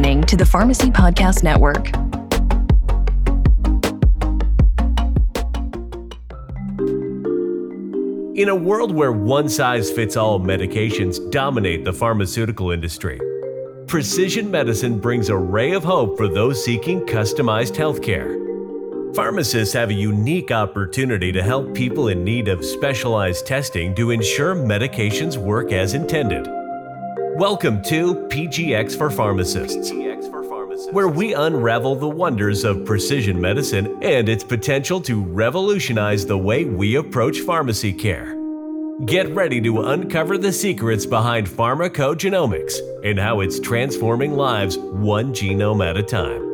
listening 0.00 0.22
to 0.22 0.34
the 0.34 0.46
Pharmacy 0.46 0.90
Podcast 0.90 1.42
Network. 1.42 1.88
In 8.34 8.48
a 8.48 8.54
world 8.54 8.94
where 8.94 9.12
one 9.12 9.50
size 9.50 9.90
fits 9.90 10.16
all 10.16 10.40
medications 10.40 11.30
dominate 11.30 11.84
the 11.84 11.92
pharmaceutical 11.92 12.70
industry, 12.70 13.20
precision 13.86 14.50
medicine 14.50 14.98
brings 14.98 15.28
a 15.28 15.36
ray 15.36 15.72
of 15.72 15.84
hope 15.84 16.16
for 16.16 16.28
those 16.28 16.64
seeking 16.64 17.02
customized 17.02 17.76
healthcare. 17.76 18.34
Pharmacists 19.14 19.74
have 19.74 19.90
a 19.90 19.94
unique 19.94 20.50
opportunity 20.50 21.30
to 21.30 21.42
help 21.42 21.74
people 21.74 22.08
in 22.08 22.24
need 22.24 22.48
of 22.48 22.64
specialized 22.64 23.46
testing 23.46 23.94
to 23.96 24.12
ensure 24.12 24.54
medications 24.54 25.36
work 25.36 25.72
as 25.72 25.92
intended. 25.92 26.59
Welcome 27.40 27.82
to 27.84 28.16
PGX 28.28 28.98
for 28.98 29.10
Pharmacists, 29.10 29.90
where 30.92 31.08
we 31.08 31.32
unravel 31.32 31.96
the 31.96 32.06
wonders 32.06 32.64
of 32.64 32.84
precision 32.84 33.40
medicine 33.40 33.98
and 34.02 34.28
its 34.28 34.44
potential 34.44 35.00
to 35.00 35.24
revolutionize 35.24 36.26
the 36.26 36.36
way 36.36 36.66
we 36.66 36.96
approach 36.96 37.38
pharmacy 37.40 37.94
care. 37.94 38.36
Get 39.06 39.34
ready 39.34 39.58
to 39.62 39.84
uncover 39.84 40.36
the 40.36 40.52
secrets 40.52 41.06
behind 41.06 41.46
pharmacogenomics 41.46 42.74
and 43.08 43.18
how 43.18 43.40
it's 43.40 43.58
transforming 43.58 44.34
lives 44.34 44.76
one 44.76 45.32
genome 45.32 45.82
at 45.82 45.96
a 45.96 46.02
time. 46.02 46.49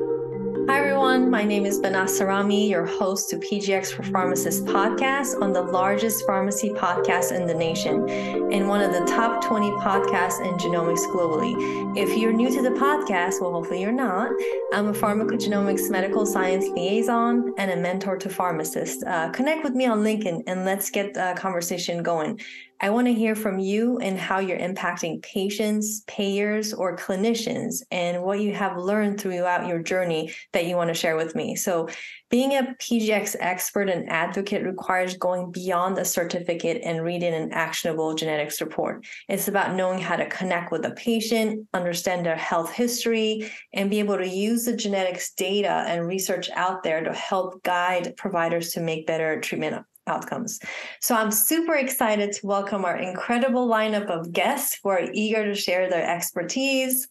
Everyone. 1.16 1.30
My 1.30 1.44
name 1.44 1.64
is 1.64 1.80
Sarami, 1.80 2.68
your 2.68 2.84
host 2.84 3.30
to 3.30 3.38
PGX 3.38 3.90
for 3.90 4.02
Pharmacists 4.02 4.60
podcast 4.60 5.40
on 5.40 5.50
the 5.50 5.62
largest 5.62 6.26
pharmacy 6.26 6.68
podcast 6.68 7.32
in 7.32 7.46
the 7.46 7.54
nation 7.54 8.06
and 8.52 8.68
one 8.68 8.82
of 8.82 8.92
the 8.92 9.00
top 9.10 9.42
20 9.42 9.70
podcasts 9.80 10.44
in 10.44 10.52
genomics 10.58 11.06
globally. 11.14 11.54
If 11.96 12.18
you're 12.18 12.34
new 12.34 12.50
to 12.50 12.60
the 12.60 12.76
podcast, 12.78 13.40
well, 13.40 13.52
hopefully 13.52 13.80
you're 13.80 13.92
not. 13.92 14.30
I'm 14.74 14.88
a 14.88 14.92
pharmacogenomics 14.92 15.88
medical 15.90 16.26
science 16.26 16.66
liaison 16.74 17.54
and 17.56 17.70
a 17.70 17.76
mentor 17.76 18.18
to 18.18 18.28
pharmacists. 18.28 19.02
Uh, 19.02 19.30
connect 19.30 19.64
with 19.64 19.72
me 19.74 19.86
on 19.86 20.00
LinkedIn 20.00 20.42
and 20.46 20.66
let's 20.66 20.90
get 20.90 21.14
the 21.14 21.32
conversation 21.38 22.02
going. 22.02 22.38
I 22.78 22.90
want 22.90 23.06
to 23.06 23.14
hear 23.14 23.34
from 23.34 23.58
you 23.58 23.98
and 23.98 24.18
how 24.18 24.38
you're 24.38 24.58
impacting 24.58 25.22
patients, 25.22 26.02
payers, 26.06 26.74
or 26.74 26.94
clinicians, 26.94 27.82
and 27.90 28.22
what 28.22 28.40
you 28.40 28.54
have 28.54 28.76
learned 28.76 29.18
throughout 29.18 29.66
your 29.66 29.82
journey 29.82 30.34
that 30.52 30.66
you 30.66 30.76
want 30.76 30.88
to 30.88 30.94
share 30.94 31.16
with 31.16 31.34
me. 31.34 31.56
So, 31.56 31.88
being 32.28 32.52
a 32.52 32.74
PGX 32.80 33.36
expert 33.38 33.88
and 33.88 34.10
advocate 34.10 34.64
requires 34.64 35.16
going 35.16 35.52
beyond 35.52 35.96
a 35.96 36.04
certificate 36.04 36.82
and 36.84 37.02
reading 37.02 37.32
an 37.32 37.52
actionable 37.52 38.14
genetics 38.14 38.60
report. 38.60 39.06
It's 39.28 39.48
about 39.48 39.76
knowing 39.76 40.00
how 40.00 40.16
to 40.16 40.28
connect 40.28 40.72
with 40.72 40.82
the 40.82 40.90
patient, 40.90 41.66
understand 41.72 42.26
their 42.26 42.36
health 42.36 42.72
history, 42.72 43.50
and 43.72 43.88
be 43.88 44.00
able 44.00 44.18
to 44.18 44.28
use 44.28 44.64
the 44.64 44.76
genetics 44.76 45.32
data 45.32 45.84
and 45.86 46.06
research 46.06 46.50
out 46.50 46.82
there 46.82 47.02
to 47.02 47.12
help 47.12 47.62
guide 47.62 48.16
providers 48.16 48.72
to 48.72 48.80
make 48.80 49.06
better 49.06 49.40
treatment 49.40 49.86
outcomes. 50.06 50.60
So 51.00 51.14
I'm 51.14 51.30
super 51.30 51.74
excited 51.74 52.32
to 52.32 52.46
welcome 52.46 52.84
our 52.84 52.96
incredible 52.96 53.68
lineup 53.68 54.08
of 54.08 54.32
guests 54.32 54.78
who 54.82 54.90
are 54.90 55.08
eager 55.12 55.44
to 55.44 55.54
share 55.54 55.90
their 55.90 56.08
expertise 56.08 57.08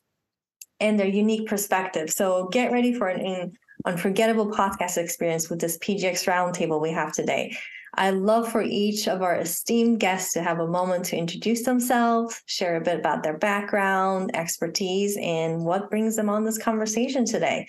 and 0.79 0.99
their 0.99 1.07
unique 1.07 1.47
perspective. 1.47 2.09
So 2.09 2.47
get 2.47 2.71
ready 2.71 2.93
for 2.93 3.07
an 3.07 3.53
unforgettable 3.85 4.51
podcast 4.51 4.97
experience 4.97 5.49
with 5.49 5.59
this 5.59 5.77
PGX 5.77 6.25
roundtable 6.25 6.81
we 6.81 6.91
have 6.91 7.13
today. 7.13 7.55
I 7.97 8.09
love 8.09 8.51
for 8.51 8.61
each 8.61 9.07
of 9.07 9.21
our 9.21 9.37
esteemed 9.37 10.01
guests 10.01 10.33
to 10.33 10.43
have 10.43 10.59
a 10.59 10.67
moment 10.67 11.05
to 11.05 11.17
introduce 11.17 11.63
themselves, 11.63 12.41
share 12.45 12.75
a 12.75 12.81
bit 12.81 12.99
about 12.99 13.23
their 13.23 13.37
background, 13.37 14.35
expertise, 14.35 15.17
and 15.21 15.63
what 15.63 15.89
brings 15.89 16.17
them 16.17 16.29
on 16.29 16.43
this 16.43 16.57
conversation 16.57 17.23
today. 17.23 17.67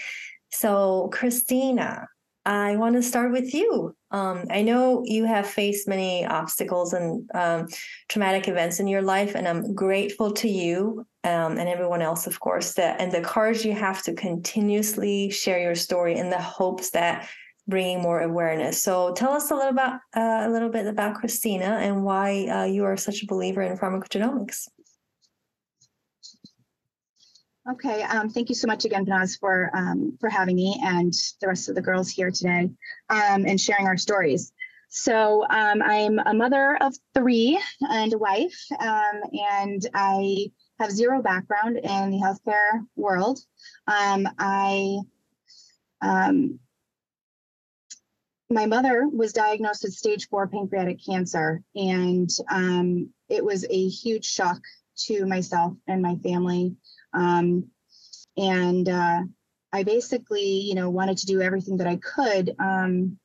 So, 0.50 1.10
Christina, 1.12 2.08
I 2.46 2.76
want 2.76 2.94
to 2.94 3.02
start 3.02 3.32
with 3.32 3.52
you. 3.52 3.96
Um, 4.12 4.44
I 4.50 4.62
know 4.62 5.02
you 5.04 5.24
have 5.24 5.48
faced 5.48 5.88
many 5.88 6.24
obstacles 6.24 6.92
and 6.92 7.28
um, 7.34 7.66
traumatic 8.08 8.46
events 8.46 8.78
in 8.78 8.86
your 8.86 9.02
life, 9.02 9.34
and 9.34 9.48
I'm 9.48 9.74
grateful 9.74 10.30
to 10.30 10.48
you 10.48 11.04
um, 11.24 11.58
and 11.58 11.68
everyone 11.68 12.02
else, 12.02 12.28
of 12.28 12.38
course, 12.38 12.74
that 12.74 13.00
and 13.00 13.10
the 13.10 13.20
courage 13.20 13.64
you 13.64 13.72
have 13.72 14.00
to 14.04 14.14
continuously 14.14 15.28
share 15.28 15.60
your 15.60 15.74
story 15.74 16.14
in 16.14 16.30
the 16.30 16.40
hopes 16.40 16.90
that 16.90 17.28
bringing 17.66 18.00
more 18.00 18.20
awareness. 18.20 18.80
So, 18.80 19.12
tell 19.14 19.32
us 19.32 19.50
a 19.50 19.56
little 19.56 19.72
about 19.72 19.94
uh, 20.16 20.46
a 20.46 20.48
little 20.48 20.70
bit 20.70 20.86
about 20.86 21.16
Christina 21.16 21.80
and 21.82 22.04
why 22.04 22.46
uh, 22.46 22.64
you 22.64 22.84
are 22.84 22.96
such 22.96 23.24
a 23.24 23.26
believer 23.26 23.62
in 23.62 23.76
pharmacogenomics. 23.76 24.68
Okay, 27.68 28.02
um, 28.04 28.28
thank 28.30 28.48
you 28.48 28.54
so 28.54 28.68
much 28.68 28.84
again, 28.84 29.04
Behnaz, 29.04 29.40
for 29.40 29.70
um, 29.74 30.16
for 30.20 30.28
having 30.28 30.54
me 30.54 30.80
and 30.84 31.12
the 31.40 31.48
rest 31.48 31.68
of 31.68 31.74
the 31.74 31.82
girls 31.82 32.08
here 32.08 32.30
today 32.30 32.70
um, 33.10 33.44
and 33.44 33.60
sharing 33.60 33.86
our 33.88 33.96
stories. 33.96 34.52
So 34.88 35.44
um, 35.50 35.82
I'm 35.82 36.20
a 36.20 36.32
mother 36.32 36.78
of 36.80 36.94
three 37.12 37.60
and 37.80 38.12
a 38.12 38.18
wife, 38.18 38.56
um, 38.78 39.20
and 39.32 39.84
I 39.94 40.52
have 40.78 40.92
zero 40.92 41.20
background 41.22 41.78
in 41.78 42.10
the 42.12 42.18
healthcare 42.18 42.86
world. 42.94 43.40
Um, 43.88 44.28
I 44.38 44.98
my 48.48 48.66
mother 48.66 49.08
was 49.08 49.32
diagnosed 49.32 49.82
with 49.82 49.92
stage 49.92 50.28
four 50.28 50.46
pancreatic 50.46 51.04
cancer, 51.04 51.62
and 51.74 52.30
it 53.28 53.44
was 53.44 53.66
a 53.68 53.88
huge 53.88 54.24
shock 54.24 54.60
to 54.98 55.26
myself 55.26 55.74
and 55.88 56.00
my 56.00 56.14
family. 56.22 56.76
Um, 57.12 57.70
and 58.36 58.88
uh, 58.88 59.22
I 59.72 59.82
basically, 59.82 60.60
you 60.60 60.74
know, 60.74 60.90
wanted 60.90 61.18
to 61.18 61.26
do 61.26 61.40
everything 61.40 61.78
that 61.78 61.86
I 61.86 61.96
could 61.96 62.54
um, 62.58 63.18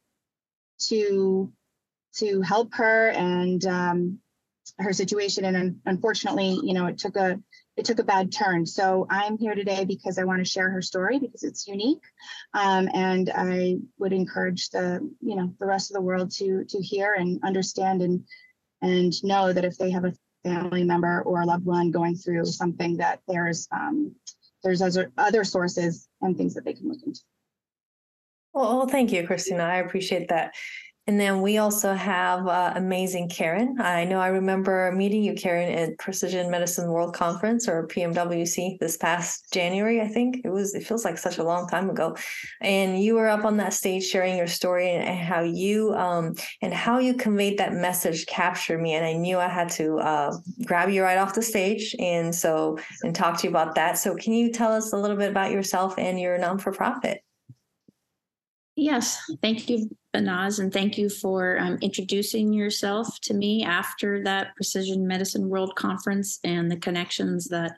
to 0.87 1.51
to 2.15 2.41
help 2.41 2.73
her 2.73 3.09
and 3.09 3.65
um, 3.65 4.19
her 4.79 4.93
situation. 4.93 5.45
And 5.45 5.79
unfortunately, 5.85 6.59
you 6.63 6.73
know, 6.73 6.87
it 6.87 6.97
took 6.97 7.15
a 7.15 7.39
it 7.77 7.85
took 7.85 7.99
a 7.99 8.03
bad 8.03 8.31
turn. 8.31 8.65
So 8.65 9.07
I'm 9.09 9.37
here 9.37 9.55
today 9.55 9.85
because 9.85 10.17
I 10.17 10.25
want 10.25 10.39
to 10.39 10.49
share 10.49 10.69
her 10.69 10.81
story 10.81 11.19
because 11.19 11.43
it's 11.43 11.67
unique, 11.67 12.03
um, 12.53 12.89
and 12.93 13.31
I 13.33 13.77
would 13.97 14.13
encourage 14.13 14.69
the 14.69 15.09
you 15.21 15.35
know 15.35 15.53
the 15.59 15.65
rest 15.65 15.89
of 15.89 15.95
the 15.95 16.01
world 16.01 16.31
to 16.37 16.65
to 16.65 16.81
hear 16.81 17.13
and 17.17 17.39
understand 17.43 18.01
and 18.01 18.25
and 18.81 19.13
know 19.23 19.53
that 19.53 19.65
if 19.65 19.77
they 19.77 19.91
have 19.91 20.05
a 20.05 20.13
family 20.43 20.83
member 20.83 21.21
or 21.23 21.41
a 21.41 21.45
loved 21.45 21.65
one 21.65 21.91
going 21.91 22.15
through 22.15 22.45
something 22.45 22.97
that 22.97 23.19
there's 23.27 23.67
um, 23.71 24.15
there's 24.63 24.81
other 24.81 25.11
other 25.17 25.43
sources 25.43 26.07
and 26.21 26.37
things 26.37 26.53
that 26.53 26.65
they 26.65 26.73
can 26.73 26.87
look 26.87 27.01
into. 27.05 27.21
Well, 28.53 28.87
thank 28.87 29.11
you, 29.11 29.25
Christina. 29.25 29.63
I 29.63 29.77
appreciate 29.77 30.27
that. 30.29 30.53
And 31.07 31.19
then 31.19 31.41
we 31.41 31.57
also 31.57 31.93
have 31.93 32.47
uh, 32.47 32.73
amazing 32.75 33.27
Karen. 33.27 33.81
I 33.81 34.05
know 34.05 34.19
I 34.19 34.27
remember 34.27 34.91
meeting 34.91 35.23
you, 35.23 35.33
Karen, 35.33 35.73
at 35.73 35.97
Precision 35.97 36.51
Medicine 36.51 36.91
World 36.91 37.15
Conference 37.15 37.67
or 37.67 37.87
PMWC 37.87 38.77
this 38.77 38.97
past 38.97 39.51
January. 39.51 39.99
I 39.99 40.07
think 40.07 40.41
it 40.45 40.49
was. 40.49 40.75
It 40.75 40.85
feels 40.85 41.03
like 41.03 41.17
such 41.17 41.39
a 41.39 41.43
long 41.43 41.67
time 41.67 41.89
ago. 41.89 42.15
And 42.61 43.01
you 43.01 43.15
were 43.15 43.27
up 43.27 43.45
on 43.45 43.57
that 43.57 43.73
stage 43.73 44.03
sharing 44.03 44.37
your 44.37 44.45
story 44.45 44.91
and, 44.91 45.19
how 45.19 45.41
you 45.41 45.93
um, 45.95 46.35
and 46.61 46.71
how 46.71 46.99
you 46.99 47.15
conveyed 47.15 47.57
that 47.57 47.73
message 47.73 48.27
captured 48.27 48.79
me. 48.79 48.93
And 48.93 49.03
I 49.03 49.13
knew 49.13 49.39
I 49.39 49.47
had 49.47 49.69
to 49.71 49.97
uh, 49.97 50.37
grab 50.65 50.89
you 50.89 51.01
right 51.01 51.17
off 51.17 51.33
the 51.33 51.41
stage 51.41 51.95
and 51.97 52.33
so 52.33 52.77
and 53.01 53.15
talk 53.15 53.39
to 53.39 53.47
you 53.47 53.49
about 53.49 53.73
that. 53.73 53.97
So 53.97 54.15
can 54.15 54.33
you 54.33 54.51
tell 54.51 54.71
us 54.71 54.93
a 54.93 54.97
little 54.97 55.17
bit 55.17 55.31
about 55.31 55.51
yourself 55.51 55.95
and 55.97 56.19
your 56.19 56.37
non 56.37 56.59
for 56.59 56.71
profit? 56.71 57.23
Yes, 58.75 59.19
thank 59.41 59.69
you, 59.69 59.89
Behnaz, 60.13 60.59
and 60.59 60.73
thank 60.73 60.97
you 60.97 61.09
for 61.09 61.57
um, 61.59 61.77
introducing 61.81 62.51
yourself 62.51 63.19
to 63.21 63.33
me 63.33 63.63
after 63.63 64.23
that 64.23 64.55
Precision 64.55 65.07
Medicine 65.07 65.47
World 65.47 65.75
Conference 65.75 66.39
and 66.43 66.69
the 66.69 66.77
connections 66.77 67.47
that 67.47 67.77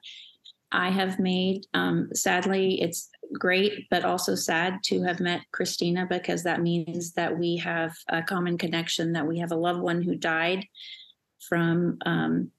I 0.72 0.90
have 0.90 1.20
made. 1.20 1.68
Um, 1.76 2.10
sadly, 2.14 2.82
it's 2.82 3.10
great, 3.34 3.88
but 3.92 4.04
also 4.04 4.34
sad 4.34 4.80
to 4.86 5.04
have 5.04 5.20
met 5.20 5.42
Christina 5.52 6.08
because 6.10 6.44
that 6.44 6.62
means 6.62 7.14
that 7.14 7.38
we 7.38 7.58
have 7.58 7.96
a 8.10 8.24
common 8.24 8.58
connection, 8.58 9.14
that 9.14 9.28
we 9.28 9.38
have 9.40 9.52
a 9.52 9.58
loved 9.58 9.82
one 9.82 10.02
who 10.02 10.16
died 10.16 10.66
from 11.48 12.00
um, 12.06 12.52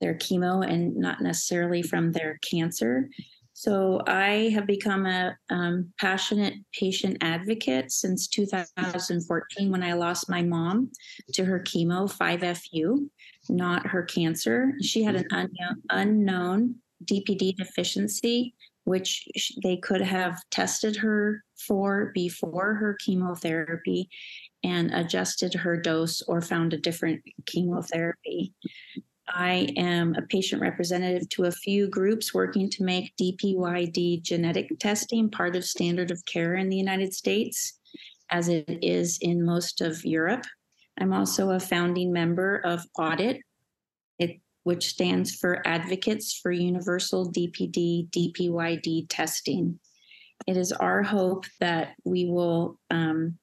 their 0.00 0.14
chemo 0.14 0.66
and 0.66 0.96
not 0.96 1.20
necessarily 1.20 1.82
from 1.82 2.12
their 2.12 2.38
cancer. 2.42 3.08
So 3.52 4.00
I 4.06 4.50
have 4.54 4.66
become 4.66 5.06
a 5.06 5.36
um, 5.50 5.92
passionate 6.00 6.54
patient 6.72 7.18
advocate 7.20 7.92
since 7.92 8.26
2014 8.28 9.70
when 9.70 9.82
I 9.82 9.92
lost 9.92 10.30
my 10.30 10.42
mom 10.42 10.90
to 11.34 11.44
her 11.44 11.60
chemo 11.60 12.10
5FU, 12.10 13.08
not 13.48 13.86
her 13.86 14.02
cancer. 14.04 14.72
She 14.82 15.02
had 15.02 15.16
an 15.16 15.26
unknown, 15.30 15.82
unknown 15.90 16.74
DPD 17.04 17.56
deficiency, 17.56 18.54
which 18.84 19.28
they 19.62 19.76
could 19.76 20.00
have 20.00 20.40
tested 20.50 20.96
her 20.96 21.44
for 21.58 22.12
before 22.14 22.74
her 22.74 22.96
chemotherapy 23.04 24.08
and 24.62 24.92
adjusted 24.94 25.54
her 25.54 25.76
dose 25.76 26.22
or 26.22 26.40
found 26.40 26.72
a 26.72 26.78
different 26.78 27.22
chemotherapy. 27.46 28.54
I 29.32 29.68
am 29.76 30.14
a 30.16 30.22
patient 30.22 30.60
representative 30.60 31.28
to 31.30 31.44
a 31.44 31.52
few 31.52 31.88
groups 31.88 32.34
working 32.34 32.68
to 32.70 32.82
make 32.82 33.14
DPYD 33.16 34.22
genetic 34.22 34.70
testing 34.78 35.30
part 35.30 35.56
of 35.56 35.64
standard 35.64 36.10
of 36.10 36.24
care 36.24 36.56
in 36.56 36.68
the 36.68 36.76
United 36.76 37.14
States, 37.14 37.78
as 38.30 38.48
it 38.48 38.66
is 38.82 39.18
in 39.20 39.44
most 39.44 39.80
of 39.80 40.04
Europe. 40.04 40.44
I'm 40.98 41.12
also 41.12 41.50
a 41.50 41.60
founding 41.60 42.12
member 42.12 42.56
of 42.58 42.84
Audit, 42.98 43.40
it, 44.18 44.40
which 44.64 44.88
stands 44.88 45.34
for 45.34 45.66
Advocates 45.66 46.38
for 46.42 46.52
Universal 46.52 47.32
DPD 47.32 48.10
DPYD 48.10 49.06
Testing. 49.08 49.78
It 50.46 50.56
is 50.56 50.72
our 50.72 51.02
hope 51.02 51.46
that 51.60 51.94
we 52.04 52.26
will 52.26 52.78
um, 52.90 53.38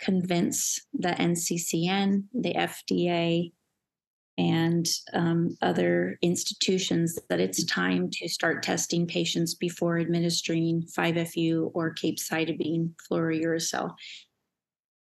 convince 0.00 0.80
the 0.92 1.10
NCCN, 1.10 2.24
the 2.32 2.54
FDA, 2.54 3.52
and 4.38 4.88
um, 5.12 5.56
other 5.60 6.16
institutions 6.22 7.18
that 7.28 7.40
it's 7.40 7.64
time 7.64 8.08
to 8.10 8.28
start 8.28 8.62
testing 8.62 9.06
patients 9.06 9.54
before 9.54 9.98
administering 9.98 10.84
5FU 10.96 11.72
or 11.74 11.92
capecitabine 11.94 12.92
fluorouracil. 13.10 13.92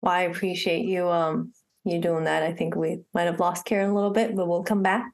Well, 0.01 0.13
I 0.13 0.21
appreciate 0.21 0.85
you 0.85 1.07
um 1.07 1.53
you 1.85 2.01
doing 2.01 2.25
that. 2.25 2.43
I 2.43 2.51
think 2.51 2.75
we 2.75 2.99
might 3.13 3.23
have 3.23 3.39
lost 3.39 3.65
Karen 3.65 3.91
a 3.91 3.95
little 3.95 4.11
bit, 4.11 4.35
but 4.35 4.47
we'll 4.47 4.63
come 4.63 4.83
back. 4.83 5.09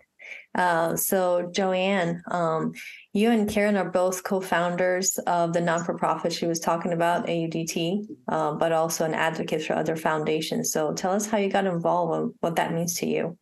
Uh, 0.55 0.95
so 0.95 1.49
Joanne, 1.53 2.23
um, 2.31 2.73
you 3.11 3.29
and 3.29 3.49
Karen 3.49 3.75
are 3.75 3.89
both 3.89 4.23
co-founders 4.23 5.17
of 5.27 5.53
the 5.53 5.61
non-for-profit 5.61 6.31
she 6.31 6.45
was 6.45 6.59
talking 6.59 6.93
about, 6.93 7.27
AUDT, 7.27 8.07
uh, 8.27 8.53
but 8.53 8.71
also 8.71 9.05
an 9.05 9.13
advocate 9.13 9.63
for 9.63 9.75
other 9.75 9.95
foundations. 9.95 10.71
So 10.71 10.93
tell 10.93 11.11
us 11.11 11.25
how 11.25 11.37
you 11.37 11.49
got 11.49 11.65
involved 11.65 12.21
and 12.21 12.33
what 12.39 12.55
that 12.55 12.73
means 12.73 12.95
to 12.95 13.05
you. 13.05 13.37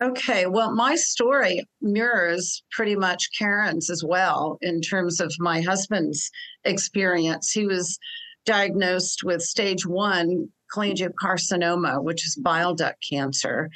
Okay, 0.00 0.46
well, 0.46 0.72
my 0.72 0.94
story 0.94 1.64
mirrors 1.80 2.62
pretty 2.70 2.94
much 2.94 3.30
Karen's 3.36 3.90
as 3.90 4.04
well 4.04 4.56
in 4.60 4.80
terms 4.80 5.20
of 5.20 5.34
my 5.40 5.60
husband's 5.60 6.30
experience. 6.64 7.50
He 7.50 7.66
was 7.66 7.98
diagnosed 8.46 9.24
with 9.24 9.42
stage 9.42 9.84
one 9.84 10.48
cholangiocarcinoma, 10.72 12.04
which 12.04 12.24
is 12.24 12.36
bile 12.36 12.74
duct 12.74 13.04
cancer. 13.10 13.70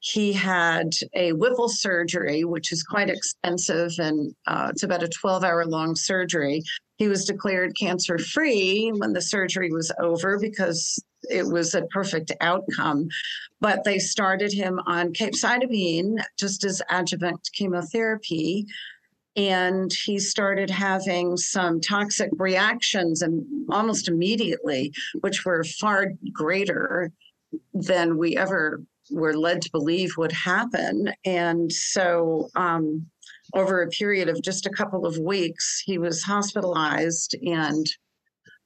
He 0.00 0.32
had 0.32 0.90
a 1.14 1.32
Whipple 1.32 1.70
surgery, 1.70 2.44
which 2.44 2.70
is 2.70 2.82
quite 2.82 3.08
expensive, 3.08 3.92
and 3.98 4.34
uh, 4.46 4.68
it's 4.70 4.82
about 4.82 5.02
a 5.02 5.08
12 5.08 5.42
hour 5.42 5.64
long 5.64 5.94
surgery. 5.94 6.62
He 6.96 7.08
was 7.08 7.24
declared 7.24 7.76
cancer 7.78 8.18
free 8.18 8.90
when 8.94 9.14
the 9.14 9.22
surgery 9.22 9.70
was 9.72 9.90
over 9.98 10.38
because 10.38 11.02
it 11.30 11.46
was 11.46 11.74
a 11.74 11.86
perfect 11.86 12.32
outcome. 12.40 13.08
But 13.60 13.84
they 13.84 13.98
started 13.98 14.52
him 14.52 14.80
on 14.86 15.12
capecitabine 15.12 16.22
just 16.38 16.64
as 16.64 16.82
adjuvant 16.90 17.48
chemotherapy 17.52 18.66
and 19.36 19.90
he 20.04 20.18
started 20.18 20.68
having 20.68 21.36
some 21.36 21.80
toxic 21.80 22.30
reactions 22.36 23.22
and 23.22 23.44
almost 23.70 24.08
immediately 24.08 24.92
which 25.20 25.44
were 25.44 25.64
far 25.64 26.12
greater 26.32 27.10
than 27.72 28.18
we 28.18 28.36
ever 28.36 28.82
were 29.10 29.34
led 29.34 29.62
to 29.62 29.70
believe 29.70 30.16
would 30.16 30.32
happen 30.32 31.12
and 31.24 31.72
so 31.72 32.48
um, 32.56 33.06
over 33.54 33.82
a 33.82 33.88
period 33.88 34.28
of 34.28 34.42
just 34.42 34.66
a 34.66 34.70
couple 34.70 35.06
of 35.06 35.18
weeks 35.18 35.82
he 35.84 35.98
was 35.98 36.22
hospitalized 36.22 37.34
and 37.42 37.86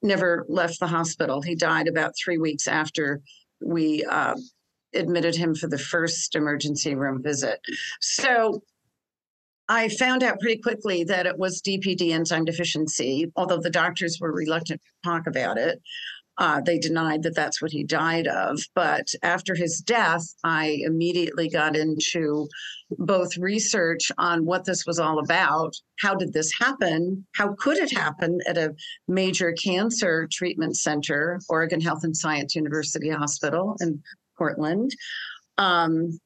never 0.07 0.47
left 0.49 0.81
the 0.81 0.87
hospital 0.87 1.43
he 1.43 1.55
died 1.55 1.89
about 1.89 2.15
three 2.23 2.39
weeks 2.39 2.67
after 2.67 3.21
we 3.61 4.05
uh, 4.05 4.35
admitted 4.95 5.35
him 5.35 5.55
for 5.55 5.67
the 5.69 5.79
first 5.79 6.35
emergency 6.35 6.95
room 6.95 7.23
visit 7.23 7.61
so 8.01 8.63
I 9.69 9.89
found 9.89 10.23
out 10.23 10.39
pretty 10.39 10.61
quickly 10.61 11.03
that 11.05 11.27
it 11.27 11.39
was 11.39 11.61
DPD 11.61 12.13
enzyme 12.13 12.45
deficiency, 12.45 13.33
although 13.35 13.59
the 13.59 13.71
doctors 13.71 14.19
were 14.21 14.33
reluctant 14.33 14.81
to 14.81 15.09
talk 15.11 15.27
about 15.27 15.59
it. 15.59 15.83
Uh, 16.39 16.61
they 16.61 16.79
denied 16.79 17.23
that 17.23 17.35
that's 17.35 17.63
what 17.63 17.73
he 17.73 17.83
died 17.83 18.27
of. 18.27 18.61
But 18.75 19.09
after 19.23 19.55
his 19.55 19.79
death, 19.79 20.23
I 20.45 20.79
immediately 20.85 21.49
got 21.49 21.75
into 21.77 22.49
both 22.91 23.37
research 23.39 24.13
on 24.19 24.45
what 24.45 24.65
this 24.65 24.85
was 24.87 24.99
all 24.99 25.19
about. 25.19 25.75
How 26.01 26.15
did 26.15 26.33
this 26.33 26.53
happen? 26.59 27.27
How 27.35 27.55
could 27.55 27.79
it 27.79 27.97
happen 27.97 28.39
at 28.47 28.59
a 28.59 28.75
major 29.09 29.53
cancer 29.53 30.29
treatment 30.31 30.77
center, 30.77 31.41
Oregon 31.49 31.81
Health 31.81 32.05
and 32.05 32.17
Science 32.17 32.55
University 32.55 33.09
Hospital 33.09 33.77
in 33.81 34.03
Portland? 34.37 34.91
Um, 35.59 36.19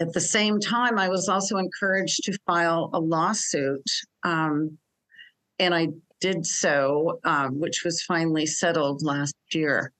at 0.00 0.12
the 0.12 0.20
same 0.20 0.60
time, 0.60 0.98
I 0.98 1.08
was 1.08 1.28
also 1.28 1.56
encouraged 1.56 2.24
to 2.24 2.38
file 2.46 2.90
a 2.92 3.00
lawsuit, 3.00 3.86
um, 4.24 4.78
and 5.58 5.74
I 5.74 5.88
did 6.24 6.46
so, 6.46 7.20
um, 7.24 7.60
which 7.60 7.84
was 7.84 8.02
finally 8.02 8.46
settled 8.46 9.02
last 9.02 9.36
year. 9.52 9.92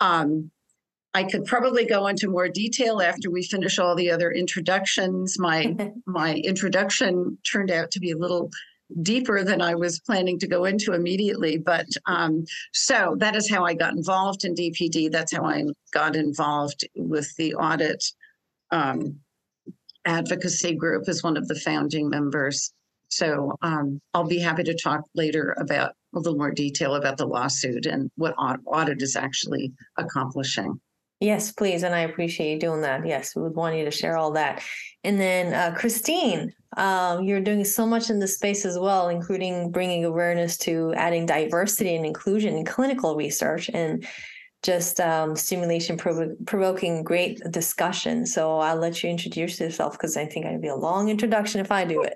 Um, 0.00 0.50
I 1.12 1.24
could 1.24 1.44
probably 1.44 1.84
go 1.84 2.06
into 2.06 2.30
more 2.30 2.48
detail 2.48 3.02
after 3.02 3.30
we 3.30 3.42
finish 3.42 3.78
all 3.78 3.94
the 3.94 4.10
other 4.10 4.30
introductions. 4.30 5.38
My 5.38 5.76
my 6.06 6.36
introduction 6.36 7.36
turned 7.52 7.70
out 7.70 7.90
to 7.90 8.00
be 8.00 8.12
a 8.12 8.16
little 8.16 8.50
deeper 9.02 9.44
than 9.44 9.60
I 9.60 9.74
was 9.74 10.00
planning 10.00 10.38
to 10.38 10.48
go 10.48 10.64
into 10.64 10.94
immediately. 10.94 11.58
But 11.58 11.88
um, 12.06 12.46
so 12.72 13.16
that 13.18 13.36
is 13.36 13.50
how 13.50 13.66
I 13.66 13.74
got 13.74 13.92
involved 13.92 14.46
in 14.46 14.54
DPD. 14.54 15.12
That's 15.12 15.36
how 15.36 15.44
I 15.44 15.64
got 15.92 16.16
involved 16.16 16.88
with 16.96 17.28
the 17.36 17.54
audit 17.56 18.02
um, 18.70 19.18
advocacy 20.06 20.74
group 20.76 21.06
as 21.08 21.22
one 21.22 21.36
of 21.36 21.46
the 21.46 21.56
founding 21.56 22.08
members. 22.08 22.72
So 23.08 23.56
um, 23.62 24.00
I'll 24.14 24.26
be 24.26 24.38
happy 24.38 24.64
to 24.64 24.74
talk 24.74 25.02
later 25.14 25.54
about 25.58 25.92
a 26.14 26.18
little 26.18 26.38
more 26.38 26.50
detail 26.50 26.94
about 26.94 27.16
the 27.16 27.26
lawsuit 27.26 27.86
and 27.86 28.10
what 28.16 28.34
audit 28.38 29.02
is 29.02 29.16
actually 29.16 29.72
accomplishing. 29.96 30.80
Yes, 31.20 31.50
please. 31.50 31.82
And 31.82 31.94
I 31.94 32.00
appreciate 32.00 32.52
you 32.52 32.60
doing 32.60 32.82
that. 32.82 33.04
Yes, 33.04 33.34
we 33.34 33.42
would 33.42 33.54
want 33.54 33.76
you 33.76 33.84
to 33.84 33.90
share 33.90 34.16
all 34.16 34.32
that. 34.32 34.62
And 35.02 35.20
then, 35.20 35.52
uh, 35.52 35.76
Christine, 35.76 36.52
um, 36.76 37.24
you're 37.24 37.40
doing 37.40 37.64
so 37.64 37.86
much 37.86 38.08
in 38.08 38.20
this 38.20 38.36
space 38.36 38.64
as 38.64 38.78
well, 38.78 39.08
including 39.08 39.72
bringing 39.72 40.04
awareness 40.04 40.56
to 40.58 40.94
adding 40.96 41.26
diversity 41.26 41.96
and 41.96 42.06
inclusion 42.06 42.56
in 42.56 42.64
clinical 42.64 43.16
research. 43.16 43.68
And 43.74 44.06
just 44.62 45.00
um, 45.00 45.36
stimulation 45.36 45.96
prov- 45.96 46.36
provoking 46.46 47.04
great 47.04 47.40
discussion. 47.50 48.26
So 48.26 48.58
I'll 48.58 48.76
let 48.76 49.02
you 49.02 49.10
introduce 49.10 49.60
yourself 49.60 49.92
because 49.92 50.16
I 50.16 50.26
think 50.26 50.46
it'd 50.46 50.60
be 50.60 50.68
a 50.68 50.74
long 50.74 51.08
introduction 51.08 51.60
if 51.60 51.70
I 51.70 51.84
do 51.84 52.02
it. 52.02 52.14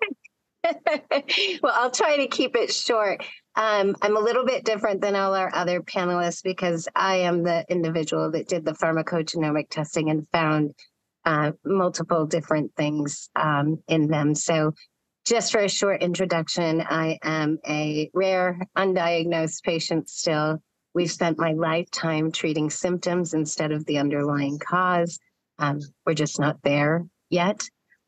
well, 1.63 1.73
I'll 1.75 1.91
try 1.91 2.19
to 2.19 2.29
keep 2.29 2.57
it 2.57 2.73
short. 2.73 3.25
Um, 3.55 3.97
I'm 4.01 4.17
a 4.17 4.21
little 4.21 4.47
bit 4.47 4.65
different 4.65 5.01
than 5.01 5.17
all 5.17 5.35
our 5.35 5.55
other 5.55 5.81
panelists 5.81 6.43
because 6.43 6.89
I 6.95 7.17
am 7.17 7.43
the 7.43 7.65
individual 7.69 8.31
that 8.33 8.49
did 8.49 8.65
the 8.65 8.73
pharmacogenomic 8.73 9.69
testing 9.69 10.11
and 10.11 10.27
found 10.33 10.73
uh, 11.25 11.53
multiple 11.65 12.27
different 12.27 12.75
things 12.77 13.29
um, 13.37 13.83
in 13.89 14.09
them. 14.09 14.35
So, 14.35 14.75
just 15.25 15.53
for 15.53 15.61
a 15.61 15.69
short 15.69 16.03
introduction, 16.03 16.81
I 16.81 17.19
am 17.23 17.59
a 17.69 18.11
rare, 18.13 18.59
undiagnosed 18.77 19.63
patient 19.63 20.09
still 20.09 20.61
We've 20.95 21.11
spent 21.11 21.39
my 21.39 21.53
lifetime 21.53 22.33
treating 22.33 22.69
symptoms 22.69 23.33
instead 23.33 23.73
of 23.73 23.85
the 23.87 23.99
underlying 23.99 24.59
cause. 24.59 25.19
Um, 25.59 25.81
we're 26.05 26.15
just 26.15 26.39
not 26.39 26.63
there 26.63 27.07
yet. 27.31 27.63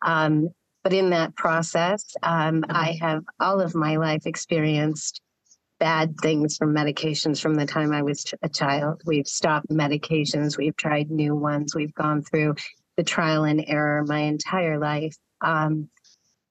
Um, 0.05 0.51
but 0.85 0.93
in 0.93 1.11
that 1.11 1.35
process, 1.35 2.05
um, 2.23 2.65
I 2.69 2.91
mm-hmm. 2.91 3.05
have 3.05 3.25
all 3.41 3.61
of 3.61 3.75
my 3.75 3.97
life 3.97 4.27
experienced 4.27 5.21
bad 5.81 6.15
things 6.21 6.57
from 6.57 6.75
medications 6.75 7.41
from 7.41 7.55
the 7.55 7.67
time 7.67 7.93
I 7.93 8.03
was 8.03 8.25
a 8.43 8.49
child. 8.49 9.03
We've 9.05 9.27
stopped 9.27 9.69
medications, 9.71 10.57
we've 10.57 10.77
tried 10.77 11.11
new 11.11 11.35
ones, 11.35 11.75
we've 11.75 11.95
gone 11.95 12.23
through 12.23 12.55
the 12.97 13.03
trial 13.03 13.45
and 13.45 13.65
error 13.67 14.05
my 14.07 14.21
entire 14.21 14.79
life. 14.79 15.17
Um, 15.41 15.89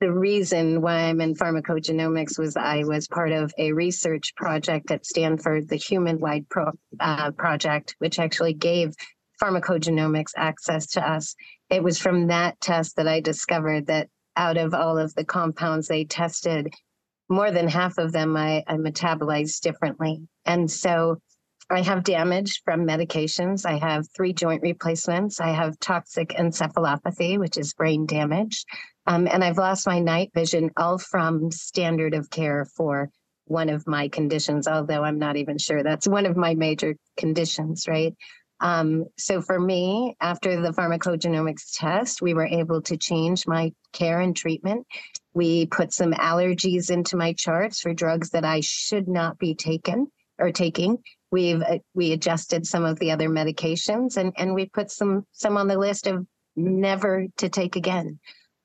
the 0.01 0.11
reason 0.11 0.81
why 0.81 1.03
I'm 1.03 1.21
in 1.21 1.35
pharmacogenomics 1.35 2.37
was 2.37 2.57
I 2.57 2.83
was 2.83 3.07
part 3.07 3.31
of 3.31 3.53
a 3.57 3.71
research 3.71 4.35
project 4.35 4.91
at 4.91 5.05
Stanford, 5.05 5.69
the 5.69 5.77
Human 5.77 6.19
Wide 6.19 6.49
Pro, 6.49 6.71
uh, 6.99 7.31
Project, 7.31 7.95
which 7.99 8.19
actually 8.19 8.53
gave 8.53 8.93
pharmacogenomics 9.41 10.31
access 10.35 10.87
to 10.87 11.09
us. 11.09 11.35
It 11.69 11.83
was 11.83 11.99
from 11.99 12.27
that 12.27 12.59
test 12.59 12.97
that 12.97 13.07
I 13.07 13.21
discovered 13.21 13.87
that 13.87 14.09
out 14.35 14.57
of 14.57 14.73
all 14.73 14.97
of 14.97 15.13
the 15.15 15.25
compounds 15.25 15.87
they 15.87 16.05
tested, 16.05 16.73
more 17.29 17.51
than 17.51 17.67
half 17.67 17.97
of 17.97 18.11
them 18.11 18.35
I, 18.35 18.63
I 18.67 18.75
metabolized 18.75 19.61
differently. 19.61 20.21
And 20.45 20.69
so 20.69 21.19
I 21.69 21.81
have 21.81 22.03
damage 22.03 22.61
from 22.65 22.85
medications. 22.85 23.65
I 23.65 23.77
have 23.77 24.05
three 24.15 24.33
joint 24.33 24.61
replacements. 24.61 25.39
I 25.39 25.49
have 25.49 25.79
toxic 25.79 26.29
encephalopathy, 26.29 27.39
which 27.39 27.57
is 27.57 27.73
brain 27.73 28.05
damage. 28.05 28.65
Um, 29.07 29.27
and 29.27 29.43
I've 29.43 29.57
lost 29.57 29.87
my 29.87 29.99
night 29.99 30.31
vision 30.33 30.71
all 30.77 30.97
from 30.97 31.51
standard 31.51 32.13
of 32.13 32.29
care 32.29 32.65
for 32.65 33.09
one 33.45 33.69
of 33.69 33.87
my 33.87 34.07
conditions, 34.07 34.67
although 34.67 35.03
I'm 35.03 35.19
not 35.19 35.35
even 35.35 35.57
sure 35.57 35.83
that's 35.83 36.07
one 36.07 36.25
of 36.25 36.37
my 36.37 36.53
major 36.53 36.95
conditions, 37.17 37.87
right? 37.87 38.13
Um, 38.63 39.07
so 39.17 39.41
for 39.41 39.59
me, 39.59 40.15
after 40.21 40.61
the 40.61 40.71
pharmacogenomics 40.71 41.77
test, 41.77 42.21
we 42.21 42.33
were 42.33 42.47
able 42.47 42.81
to 42.83 42.95
change 42.95 43.45
my 43.45 43.73
care 43.91 44.21
and 44.21 44.33
treatment. 44.33 44.87
We 45.33 45.65
put 45.65 45.91
some 45.91 46.13
allergies 46.13 46.89
into 46.89 47.17
my 47.17 47.33
charts 47.33 47.81
for 47.81 47.93
drugs 47.93 48.29
that 48.29 48.45
I 48.45 48.61
should 48.61 49.09
not 49.09 49.37
be 49.37 49.53
taken 49.53 50.07
or 50.39 50.53
taking. 50.53 50.97
We've 51.29 51.61
uh, 51.61 51.79
we 51.93 52.13
adjusted 52.13 52.65
some 52.65 52.85
of 52.85 52.99
the 52.99 53.11
other 53.11 53.27
medications 53.27 54.15
and 54.15 54.31
and 54.37 54.55
we 54.55 54.69
put 54.69 54.89
some 54.91 55.25
some 55.33 55.57
on 55.57 55.67
the 55.67 55.77
list 55.77 56.07
of 56.07 56.25
never 56.55 57.27
to 57.37 57.49
take 57.49 57.75
again. 57.75 58.19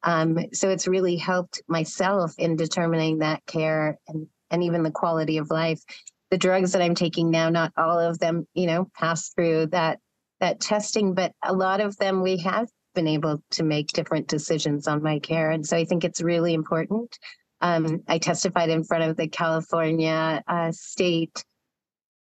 Um, 0.04 0.38
so 0.52 0.68
it's 0.68 0.86
really 0.86 1.16
helped 1.16 1.60
myself 1.66 2.34
in 2.38 2.54
determining 2.54 3.18
that 3.18 3.44
care 3.46 3.98
and 4.06 4.28
and 4.50 4.62
even 4.62 4.84
the 4.84 4.92
quality 4.92 5.38
of 5.38 5.50
life 5.50 5.82
the 6.30 6.38
drugs 6.38 6.72
that 6.72 6.82
I'm 6.82 6.94
taking 6.94 7.30
now, 7.30 7.48
not 7.48 7.72
all 7.76 7.98
of 7.98 8.18
them, 8.18 8.46
you 8.54 8.66
know, 8.66 8.88
pass 8.98 9.30
through 9.30 9.68
that 9.68 9.98
that 10.40 10.60
testing, 10.60 11.14
but 11.14 11.32
a 11.42 11.52
lot 11.52 11.80
of 11.80 11.96
them 11.96 12.22
we 12.22 12.36
have 12.38 12.68
been 12.94 13.08
able 13.08 13.42
to 13.50 13.64
make 13.64 13.88
different 13.88 14.28
decisions 14.28 14.86
on 14.86 15.02
my 15.02 15.18
care. 15.18 15.50
And 15.50 15.66
so 15.66 15.76
I 15.76 15.84
think 15.84 16.04
it's 16.04 16.20
really 16.20 16.54
important. 16.54 17.18
Um, 17.60 18.02
I 18.06 18.18
testified 18.18 18.70
in 18.70 18.84
front 18.84 19.04
of 19.04 19.16
the 19.16 19.28
California 19.28 20.42
uh, 20.46 20.70
State 20.70 21.44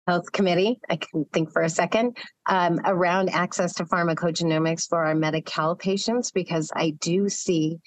Health 0.08 0.32
Committee. 0.32 0.80
I 0.88 0.98
can 0.98 1.25
think 1.34 1.52
for 1.52 1.64
a 1.64 1.70
second 1.70 2.18
um, 2.46 2.80
around 2.86 3.30
access 3.30 3.74
to 3.75 3.86
pharmacogenomics 3.86 4.88
for 4.88 5.04
our 5.04 5.16
Medi-Cal 5.16 5.75
patients 5.75 6.32
because 6.32 6.72
I 6.75 6.92
do 6.92 7.28
see 7.28 7.80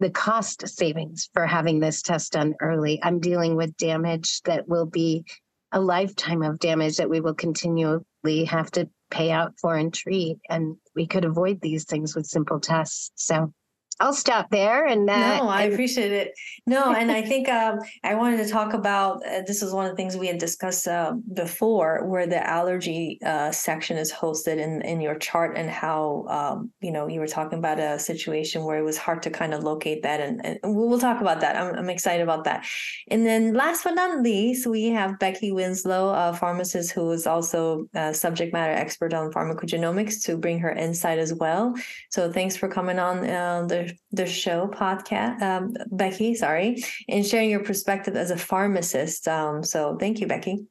the 0.00 0.10
cost 0.10 0.66
savings 0.66 1.28
for 1.32 1.46
having 1.46 1.78
this 1.78 2.02
test 2.02 2.32
done 2.32 2.54
early. 2.60 2.98
I'm 3.02 3.20
dealing 3.20 3.54
with 3.54 3.76
damage 3.76 4.40
that 4.42 4.66
will 4.66 4.86
be 4.86 5.24
a 5.72 5.80
lifetime 5.80 6.42
of 6.42 6.58
damage 6.58 6.96
that 6.96 7.10
we 7.10 7.20
will 7.20 7.34
continually 7.34 8.44
have 8.46 8.70
to 8.72 8.88
pay 9.10 9.30
out 9.30 9.54
for 9.60 9.74
and 9.76 9.92
treat. 9.92 10.38
And 10.48 10.76
we 10.94 11.06
could 11.06 11.24
avoid 11.24 11.60
these 11.60 11.84
things 11.84 12.14
with 12.14 12.26
simple 12.26 12.60
tests. 12.60 13.10
So 13.14 13.52
I'll 14.00 14.14
stop 14.14 14.50
there. 14.50 14.86
And 14.86 15.08
uh, 15.08 15.38
no, 15.38 15.48
I 15.48 15.64
and- 15.64 15.72
appreciate 15.72 16.12
it. 16.12 16.32
No, 16.66 16.94
and 17.00 17.10
I 17.12 17.22
think 17.22 17.48
um, 17.48 17.80
I 18.02 18.14
wanted 18.14 18.38
to 18.38 18.48
talk 18.48 18.72
about 18.72 19.24
uh, 19.26 19.42
this 19.46 19.62
is 19.62 19.72
one 19.72 19.84
of 19.84 19.92
the 19.92 19.96
things 19.96 20.16
we 20.16 20.26
had 20.26 20.38
discussed 20.38 20.88
uh, 20.88 21.14
before, 21.34 22.06
where 22.06 22.26
the 22.26 22.44
allergy 22.48 23.18
uh, 23.24 23.50
section 23.52 23.96
is 23.96 24.12
hosted 24.12 24.58
in 24.58 24.82
in 24.82 25.00
your 25.00 25.16
chart, 25.16 25.56
and 25.56 25.68
how 25.68 26.24
um, 26.28 26.70
you 26.80 26.90
know 26.90 27.06
you 27.06 27.20
were 27.20 27.26
talking 27.26 27.58
about 27.58 27.78
a 27.78 27.98
situation 27.98 28.64
where 28.64 28.78
it 28.78 28.82
was 28.82 28.96
hard 28.96 29.22
to 29.22 29.30
kind 29.30 29.52
of 29.54 29.62
locate 29.62 30.02
that, 30.02 30.20
and, 30.20 30.44
and 30.44 30.58
we'll 30.64 30.98
talk 30.98 31.20
about 31.20 31.40
that. 31.40 31.56
I'm, 31.56 31.74
I'm 31.74 31.90
excited 31.90 32.22
about 32.22 32.44
that. 32.44 32.64
And 33.08 33.26
then 33.26 33.54
last 33.54 33.84
but 33.84 33.94
not 33.94 34.22
least, 34.22 34.66
we 34.66 34.86
have 34.88 35.18
Becky 35.18 35.52
Winslow, 35.52 36.08
a 36.10 36.34
pharmacist 36.34 36.92
who 36.92 37.10
is 37.10 37.26
also 37.26 37.86
a 37.94 38.14
subject 38.14 38.52
matter 38.52 38.72
expert 38.72 39.12
on 39.12 39.32
pharmacogenomics, 39.32 40.22
to 40.24 40.36
bring 40.36 40.58
her 40.58 40.72
insight 40.72 41.18
as 41.18 41.34
well. 41.34 41.74
So 42.10 42.32
thanks 42.32 42.56
for 42.56 42.68
coming 42.68 42.98
on 42.98 43.26
uh, 43.26 43.66
the 44.12 44.22
the 44.22 44.26
show 44.26 44.68
podcast, 44.68 45.42
um, 45.42 45.74
Becky. 45.90 46.34
Sorry, 46.34 46.82
and 47.08 47.26
sharing 47.26 47.50
your 47.50 47.64
perspective 47.64 48.16
as 48.16 48.30
a 48.30 48.36
pharmacist. 48.36 49.28
Um, 49.28 49.62
so 49.62 49.96
thank 49.98 50.20
you, 50.20 50.26
Becky. 50.26 50.66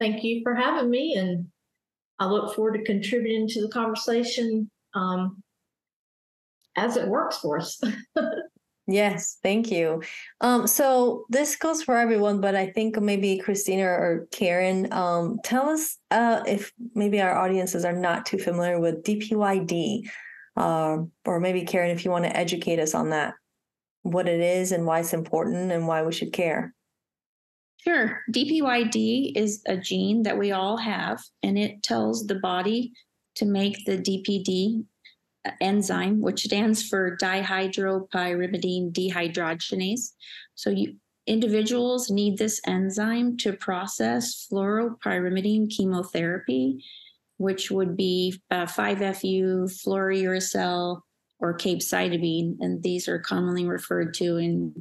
Thank 0.00 0.24
you 0.24 0.40
for 0.42 0.54
having 0.54 0.90
me, 0.90 1.14
and 1.16 1.46
I 2.18 2.26
look 2.26 2.54
forward 2.54 2.78
to 2.78 2.84
contributing 2.84 3.48
to 3.48 3.62
the 3.62 3.68
conversation 3.68 4.70
um, 4.94 5.42
as 6.76 6.96
it 6.96 7.08
works 7.08 7.38
for 7.38 7.58
us. 7.58 7.80
Yes, 8.86 9.38
thank 9.42 9.70
you. 9.70 10.02
Um, 10.42 10.66
so 10.66 11.24
this 11.30 11.56
goes 11.56 11.82
for 11.82 11.96
everyone, 11.96 12.42
but 12.42 12.54
I 12.54 12.66
think 12.66 13.00
maybe 13.00 13.38
Christina 13.38 13.86
or 13.86 14.28
Karen, 14.30 14.92
um, 14.92 15.38
tell 15.42 15.70
us 15.70 15.96
uh, 16.10 16.42
if 16.46 16.70
maybe 16.94 17.20
our 17.22 17.34
audiences 17.34 17.86
are 17.86 17.96
not 17.96 18.26
too 18.26 18.38
familiar 18.38 18.78
with 18.78 19.02
DPYD. 19.02 20.06
Uh, 20.56 20.98
or 21.24 21.40
maybe 21.40 21.64
Karen, 21.64 21.90
if 21.90 22.04
you 22.04 22.10
want 22.10 22.24
to 22.24 22.36
educate 22.36 22.78
us 22.78 22.94
on 22.94 23.10
that, 23.10 23.34
what 24.02 24.28
it 24.28 24.40
is 24.40 24.72
and 24.72 24.86
why 24.86 25.00
it's 25.00 25.12
important 25.12 25.72
and 25.72 25.86
why 25.86 26.02
we 26.02 26.12
should 26.12 26.32
care. 26.32 26.74
Sure. 27.78 28.20
DPYD 28.32 29.36
is 29.36 29.62
a 29.66 29.76
gene 29.76 30.22
that 30.22 30.38
we 30.38 30.52
all 30.52 30.76
have, 30.76 31.20
and 31.42 31.58
it 31.58 31.82
tells 31.82 32.26
the 32.26 32.36
body 32.36 32.92
to 33.36 33.44
make 33.44 33.84
the 33.84 33.98
DPD 33.98 34.84
uh, 35.44 35.50
enzyme, 35.60 36.20
which 36.22 36.44
stands 36.44 36.86
for 36.86 37.16
dihydropyrimidine 37.18 38.92
dehydrogenase. 38.92 40.12
So 40.54 40.70
you 40.70 40.96
individuals 41.26 42.10
need 42.10 42.38
this 42.38 42.60
enzyme 42.66 43.36
to 43.38 43.52
process 43.54 44.46
fluoropyrimidine 44.50 45.70
chemotherapy 45.70 46.84
which 47.36 47.70
would 47.70 47.96
be 47.96 48.40
uh, 48.50 48.66
5FU, 48.66 49.70
fluorouracil, 49.84 51.00
or 51.40 51.56
capecitabine. 51.56 52.56
And 52.60 52.82
these 52.82 53.08
are 53.08 53.18
commonly 53.18 53.66
referred 53.66 54.14
to 54.14 54.36
in 54.36 54.72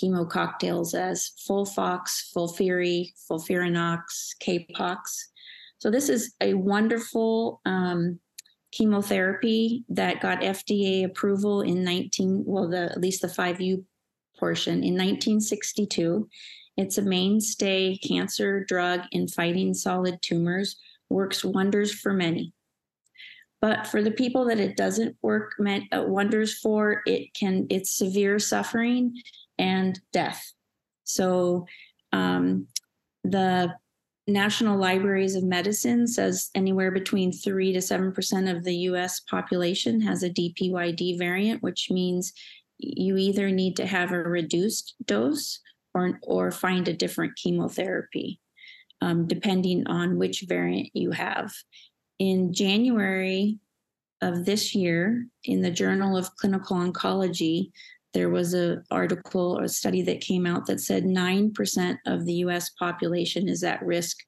chemo 0.00 0.28
cocktails 0.28 0.94
as 0.94 1.32
Folfox, 1.48 2.32
Folfiri, 2.34 3.10
FOLFIRINOX, 3.30 4.00
Capox. 4.42 4.98
So 5.78 5.90
this 5.90 6.08
is 6.08 6.34
a 6.40 6.54
wonderful 6.54 7.60
um, 7.66 8.18
chemotherapy 8.72 9.84
that 9.90 10.20
got 10.20 10.40
FDA 10.40 11.04
approval 11.04 11.60
in 11.60 11.84
19, 11.84 12.44
well, 12.46 12.68
the 12.68 12.90
at 12.90 13.00
least 13.00 13.22
the 13.22 13.28
5U 13.28 13.84
portion 14.38 14.82
in 14.82 14.94
1962. 14.94 16.28
It's 16.78 16.96
a 16.96 17.02
mainstay 17.02 17.98
cancer 17.98 18.64
drug 18.64 19.02
in 19.12 19.28
fighting 19.28 19.74
solid 19.74 20.20
tumors 20.22 20.76
works 21.12 21.44
wonders 21.44 21.92
for 21.92 22.12
many. 22.12 22.52
But 23.60 23.86
for 23.86 24.02
the 24.02 24.10
people 24.10 24.44
that 24.46 24.58
it 24.58 24.76
doesn't 24.76 25.16
work 25.22 25.52
uh, 25.60 26.02
wonders 26.02 26.58
for, 26.58 27.02
it 27.06 27.32
can 27.32 27.66
it's 27.70 27.96
severe 27.96 28.40
suffering 28.40 29.16
and 29.56 29.98
death. 30.12 30.52
So 31.04 31.66
um, 32.12 32.66
the 33.22 33.74
National 34.26 34.78
Libraries 34.78 35.36
of 35.36 35.44
Medicine 35.44 36.08
says 36.08 36.50
anywhere 36.56 36.90
between 36.90 37.32
three 37.32 37.72
to 37.72 37.80
seven 37.80 38.12
percent 38.12 38.48
of 38.48 38.64
the 38.64 38.74
U.S. 38.90 39.20
population 39.20 40.00
has 40.00 40.24
a 40.24 40.30
DPYD 40.30 41.18
variant, 41.18 41.62
which 41.62 41.88
means 41.88 42.32
you 42.78 43.16
either 43.16 43.50
need 43.50 43.76
to 43.76 43.86
have 43.86 44.10
a 44.10 44.18
reduced 44.18 44.94
dose 45.04 45.60
or 45.94 46.18
or 46.22 46.50
find 46.50 46.88
a 46.88 46.92
different 46.92 47.36
chemotherapy 47.36 48.40
um, 49.02 49.26
depending 49.26 49.84
on 49.88 50.16
which 50.16 50.44
variant 50.48 50.88
you 50.94 51.10
have. 51.10 51.52
In 52.20 52.54
January 52.54 53.58
of 54.20 54.44
this 54.44 54.76
year, 54.76 55.26
in 55.42 55.60
the 55.60 55.72
Journal 55.72 56.16
of 56.16 56.34
Clinical 56.36 56.76
Oncology, 56.76 57.72
there 58.14 58.30
was 58.30 58.54
an 58.54 58.84
article 58.92 59.58
or 59.58 59.64
a 59.64 59.68
study 59.68 60.02
that 60.02 60.20
came 60.20 60.46
out 60.46 60.66
that 60.66 60.80
said 60.80 61.02
9% 61.02 61.98
of 62.06 62.24
the 62.24 62.34
US 62.44 62.70
population 62.70 63.48
is 63.48 63.64
at 63.64 63.84
risk 63.84 64.18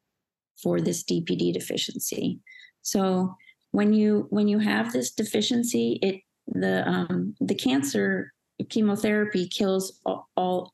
for 0.61 0.81
this 0.81 1.05
DPD 1.05 1.53
deficiency. 1.53 2.41
So 2.83 3.37
when 3.71 3.93
you 3.93 4.27
when 4.31 4.49
you 4.49 4.59
have 4.59 4.93
this 4.93 5.13
deficiency, 5.13 5.99
it 6.03 6.21
the 6.47 6.89
um, 6.89 7.37
the 7.41 7.55
cancer 7.55 8.33
chemotherapy 8.71 9.49
kills 9.49 10.01
all, 10.05 10.29
all 10.37 10.73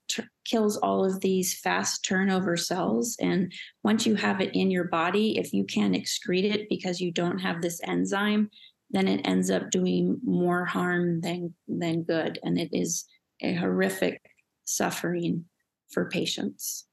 kills 0.50 0.76
all 0.78 1.04
of 1.04 1.21
these 1.21 1.59
fast 1.59 2.04
turnover 2.04 2.57
cells. 2.57 3.16
And 3.21 3.52
once 3.85 4.07
you 4.07 4.16
have 4.16 4.40
it 4.40 4.54
in 4.54 4.71
your 4.71 4.85
body 4.85 5.38
if 5.38 5.52
you 5.52 5.64
can't 5.64 5.95
excrete 5.95 6.52
it 6.52 6.69
because 6.69 7.00
you 7.00 7.12
don't 7.12 7.38
have 7.38 7.62
this 7.62 7.80
enzyme 7.85 8.50
then 8.90 9.07
it 9.07 9.21
ends 9.25 9.50
up 9.50 9.71
doing 9.71 10.19
more 10.25 10.64
harm 10.64 11.21
than 11.21 11.54
than 11.69 12.02
good. 12.02 12.38
And 12.42 12.59
it 12.59 12.71
is 12.73 13.04
a 13.40 13.54
horrific 13.54 14.21
suffering 14.64 15.45
for 15.90 16.09
patients. 16.09 16.87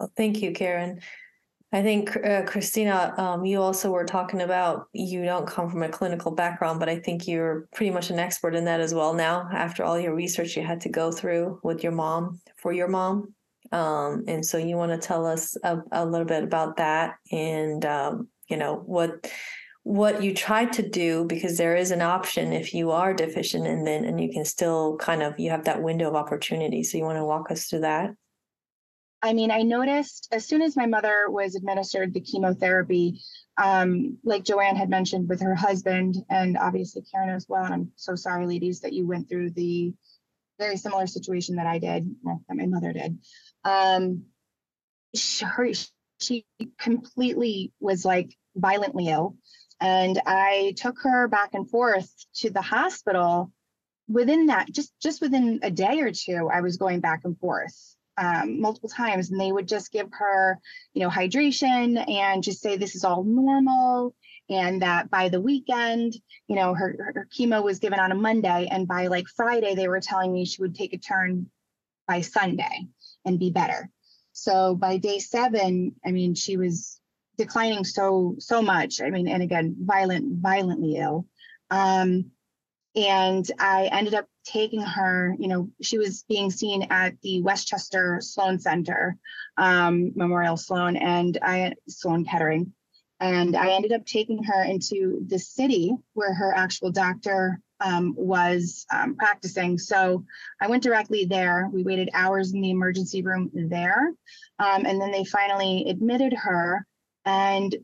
Well, 0.00 0.12
thank 0.16 0.42
you 0.42 0.52
karen 0.52 1.00
I 1.72 1.82
think, 1.82 2.16
uh, 2.24 2.42
Christina, 2.44 3.12
um, 3.18 3.44
you 3.44 3.60
also 3.60 3.90
were 3.90 4.04
talking 4.04 4.40
about 4.40 4.86
you 4.92 5.24
don't 5.24 5.48
come 5.48 5.68
from 5.68 5.82
a 5.82 5.88
clinical 5.88 6.30
background, 6.30 6.78
but 6.78 6.88
I 6.88 7.00
think 7.00 7.26
you're 7.26 7.66
pretty 7.74 7.90
much 7.90 8.10
an 8.10 8.20
expert 8.20 8.54
in 8.54 8.64
that 8.66 8.80
as 8.80 8.94
well 8.94 9.14
now, 9.14 9.48
after 9.52 9.82
all 9.82 9.98
your 9.98 10.14
research 10.14 10.56
you 10.56 10.62
had 10.62 10.80
to 10.82 10.88
go 10.88 11.10
through 11.10 11.58
with 11.64 11.82
your 11.82 11.92
mom 11.92 12.40
for 12.56 12.72
your 12.72 12.88
mom. 12.88 13.34
Um, 13.72 14.24
and 14.28 14.46
so 14.46 14.58
you 14.58 14.76
want 14.76 14.92
to 14.92 15.06
tell 15.06 15.26
us 15.26 15.56
a, 15.64 15.78
a, 15.90 16.06
little 16.06 16.26
bit 16.26 16.44
about 16.44 16.76
that 16.76 17.16
and, 17.32 17.84
um, 17.84 18.28
you 18.48 18.56
know, 18.56 18.76
what 18.86 19.28
what 19.82 20.20
you 20.20 20.34
tried 20.34 20.72
to 20.72 20.88
do 20.88 21.24
because 21.26 21.58
there 21.58 21.76
is 21.76 21.92
an 21.92 22.02
option 22.02 22.52
if 22.52 22.74
you 22.74 22.90
are 22.90 23.14
deficient 23.14 23.68
and 23.68 23.86
then 23.86 24.04
and 24.04 24.20
you 24.20 24.28
can 24.32 24.44
still 24.44 24.96
kind 24.96 25.22
of 25.22 25.38
you 25.38 25.48
have 25.48 25.62
that 25.62 25.80
window 25.80 26.08
of 26.08 26.16
opportunity 26.16 26.82
so 26.82 26.98
you 26.98 27.04
want 27.04 27.16
to 27.16 27.24
walk 27.24 27.52
us 27.52 27.66
through 27.66 27.78
that 27.78 28.10
I 29.22 29.32
mean, 29.32 29.50
I 29.50 29.62
noticed 29.62 30.28
as 30.30 30.46
soon 30.46 30.62
as 30.62 30.76
my 30.76 30.86
mother 30.86 31.26
was 31.28 31.54
administered 31.54 32.12
the 32.12 32.20
chemotherapy, 32.20 33.20
um, 33.56 34.18
like 34.22 34.44
Joanne 34.44 34.76
had 34.76 34.90
mentioned 34.90 35.28
with 35.28 35.40
her 35.40 35.54
husband, 35.54 36.16
and 36.28 36.56
obviously 36.58 37.02
Karen 37.10 37.30
as 37.30 37.46
well. 37.48 37.64
And 37.64 37.74
I'm 37.74 37.92
so 37.96 38.14
sorry, 38.14 38.46
ladies, 38.46 38.80
that 38.80 38.92
you 38.92 39.06
went 39.06 39.28
through 39.28 39.50
the 39.50 39.94
very 40.58 40.76
similar 40.76 41.06
situation 41.06 41.56
that 41.56 41.66
I 41.66 41.78
did, 41.78 42.14
well, 42.22 42.42
that 42.48 42.56
my 42.56 42.66
mother 42.66 42.92
did. 42.92 43.18
Um, 43.64 44.24
she, 45.14 45.74
she 46.20 46.46
completely 46.78 47.72
was 47.80 48.04
like 48.04 48.34
violently 48.54 49.08
ill. 49.08 49.36
And 49.80 50.20
I 50.24 50.74
took 50.76 50.96
her 51.02 51.28
back 51.28 51.50
and 51.52 51.68
forth 51.68 52.10
to 52.36 52.50
the 52.50 52.62
hospital. 52.62 53.52
Within 54.08 54.46
that, 54.46 54.70
just 54.70 54.92
just 55.02 55.20
within 55.20 55.60
a 55.62 55.70
day 55.70 56.00
or 56.00 56.12
two, 56.12 56.48
I 56.52 56.60
was 56.60 56.76
going 56.76 57.00
back 57.00 57.22
and 57.24 57.36
forth 57.38 57.95
um, 58.18 58.60
multiple 58.60 58.88
times, 58.88 59.30
and 59.30 59.40
they 59.40 59.52
would 59.52 59.68
just 59.68 59.92
give 59.92 60.08
her, 60.12 60.58
you 60.94 61.02
know, 61.02 61.10
hydration 61.10 62.08
and 62.08 62.42
just 62.42 62.60
say 62.60 62.76
this 62.76 62.94
is 62.94 63.04
all 63.04 63.24
normal, 63.24 64.14
and 64.48 64.82
that 64.82 65.10
by 65.10 65.28
the 65.28 65.40
weekend, 65.40 66.14
you 66.48 66.56
know, 66.56 66.74
her, 66.74 67.12
her 67.14 67.28
chemo 67.36 67.62
was 67.62 67.78
given 67.78 67.98
on 67.98 68.12
a 68.12 68.14
Monday, 68.14 68.68
and 68.70 68.86
by 68.86 69.08
like 69.08 69.26
Friday, 69.28 69.74
they 69.74 69.88
were 69.88 70.00
telling 70.00 70.32
me 70.32 70.44
she 70.44 70.62
would 70.62 70.74
take 70.74 70.92
a 70.92 70.98
turn 70.98 71.50
by 72.06 72.20
Sunday 72.20 72.86
and 73.24 73.38
be 73.38 73.50
better. 73.50 73.90
So 74.32 74.74
by 74.74 74.98
day 74.98 75.18
seven, 75.18 75.94
I 76.04 76.10
mean, 76.12 76.34
she 76.34 76.56
was 76.56 77.00
declining 77.38 77.84
so 77.84 78.36
so 78.38 78.62
much. 78.62 79.00
I 79.00 79.10
mean, 79.10 79.28
and 79.28 79.42
again, 79.42 79.76
violent, 79.78 80.40
violently 80.40 80.96
ill. 80.96 81.26
Um, 81.70 82.30
and 82.96 83.48
I 83.58 83.88
ended 83.92 84.14
up 84.14 84.26
taking 84.44 84.80
her. 84.80 85.36
You 85.38 85.48
know, 85.48 85.70
she 85.82 85.98
was 85.98 86.24
being 86.28 86.50
seen 86.50 86.86
at 86.90 87.20
the 87.22 87.42
Westchester 87.42 88.18
Sloan 88.20 88.58
Center, 88.58 89.16
um, 89.56 90.12
Memorial 90.16 90.56
Sloan, 90.56 90.96
and 90.96 91.38
I 91.42 91.74
Sloan 91.88 92.24
Kettering, 92.24 92.72
and 93.20 93.56
I 93.56 93.72
ended 93.72 93.92
up 93.92 94.06
taking 94.06 94.42
her 94.44 94.64
into 94.64 95.24
the 95.28 95.38
city 95.38 95.94
where 96.14 96.34
her 96.34 96.54
actual 96.54 96.90
doctor 96.90 97.60
um, 97.80 98.14
was 98.16 98.86
um, 98.90 99.16
practicing. 99.16 99.78
So 99.78 100.24
I 100.60 100.68
went 100.68 100.82
directly 100.82 101.26
there. 101.26 101.68
We 101.70 101.82
waited 101.82 102.08
hours 102.14 102.52
in 102.52 102.60
the 102.60 102.70
emergency 102.70 103.22
room 103.22 103.50
there. 103.52 104.12
Um, 104.58 104.86
and 104.86 105.00
then 105.00 105.10
they 105.10 105.24
finally 105.24 105.86
admitted 105.88 106.32
her 106.32 106.86
and 107.26 107.74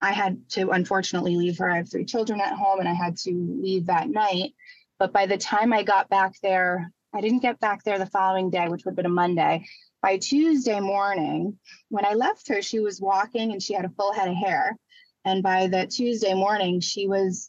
I 0.00 0.12
had 0.12 0.48
to 0.50 0.70
unfortunately 0.70 1.36
leave 1.36 1.58
her. 1.58 1.70
I 1.70 1.78
have 1.78 1.90
three 1.90 2.04
children 2.04 2.40
at 2.40 2.52
home 2.52 2.80
and 2.80 2.88
I 2.88 2.92
had 2.92 3.16
to 3.18 3.32
leave 3.32 3.86
that 3.86 4.08
night. 4.08 4.52
But 4.98 5.12
by 5.12 5.26
the 5.26 5.38
time 5.38 5.72
I 5.72 5.82
got 5.82 6.08
back 6.08 6.34
there, 6.42 6.92
I 7.14 7.20
didn't 7.20 7.40
get 7.40 7.60
back 7.60 7.82
there 7.82 7.98
the 7.98 8.06
following 8.06 8.50
day, 8.50 8.68
which 8.68 8.84
would 8.84 8.92
have 8.92 8.96
been 8.96 9.06
a 9.06 9.10
Monday. 9.10 9.66
By 10.02 10.18
Tuesday 10.18 10.80
morning, 10.80 11.58
when 11.88 12.04
I 12.04 12.14
left 12.14 12.48
her, 12.48 12.62
she 12.62 12.80
was 12.80 13.00
walking 13.00 13.52
and 13.52 13.62
she 13.62 13.74
had 13.74 13.84
a 13.84 13.90
full 13.90 14.12
head 14.12 14.28
of 14.28 14.36
hair. 14.36 14.76
And 15.24 15.42
by 15.42 15.66
the 15.66 15.86
Tuesday 15.86 16.34
morning, 16.34 16.80
she 16.80 17.08
was, 17.08 17.48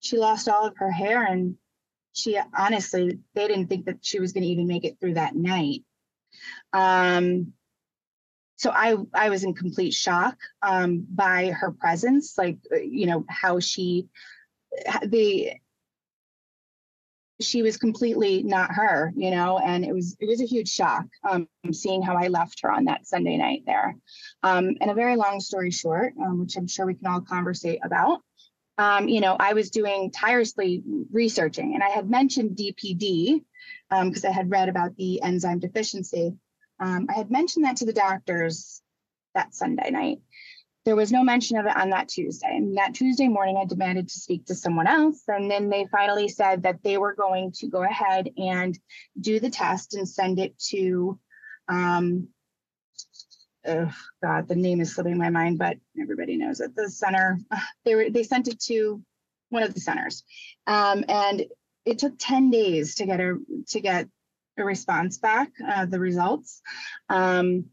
she 0.00 0.16
lost 0.16 0.48
all 0.48 0.66
of 0.66 0.76
her 0.78 0.90
hair. 0.90 1.24
And 1.24 1.56
she 2.14 2.38
honestly, 2.56 3.18
they 3.34 3.48
didn't 3.48 3.66
think 3.66 3.86
that 3.86 3.98
she 4.02 4.20
was 4.20 4.32
going 4.32 4.44
to 4.44 4.50
even 4.50 4.66
make 4.66 4.84
it 4.84 4.98
through 5.00 5.14
that 5.14 5.34
night. 5.34 5.84
Um, 6.72 7.52
so 8.58 8.70
I 8.74 8.96
I 9.14 9.30
was 9.30 9.44
in 9.44 9.54
complete 9.54 9.94
shock 9.94 10.36
um, 10.62 11.06
by 11.08 11.52
her 11.52 11.70
presence, 11.70 12.36
like 12.36 12.58
uh, 12.72 12.76
you 12.78 13.06
know 13.06 13.24
how 13.28 13.60
she 13.60 14.08
the 15.04 15.52
she 17.40 17.62
was 17.62 17.76
completely 17.76 18.42
not 18.42 18.72
her, 18.72 19.12
you 19.14 19.30
know, 19.30 19.58
and 19.58 19.84
it 19.84 19.94
was 19.94 20.16
it 20.18 20.26
was 20.26 20.40
a 20.40 20.46
huge 20.46 20.68
shock 20.68 21.04
um, 21.28 21.48
seeing 21.72 22.02
how 22.02 22.16
I 22.16 22.26
left 22.26 22.60
her 22.62 22.72
on 22.72 22.86
that 22.86 23.06
Sunday 23.06 23.36
night 23.36 23.62
there. 23.64 23.94
Um, 24.42 24.74
and 24.80 24.90
a 24.90 24.94
very 24.94 25.14
long 25.14 25.38
story 25.38 25.70
short, 25.70 26.14
um, 26.20 26.40
which 26.40 26.56
I'm 26.56 26.66
sure 26.66 26.84
we 26.84 26.94
can 26.94 27.06
all 27.06 27.20
conversate 27.20 27.78
about. 27.84 28.22
Um, 28.76 29.08
you 29.08 29.20
know, 29.20 29.36
I 29.38 29.52
was 29.52 29.70
doing 29.70 30.10
tirelessly 30.10 30.82
researching, 31.12 31.74
and 31.74 31.82
I 31.82 31.90
had 31.90 32.10
mentioned 32.10 32.56
DPD 32.56 33.44
because 33.88 34.24
um, 34.24 34.30
I 34.30 34.34
had 34.34 34.50
read 34.50 34.68
about 34.68 34.96
the 34.96 35.22
enzyme 35.22 35.60
deficiency. 35.60 36.34
Um, 36.80 37.06
I 37.08 37.14
had 37.14 37.30
mentioned 37.30 37.64
that 37.64 37.76
to 37.78 37.86
the 37.86 37.92
doctors 37.92 38.82
that 39.34 39.54
Sunday 39.54 39.90
night. 39.90 40.20
There 40.84 40.96
was 40.96 41.12
no 41.12 41.22
mention 41.22 41.58
of 41.58 41.66
it 41.66 41.76
on 41.76 41.90
that 41.90 42.08
Tuesday. 42.08 42.56
And 42.56 42.76
that 42.78 42.94
Tuesday 42.94 43.28
morning, 43.28 43.58
I 43.60 43.66
demanded 43.66 44.08
to 44.08 44.14
speak 44.14 44.46
to 44.46 44.54
someone 44.54 44.86
else. 44.86 45.22
And 45.28 45.50
then 45.50 45.68
they 45.68 45.86
finally 45.90 46.28
said 46.28 46.62
that 46.62 46.82
they 46.82 46.96
were 46.96 47.14
going 47.14 47.52
to 47.56 47.66
go 47.66 47.82
ahead 47.82 48.30
and 48.38 48.78
do 49.20 49.38
the 49.38 49.50
test 49.50 49.94
and 49.94 50.08
send 50.08 50.38
it 50.38 50.58
to, 50.70 51.18
um, 51.68 52.28
oh 53.66 53.92
God, 54.22 54.48
the 54.48 54.56
name 54.56 54.80
is 54.80 54.94
slipping 54.94 55.18
my 55.18 55.30
mind, 55.30 55.58
but 55.58 55.76
everybody 56.00 56.36
knows 56.36 56.60
it. 56.60 56.74
The 56.74 56.90
center, 56.90 57.38
they 57.84 57.94
were 57.94 58.10
they 58.10 58.22
sent 58.22 58.48
it 58.48 58.60
to 58.60 59.02
one 59.50 59.62
of 59.62 59.74
the 59.74 59.80
centers, 59.80 60.24
um, 60.66 61.04
and 61.08 61.44
it 61.84 61.98
took 61.98 62.14
ten 62.18 62.50
days 62.50 62.96
to 62.96 63.06
get 63.06 63.20
a 63.20 63.38
to 63.68 63.80
get 63.80 64.08
a 64.58 64.64
response 64.64 65.18
back, 65.18 65.50
uh, 65.66 65.86
the 65.86 66.00
results. 66.00 66.62
Um, 67.08 67.66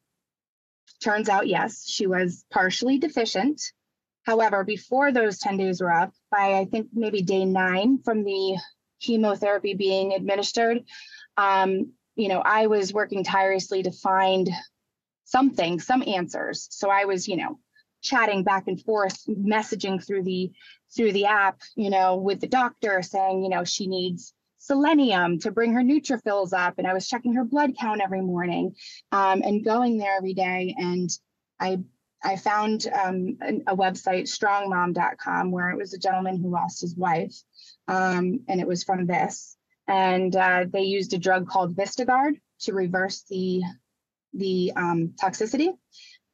turns 1.04 1.30
out, 1.30 1.48
yes, 1.48 1.88
she 1.88 2.08
was 2.08 2.45
partially 2.52 2.98
deficient. 2.98 3.62
However, 4.24 4.63
before 4.63 5.12
those 5.12 5.39
10 5.39 5.58
days 5.58 5.82
were 5.82 5.91
up, 5.91 6.13
by 6.32 6.58
I 6.60 6.65
think 6.65 6.88
maybe 6.93 7.21
day 7.21 7.45
nine 7.45 8.00
from 8.04 8.24
the 8.24 8.58
chemotherapy 9.02 9.76
being 9.76 10.13
administered, 10.13 10.84
um, 11.38 11.93
you 12.15 12.28
know, 12.28 12.39
I 12.39 12.67
was 12.67 12.93
working 12.93 13.24
tirelessly 13.24 13.84
to 13.84 13.91
find 13.91 14.50
something, 15.26 15.80
some 15.80 16.04
answers. 16.08 16.67
So 16.71 16.89
I 16.89 17.06
was, 17.06 17.28
you 17.28 17.38
know, 17.38 17.60
chatting 18.02 18.43
back 18.43 18.67
and 18.67 18.82
forth, 18.82 19.26
messaging 19.28 20.06
through 20.06 20.24
the 20.24 20.52
through 20.95 21.12
the 21.12 21.26
app, 21.26 21.60
you 21.76 21.89
know, 21.89 22.15
with 22.15 22.39
the 22.39 22.48
doctor 22.48 23.02
saying, 23.02 23.43
you 23.43 23.50
know, 23.50 23.63
she 23.63 23.88
needs 23.88 24.34
selenium 24.65 25.39
to 25.39 25.51
bring 25.51 25.73
her 25.73 25.82
neutrophils 25.82 26.54
up. 26.54 26.75
And 26.78 26.88
I 26.88 26.93
was 26.93 27.08
checking 27.08 27.36
her 27.36 27.43
blood 27.43 27.73
count 27.80 28.01
every 28.01 28.21
morning 28.21 28.75
um, 29.12 29.41
and 29.43 29.63
going 29.63 29.97
there 29.97 30.17
every 30.17 30.34
day. 30.34 30.75
And 30.78 31.10
I 31.60 31.80
I 32.23 32.38
found 32.38 32.88
um, 32.88 33.38
a, 33.67 33.75
website, 33.75 34.23
strongmom.com, 34.23 35.51
where 35.51 35.69
it 35.69 35.78
was 35.78 35.93
a 35.93 35.99
gentleman 35.99 36.41
who 36.41 36.49
lost 36.49 36.82
his 36.82 36.95
wife. 36.95 37.36
Um, 37.88 38.39
and 38.47 38.60
it 38.60 38.67
was 38.67 38.84
from 38.84 39.06
this. 39.06 39.56
And 39.88 40.36
uh, 40.36 40.65
they 40.67 40.84
used 40.84 41.13
a 41.13 41.19
drug 41.19 41.47
called 41.47 41.75
Vistogard 41.75 42.39
to 42.62 42.73
reverse 42.73 43.23
the, 43.30 43.62
the 44.34 44.73
um, 44.75 45.13
toxicity. 45.21 45.73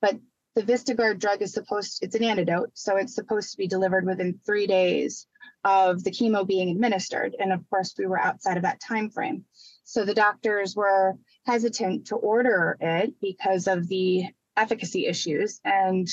But 0.02 0.18
the 0.56 0.64
Vistogard 0.64 1.20
drug 1.20 1.42
is 1.42 1.54
supposed, 1.54 2.04
it's 2.04 2.16
an 2.16 2.24
antidote. 2.24 2.72
So 2.74 2.98
it's 2.98 3.16
supposed 3.16 3.52
to 3.52 3.58
be 3.58 3.68
delivered 3.68 4.06
within 4.06 4.40
three 4.46 4.68
days 4.68 5.28
of 5.64 6.04
the 6.04 6.12
chemo 6.12 6.46
being 6.46 6.70
administered. 6.70 7.36
And 7.40 7.54
of 7.54 7.68
course, 7.70 7.94
we 7.98 8.06
were 8.06 8.20
outside 8.20 8.58
of 8.58 8.64
that 8.64 8.82
time 8.82 9.10
frame. 9.10 9.46
So 9.84 10.04
the 10.04 10.14
doctors 10.14 10.76
were 10.76 11.18
hesitant 11.46 12.08
to 12.08 12.16
order 12.16 12.78
it 12.80 13.14
because 13.22 13.68
of 13.68 13.88
the 13.88 14.26
efficacy 14.58 15.06
issues. 15.06 15.62
And 15.64 16.08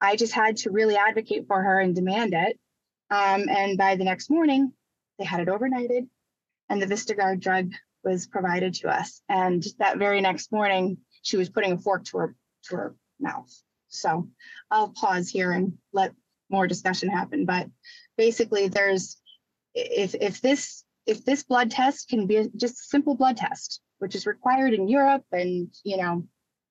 I 0.00 0.16
just 0.16 0.32
had 0.32 0.56
to 0.58 0.70
really 0.70 0.96
advocate 0.96 1.46
for 1.46 1.62
her 1.62 1.78
and 1.78 1.94
demand 1.94 2.34
it. 2.34 2.58
Um, 3.10 3.48
and 3.48 3.78
by 3.78 3.96
the 3.96 4.04
next 4.04 4.30
morning, 4.30 4.72
they 5.18 5.24
had 5.24 5.40
it 5.40 5.48
overnighted 5.48 6.08
and 6.68 6.82
the 6.82 6.86
Vistogard 6.86 7.40
drug 7.40 7.72
was 8.02 8.26
provided 8.26 8.74
to 8.74 8.88
us. 8.88 9.22
And 9.28 9.64
that 9.78 9.98
very 9.98 10.20
next 10.20 10.50
morning, 10.50 10.98
she 11.22 11.36
was 11.36 11.48
putting 11.48 11.72
a 11.72 11.78
fork 11.78 12.04
to 12.06 12.18
her 12.18 12.34
to 12.64 12.76
her 12.76 12.94
mouth. 13.20 13.52
So 13.88 14.28
I'll 14.70 14.90
pause 14.90 15.28
here 15.28 15.52
and 15.52 15.74
let 15.92 16.12
more 16.50 16.66
discussion 16.66 17.08
happen. 17.08 17.44
But 17.44 17.68
basically 18.16 18.68
there's 18.68 19.16
if 19.74 20.14
if 20.14 20.40
this 20.40 20.84
if 21.06 21.24
this 21.24 21.42
blood 21.42 21.70
test 21.70 22.08
can 22.08 22.26
be 22.26 22.48
just 22.56 22.80
a 22.80 22.84
simple 22.84 23.14
blood 23.14 23.36
test 23.36 23.80
which 23.98 24.14
is 24.14 24.26
required 24.26 24.72
in 24.72 24.88
europe 24.88 25.24
and 25.32 25.68
you 25.84 25.96
know 25.96 26.26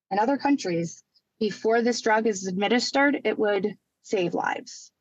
and 0.10 0.20
other 0.20 0.38
countries 0.38 1.04
before 1.40 1.82
this 1.82 2.02
drug 2.02 2.28
is 2.28 2.48
administered 2.48 3.20
it 3.24 3.38
would 3.38 3.76
save 4.04 4.34
lives. 4.34 4.92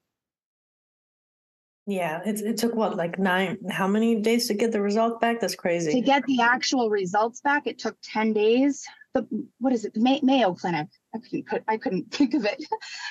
Yeah 1.86 2.20
it, 2.24 2.40
it 2.40 2.56
took 2.56 2.74
what 2.74 2.96
like 2.96 3.18
nine 3.18 3.58
how 3.70 3.86
many 3.86 4.20
days 4.20 4.48
to 4.48 4.54
get 4.54 4.72
the 4.72 4.80
result 4.80 5.20
back? 5.20 5.40
That's 5.40 5.54
crazy. 5.54 5.92
To 5.92 6.00
get 6.00 6.24
the 6.26 6.40
actual 6.40 6.90
results 6.90 7.40
back 7.40 7.66
it 7.66 7.78
took 7.78 7.96
10 8.02 8.32
days. 8.32 8.84
The 9.14 9.26
what 9.58 9.72
is 9.72 9.84
it? 9.84 9.94
The 9.94 10.20
mayo 10.22 10.54
clinic 10.54 10.88
I 11.14 11.18
couldn't, 11.18 11.46
put 11.46 11.62
I 11.68 11.76
couldn't 11.76 12.10
think 12.12 12.34
of 12.34 12.44
it. 12.44 12.64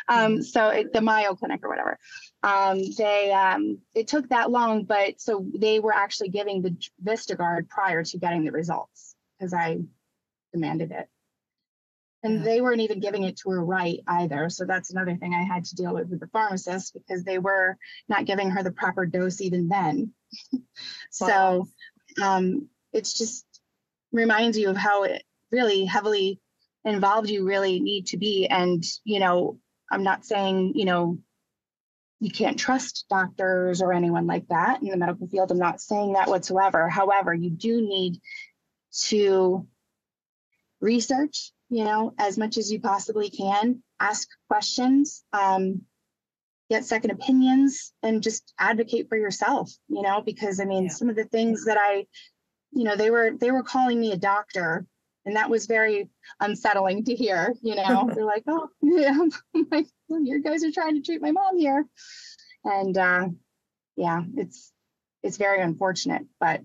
Um, 0.07 0.33
mm-hmm. 0.33 0.41
so 0.41 0.69
it, 0.69 0.93
the 0.93 1.01
Mayo 1.01 1.35
Clinic 1.35 1.61
or 1.63 1.69
whatever. 1.69 1.97
Um, 2.43 2.81
they 2.97 3.31
um, 3.31 3.79
it 3.93 4.07
took 4.07 4.29
that 4.29 4.51
long, 4.51 4.83
but 4.83 5.21
so 5.21 5.45
they 5.55 5.79
were 5.79 5.93
actually 5.93 6.29
giving 6.29 6.61
the 6.61 6.75
Vistogard 7.03 7.69
prior 7.69 8.03
to 8.03 8.17
getting 8.17 8.43
the 8.43 8.51
results 8.51 9.15
because 9.37 9.53
I 9.53 9.79
demanded 10.53 10.91
it. 10.91 11.07
And 12.23 12.39
yeah. 12.39 12.43
they 12.43 12.61
weren't 12.61 12.81
even 12.81 12.99
giving 12.99 13.23
it 13.23 13.37
to 13.37 13.49
her 13.49 13.63
right 13.63 13.99
either. 14.07 14.49
So 14.49 14.65
that's 14.65 14.91
another 14.91 15.15
thing 15.15 15.33
I 15.33 15.41
had 15.43 15.65
to 15.65 15.75
deal 15.75 15.93
with 15.93 16.09
with 16.09 16.19
the 16.19 16.27
pharmacist 16.27 16.93
because 16.93 17.23
they 17.23 17.39
were 17.39 17.77
not 18.07 18.25
giving 18.25 18.51
her 18.51 18.61
the 18.61 18.71
proper 18.71 19.05
dose 19.07 19.41
even 19.41 19.69
then. 19.69 20.13
so 21.09 21.67
um, 22.21 22.67
it's 22.93 23.17
just 23.17 23.45
reminds 24.11 24.57
you 24.57 24.69
of 24.69 24.77
how 24.77 25.03
it 25.03 25.23
really 25.51 25.85
heavily 25.85 26.39
involved 26.85 27.29
you 27.29 27.45
really 27.45 27.79
need 27.79 28.07
to 28.07 28.17
be. 28.17 28.47
And, 28.47 28.83
you 29.03 29.19
know, 29.19 29.59
I'm 29.91 30.03
not 30.03 30.25
saying, 30.25 30.73
you 30.75 30.85
know, 30.85 31.19
you 32.19 32.31
can't 32.31 32.59
trust 32.59 33.05
doctors 33.09 33.81
or 33.81 33.93
anyone 33.93 34.27
like 34.27 34.47
that 34.49 34.81
in 34.81 34.89
the 34.89 34.97
medical 34.97 35.27
field. 35.27 35.51
I'm 35.51 35.57
not 35.57 35.81
saying 35.81 36.13
that 36.13 36.27
whatsoever. 36.29 36.87
However, 36.87 37.33
you 37.33 37.49
do 37.49 37.81
need 37.81 38.21
to 39.07 39.67
research, 40.79 41.51
you 41.69 41.83
know, 41.83 42.13
as 42.17 42.37
much 42.37 42.57
as 42.57 42.71
you 42.71 42.79
possibly 42.79 43.29
can. 43.29 43.81
Ask 43.99 44.27
questions, 44.49 45.23
um, 45.33 45.81
get 46.69 46.85
second 46.85 47.11
opinions, 47.11 47.91
and 48.03 48.23
just 48.23 48.53
advocate 48.59 49.09
for 49.09 49.17
yourself, 49.17 49.71
you 49.87 50.01
know, 50.01 50.21
because 50.21 50.59
I 50.59 50.65
mean, 50.65 50.83
Yeah. 50.85 50.89
some 50.91 51.09
of 51.09 51.15
the 51.15 51.25
things 51.25 51.65
that 51.65 51.77
I, 51.79 52.07
you 52.71 52.83
know, 52.83 52.95
they 52.95 53.11
were 53.11 53.31
they 53.39 53.51
were 53.51 53.63
calling 53.63 53.99
me 53.99 54.11
a 54.11 54.17
doctor. 54.17 54.85
And 55.25 55.35
that 55.35 55.49
was 55.49 55.67
very 55.67 56.09
unsettling 56.39 57.03
to 57.05 57.15
hear, 57.15 57.53
you 57.61 57.75
know. 57.75 58.09
They're 58.15 58.25
like, 58.25 58.43
oh, 58.47 58.69
yeah, 58.81 59.17
I'm 59.55 59.67
like, 59.71 59.87
well, 60.07 60.21
you 60.23 60.41
guys 60.41 60.63
are 60.63 60.71
trying 60.71 60.95
to 60.95 61.01
treat 61.01 61.21
my 61.21 61.31
mom 61.31 61.57
here. 61.57 61.85
And 62.63 62.97
uh, 62.97 63.27
yeah, 63.95 64.21
it's 64.35 64.71
it's 65.23 65.37
very 65.37 65.61
unfortunate. 65.61 66.23
But 66.39 66.61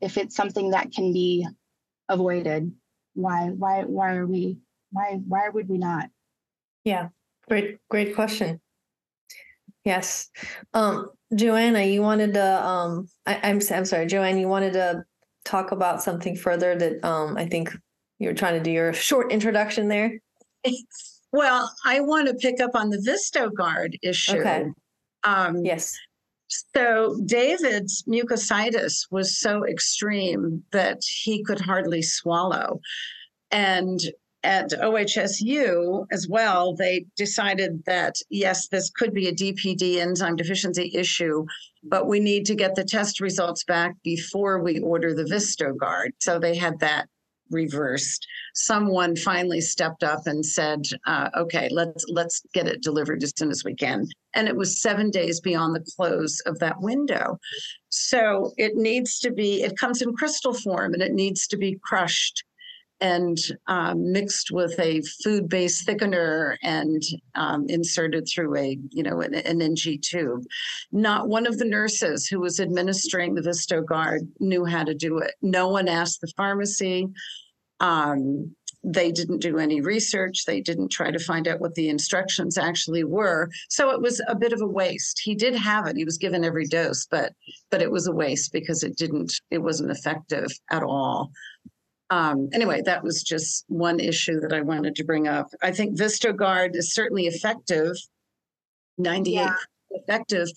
if 0.00 0.16
it's 0.16 0.34
something 0.36 0.70
that 0.70 0.92
can 0.92 1.12
be 1.12 1.46
avoided, 2.08 2.72
why 3.14 3.48
why 3.48 3.82
why 3.84 4.14
are 4.14 4.26
we 4.26 4.58
why 4.92 5.18
why 5.26 5.48
would 5.48 5.68
we 5.68 5.78
not? 5.78 6.08
Yeah, 6.84 7.08
great, 7.48 7.78
great 7.90 8.14
question. 8.14 8.60
Yes. 9.84 10.30
Um, 10.74 11.10
Joanna, 11.34 11.82
you 11.82 12.02
wanted 12.02 12.34
to, 12.34 12.66
um, 12.66 13.08
I, 13.26 13.40
I'm, 13.42 13.56
s- 13.56 13.70
I'm 13.70 13.84
sorry, 13.84 14.06
Joanne, 14.06 14.38
you 14.38 14.48
wanted 14.48 14.72
to 14.74 15.04
talk 15.44 15.72
about 15.72 16.02
something 16.02 16.36
further 16.36 16.76
that, 16.76 17.04
um, 17.04 17.36
I 17.36 17.46
think 17.46 17.76
you 18.18 18.28
were 18.28 18.34
trying 18.34 18.54
to 18.54 18.62
do 18.62 18.70
your 18.70 18.92
short 18.92 19.32
introduction 19.32 19.88
there. 19.88 20.18
Well, 21.32 21.70
I 21.84 22.00
want 22.00 22.28
to 22.28 22.34
pick 22.34 22.60
up 22.60 22.70
on 22.74 22.90
the 22.90 22.98
Vistogard 22.98 23.94
issue. 24.02 24.38
Okay. 24.38 24.66
Um, 25.24 25.64
Yes. 25.64 25.96
So 26.74 27.20
David's 27.26 28.02
mucositis 28.08 29.06
was 29.10 29.38
so 29.38 29.66
extreme 29.66 30.64
that 30.72 31.02
he 31.22 31.44
could 31.44 31.60
hardly 31.60 32.00
swallow. 32.00 32.80
And 33.50 34.00
at 34.44 34.70
OHSU 34.70 36.06
as 36.10 36.26
well, 36.28 36.74
they 36.74 37.04
decided 37.16 37.82
that 37.84 38.14
yes, 38.30 38.68
this 38.68 38.88
could 38.88 39.12
be 39.12 39.28
a 39.28 39.34
DPD 39.34 39.96
enzyme 39.96 40.36
deficiency 40.36 40.90
issue, 40.94 41.44
but 41.82 42.06
we 42.06 42.20
need 42.20 42.46
to 42.46 42.54
get 42.54 42.74
the 42.74 42.84
test 42.84 43.20
results 43.20 43.64
back 43.64 43.94
before 44.02 44.62
we 44.62 44.78
order 44.80 45.12
the 45.12 45.24
Vistogard. 45.24 46.10
So 46.20 46.38
they 46.38 46.56
had 46.56 46.78
that 46.80 47.08
reversed. 47.50 48.26
Someone 48.54 49.16
finally 49.16 49.60
stepped 49.60 50.02
up 50.02 50.26
and 50.26 50.44
said, 50.44 50.82
uh, 51.06 51.30
"Okay, 51.36 51.68
let's 51.70 52.04
let's 52.08 52.42
get 52.54 52.66
it 52.66 52.82
delivered 52.82 53.22
as 53.22 53.32
soon 53.36 53.50
as 53.50 53.64
we 53.64 53.74
can." 53.74 54.06
And 54.34 54.48
it 54.48 54.56
was 54.56 54.80
seven 54.80 55.10
days 55.10 55.40
beyond 55.40 55.74
the 55.74 55.86
close 55.96 56.40
of 56.40 56.58
that 56.58 56.80
window. 56.80 57.38
So 57.88 58.52
it 58.56 58.76
needs 58.76 59.18
to 59.20 59.30
be. 59.30 59.62
It 59.62 59.78
comes 59.78 60.02
in 60.02 60.14
crystal 60.14 60.54
form, 60.54 60.94
and 60.94 61.02
it 61.02 61.12
needs 61.12 61.46
to 61.48 61.56
be 61.56 61.78
crushed 61.82 62.44
and 63.00 63.38
um, 63.66 64.12
mixed 64.12 64.50
with 64.50 64.78
a 64.80 65.02
food-based 65.22 65.86
thickener 65.86 66.56
and 66.62 67.02
um, 67.34 67.66
inserted 67.68 68.26
through 68.28 68.56
a 68.56 68.78
you 68.90 69.02
know 69.02 69.20
an, 69.20 69.34
an 69.34 69.62
NG 69.62 70.00
tube. 70.02 70.42
Not 70.92 71.28
one 71.28 71.46
of 71.46 71.58
the 71.58 71.64
nurses 71.64 72.26
who 72.26 72.40
was 72.40 72.60
administering 72.60 73.34
the 73.34 73.42
Vistogard 73.42 74.28
knew 74.40 74.64
how 74.64 74.84
to 74.84 74.94
do 74.94 75.18
it. 75.18 75.34
No 75.42 75.68
one 75.68 75.88
asked 75.88 76.20
the 76.20 76.32
pharmacy. 76.36 77.08
Um, 77.80 78.54
they 78.84 79.10
didn't 79.10 79.40
do 79.40 79.58
any 79.58 79.80
research. 79.80 80.44
They 80.44 80.60
didn't 80.60 80.90
try 80.90 81.10
to 81.10 81.18
find 81.18 81.48
out 81.48 81.60
what 81.60 81.74
the 81.74 81.88
instructions 81.88 82.56
actually 82.56 83.04
were. 83.04 83.50
So 83.68 83.90
it 83.90 84.00
was 84.00 84.20
a 84.28 84.36
bit 84.36 84.52
of 84.52 84.60
a 84.60 84.66
waste. 84.66 85.20
He 85.22 85.34
did 85.34 85.54
have 85.54 85.86
it. 85.86 85.96
He 85.96 86.04
was 86.04 86.18
given 86.18 86.44
every 86.44 86.66
dose, 86.66 87.06
but 87.06 87.32
but 87.70 87.82
it 87.82 87.90
was 87.90 88.06
a 88.06 88.12
waste 88.12 88.52
because 88.52 88.82
it 88.82 88.96
didn't. 88.96 89.32
It 89.50 89.58
wasn't 89.58 89.90
effective 89.90 90.48
at 90.70 90.82
all. 90.82 91.32
Um, 92.10 92.48
anyway, 92.52 92.80
that 92.86 93.02
was 93.04 93.22
just 93.22 93.64
one 93.68 94.00
issue 94.00 94.40
that 94.40 94.52
I 94.52 94.62
wanted 94.62 94.94
to 94.96 95.04
bring 95.04 95.28
up. 95.28 95.48
I 95.62 95.72
think 95.72 95.98
Vistogard 95.98 96.74
is 96.74 96.94
certainly 96.94 97.26
effective, 97.26 97.92
98 98.96 99.34
Yeah. 99.34 99.54
effective, 99.90 100.48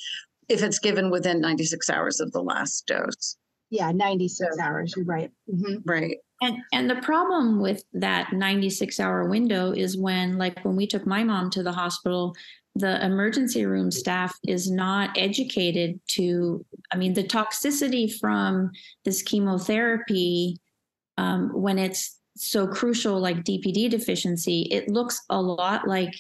if 0.48 0.64
it's 0.64 0.80
given 0.80 1.10
within 1.12 1.42
96 1.42 1.90
hours 1.90 2.20
of 2.20 2.32
the 2.32 2.42
last 2.42 2.88
dose. 2.88 3.36
Yeah, 3.70 3.92
96 3.92 4.58
hours. 4.60 4.94
You're 4.96 5.06
right. 5.06 5.32
Mhm. 5.50 5.82
Right. 5.86 6.18
And 6.42 6.58
and 6.74 6.90
the 6.90 6.96
problem 6.98 7.62
with 7.62 7.84
that 7.94 8.34
96 8.34 9.00
hour 9.00 9.30
window 9.30 9.72
is 9.72 9.96
when 9.98 10.38
like 10.38 10.64
when 10.66 10.76
we 10.76 10.88
took 10.88 11.06
my 11.06 11.24
mom 11.24 11.50
to 11.52 11.64
the 11.64 11.72
hospital, 11.72 12.34
the 12.76 13.06
emergency 13.06 13.66
room 13.66 13.92
staff 13.92 14.38
is 14.48 14.70
not 14.72 15.18
educated 15.18 16.00
to 16.16 16.66
I 16.92 16.98
mean 16.98 17.14
the 17.14 17.24
toxicity 17.24 18.12
from 18.20 18.72
this 19.06 19.22
chemotherapy 19.22 20.58
um, 21.22 21.50
when 21.54 21.78
it's 21.78 22.18
so 22.36 22.66
crucial 22.66 23.20
like 23.20 23.44
DPD 23.44 23.92
deficiency, 23.92 24.68
it 24.72 24.90
looks 24.90 25.22
a 25.30 25.40
lot 25.40 25.88
like 25.88 26.14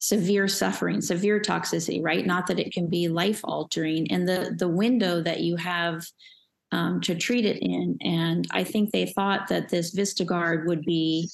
severe 0.00 0.48
suffering, 0.48 1.00
severe 1.00 1.40
toxicity, 1.40 2.02
right? 2.02 2.26
Not 2.26 2.48
that 2.48 2.58
it 2.58 2.72
can 2.72 2.88
be 2.88 3.08
life 3.08 3.42
altering. 3.44 4.10
And 4.10 4.26
the 4.26 4.56
the 4.58 4.68
window 4.68 5.22
that 5.22 5.40
you 5.40 5.54
have 5.56 6.04
um, 6.72 7.00
to 7.02 7.14
treat 7.14 7.44
it 7.44 7.58
in. 7.58 7.96
And 8.00 8.46
I 8.50 8.64
think 8.64 8.90
they 8.90 9.06
thought 9.06 9.46
that 9.48 9.68
this 9.68 9.94
Vistogard 9.94 10.66
would 10.66 10.84
be, 10.84 11.28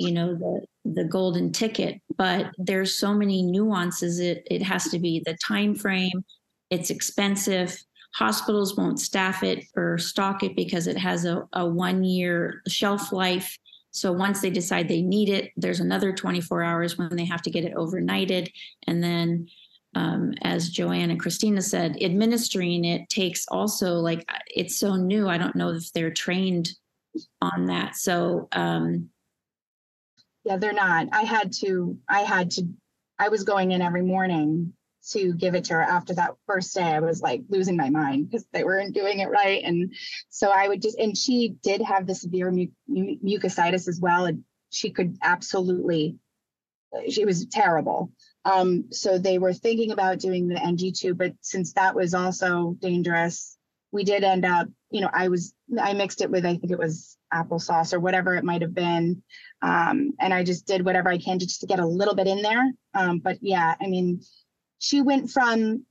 you 0.00 0.12
know, 0.12 0.34
the 0.34 0.60
the 0.84 1.04
golden 1.04 1.52
ticket. 1.52 2.00
But 2.16 2.46
there's 2.56 2.96
so 2.96 3.12
many 3.12 3.42
nuances. 3.42 4.18
It 4.18 4.46
it 4.50 4.62
has 4.62 4.88
to 4.90 4.98
be 4.98 5.22
the 5.26 5.36
time 5.46 5.74
frame. 5.74 6.24
It's 6.70 6.88
expensive. 6.88 7.76
Hospitals 8.14 8.76
won't 8.76 9.00
staff 9.00 9.42
it 9.42 9.64
or 9.74 9.98
stock 9.98 10.42
it 10.42 10.54
because 10.54 10.86
it 10.86 10.98
has 10.98 11.24
a, 11.24 11.48
a 11.54 11.66
one 11.66 12.04
year 12.04 12.62
shelf 12.68 13.12
life. 13.12 13.58
So 13.90 14.12
once 14.12 14.40
they 14.40 14.50
decide 14.50 14.88
they 14.88 15.02
need 15.02 15.28
it, 15.28 15.50
there's 15.56 15.80
another 15.80 16.12
24 16.12 16.62
hours 16.62 16.98
when 16.98 17.14
they 17.16 17.24
have 17.24 17.42
to 17.42 17.50
get 17.50 17.64
it 17.64 17.74
overnighted. 17.74 18.50
And 18.86 19.02
then 19.02 19.48
um, 19.94 20.32
as 20.42 20.70
Joanne 20.70 21.10
and 21.10 21.20
Christina 21.20 21.60
said, 21.60 22.02
administering 22.02 22.84
it 22.84 23.08
takes 23.08 23.46
also 23.48 23.94
like 23.96 24.28
it's 24.46 24.78
so 24.78 24.96
new. 24.96 25.28
I 25.28 25.38
don't 25.38 25.56
know 25.56 25.70
if 25.70 25.92
they're 25.92 26.10
trained 26.10 26.70
on 27.40 27.66
that. 27.66 27.96
So 27.96 28.48
um, 28.52 29.10
Yeah, 30.44 30.56
they're 30.56 30.72
not. 30.72 31.08
I 31.12 31.22
had 31.22 31.52
to, 31.60 31.98
I 32.08 32.20
had 32.20 32.50
to, 32.52 32.66
I 33.18 33.28
was 33.28 33.44
going 33.44 33.72
in 33.72 33.82
every 33.82 34.02
morning 34.02 34.72
to 35.10 35.34
give 35.34 35.54
it 35.54 35.64
to 35.64 35.74
her 35.74 35.82
after 35.82 36.14
that 36.14 36.34
first 36.46 36.74
day. 36.74 36.82
I 36.82 37.00
was 37.00 37.20
like 37.20 37.42
losing 37.48 37.76
my 37.76 37.90
mind 37.90 38.30
because 38.30 38.46
they 38.52 38.64
weren't 38.64 38.94
doing 38.94 39.18
it 39.18 39.30
right. 39.30 39.62
And 39.64 39.94
so 40.28 40.50
I 40.50 40.68
would 40.68 40.82
just, 40.82 40.98
and 40.98 41.16
she 41.16 41.56
did 41.62 41.82
have 41.82 42.06
the 42.06 42.14
severe 42.14 42.50
mu- 42.50 42.66
mu- 42.86 43.18
mucositis 43.18 43.88
as 43.88 43.98
well. 44.00 44.26
And 44.26 44.44
she 44.70 44.90
could 44.90 45.18
absolutely, 45.22 46.16
she 47.08 47.24
was 47.24 47.46
terrible. 47.46 48.12
Um, 48.44 48.86
so 48.90 49.18
they 49.18 49.38
were 49.38 49.52
thinking 49.52 49.92
about 49.92 50.18
doing 50.18 50.48
the 50.48 50.56
NG2, 50.56 51.16
but 51.16 51.34
since 51.40 51.72
that 51.74 51.94
was 51.94 52.14
also 52.14 52.76
dangerous, 52.80 53.56
we 53.92 54.04
did 54.04 54.24
end 54.24 54.44
up, 54.44 54.68
you 54.90 55.00
know, 55.00 55.10
I 55.12 55.28
was, 55.28 55.54
I 55.80 55.92
mixed 55.92 56.22
it 56.22 56.30
with, 56.30 56.46
I 56.46 56.56
think 56.56 56.70
it 56.72 56.78
was 56.78 57.16
applesauce 57.32 57.92
or 57.92 58.00
whatever 58.00 58.34
it 58.34 58.44
might 58.44 58.62
have 58.62 58.74
been. 58.74 59.22
Um, 59.60 60.12
and 60.18 60.34
I 60.34 60.44
just 60.44 60.66
did 60.66 60.84
whatever 60.84 61.08
I 61.08 61.18
can 61.18 61.38
just 61.38 61.60
to 61.60 61.66
get 61.66 61.78
a 61.78 61.86
little 61.86 62.14
bit 62.14 62.26
in 62.26 62.42
there. 62.42 62.72
Um, 62.94 63.18
but 63.18 63.38
yeah, 63.40 63.74
I 63.80 63.86
mean, 63.86 64.22
she 64.82 65.00
went 65.00 65.30
from 65.30 65.86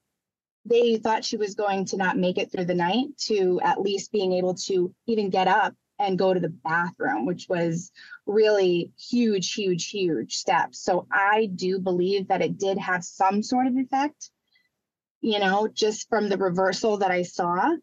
they 0.65 0.97
thought 0.97 1.25
she 1.25 1.37
was 1.37 1.55
going 1.55 1.85
to 1.85 1.97
not 1.97 2.17
make 2.17 2.37
it 2.37 2.51
through 2.51 2.65
the 2.65 2.75
night 2.75 3.07
to 3.17 3.59
at 3.63 3.81
least 3.81 4.11
being 4.11 4.33
able 4.33 4.53
to 4.53 4.93
even 5.07 5.31
get 5.31 5.47
up 5.47 5.73
and 5.97 6.19
go 6.19 6.33
to 6.33 6.39
the 6.39 6.49
bathroom, 6.49 7.25
which 7.25 7.47
was 7.49 7.91
really 8.27 8.91
huge, 8.99 9.53
huge, 9.53 9.89
huge 9.89 10.35
steps. 10.35 10.83
So 10.83 11.07
I 11.11 11.47
do 11.47 11.79
believe 11.79 12.27
that 12.27 12.41
it 12.41 12.59
did 12.59 12.77
have 12.77 13.03
some 13.03 13.41
sort 13.41 13.67
of 13.67 13.75
effect, 13.75 14.29
you 15.21 15.39
know, 15.39 15.67
just 15.67 16.07
from 16.09 16.29
the 16.29 16.37
reversal 16.37 16.97
that 16.97 17.11
I 17.11 17.23
saw. 17.23 17.75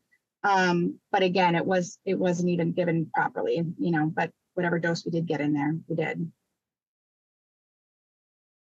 Um, 0.45 0.99
but 1.11 1.23
again, 1.25 1.57
it 1.57 1.65
was 1.65 1.99
it 2.05 2.19
wasn't 2.19 2.51
even 2.51 2.73
given 2.73 3.11
properly, 3.13 3.65
you 3.79 3.91
know, 3.91 4.07
but 4.07 4.31
whatever 4.55 4.79
dose 4.79 5.05
we 5.05 5.11
did 5.11 5.27
get 5.27 5.41
in 5.41 5.53
there, 5.53 5.77
we 5.89 5.97
did. 5.97 6.31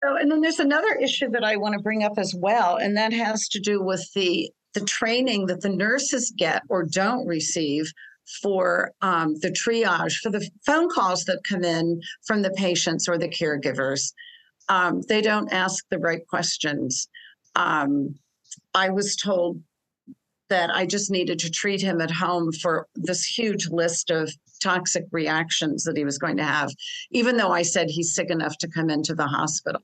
So, 0.03 0.15
and 0.15 0.31
then 0.31 0.41
there's 0.41 0.59
another 0.59 0.93
issue 0.95 1.29
that 1.29 1.43
I 1.43 1.57
want 1.57 1.73
to 1.73 1.81
bring 1.81 2.03
up 2.03 2.17
as 2.17 2.33
well, 2.35 2.77
and 2.77 2.97
that 2.97 3.13
has 3.13 3.47
to 3.49 3.59
do 3.59 3.81
with 3.81 4.07
the 4.13 4.51
the 4.73 4.85
training 4.85 5.47
that 5.47 5.61
the 5.61 5.69
nurses 5.69 6.33
get 6.37 6.63
or 6.69 6.83
don't 6.83 7.27
receive 7.27 7.91
for 8.41 8.91
um, 9.01 9.35
the 9.41 9.49
triage 9.51 10.15
for 10.15 10.29
the 10.29 10.49
phone 10.65 10.89
calls 10.89 11.25
that 11.25 11.43
come 11.47 11.63
in 11.63 11.99
from 12.25 12.41
the 12.41 12.51
patients 12.51 13.09
or 13.09 13.17
the 13.17 13.27
caregivers. 13.27 14.13
Um, 14.69 15.01
they 15.09 15.21
don't 15.21 15.51
ask 15.51 15.83
the 15.89 15.99
right 15.99 16.25
questions. 16.27 17.09
Um, 17.55 18.15
I 18.73 18.89
was 18.89 19.17
told 19.17 19.61
that 20.49 20.69
I 20.69 20.85
just 20.85 21.11
needed 21.11 21.39
to 21.39 21.49
treat 21.49 21.81
him 21.81 22.01
at 22.01 22.11
home 22.11 22.51
for 22.51 22.87
this 22.95 23.25
huge 23.25 23.67
list 23.69 24.09
of 24.09 24.31
toxic 24.61 25.05
reactions 25.11 25.83
that 25.83 25.97
he 25.97 26.05
was 26.05 26.17
going 26.17 26.37
to 26.37 26.43
have, 26.43 26.71
even 27.11 27.37
though 27.37 27.51
I 27.51 27.63
said 27.63 27.89
he's 27.89 28.13
sick 28.13 28.29
enough 28.29 28.57
to 28.59 28.67
come 28.67 28.89
into 28.89 29.15
the 29.15 29.27
hospital. 29.27 29.81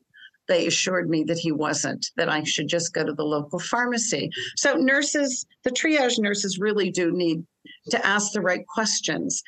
They 0.48 0.68
assured 0.68 1.10
me 1.10 1.24
that 1.26 1.38
he 1.38 1.52
wasn't, 1.52 2.08
that 2.16 2.30
I 2.30 2.44
should 2.44 2.68
just 2.68 2.94
go 2.94 3.04
to 3.04 3.14
the 3.14 3.24
local 3.24 3.60
pharmacy. 3.60 4.30
So, 4.56 4.74
nurses, 4.76 5.46
the 5.64 5.72
triage 5.72 6.20
nurses 6.20 6.60
really 6.60 6.90
do 6.90 7.12
need 7.12 7.46
to 7.90 8.06
ask 8.06 8.32
the 8.32 8.42
right 8.42 8.66
questions. 8.68 9.44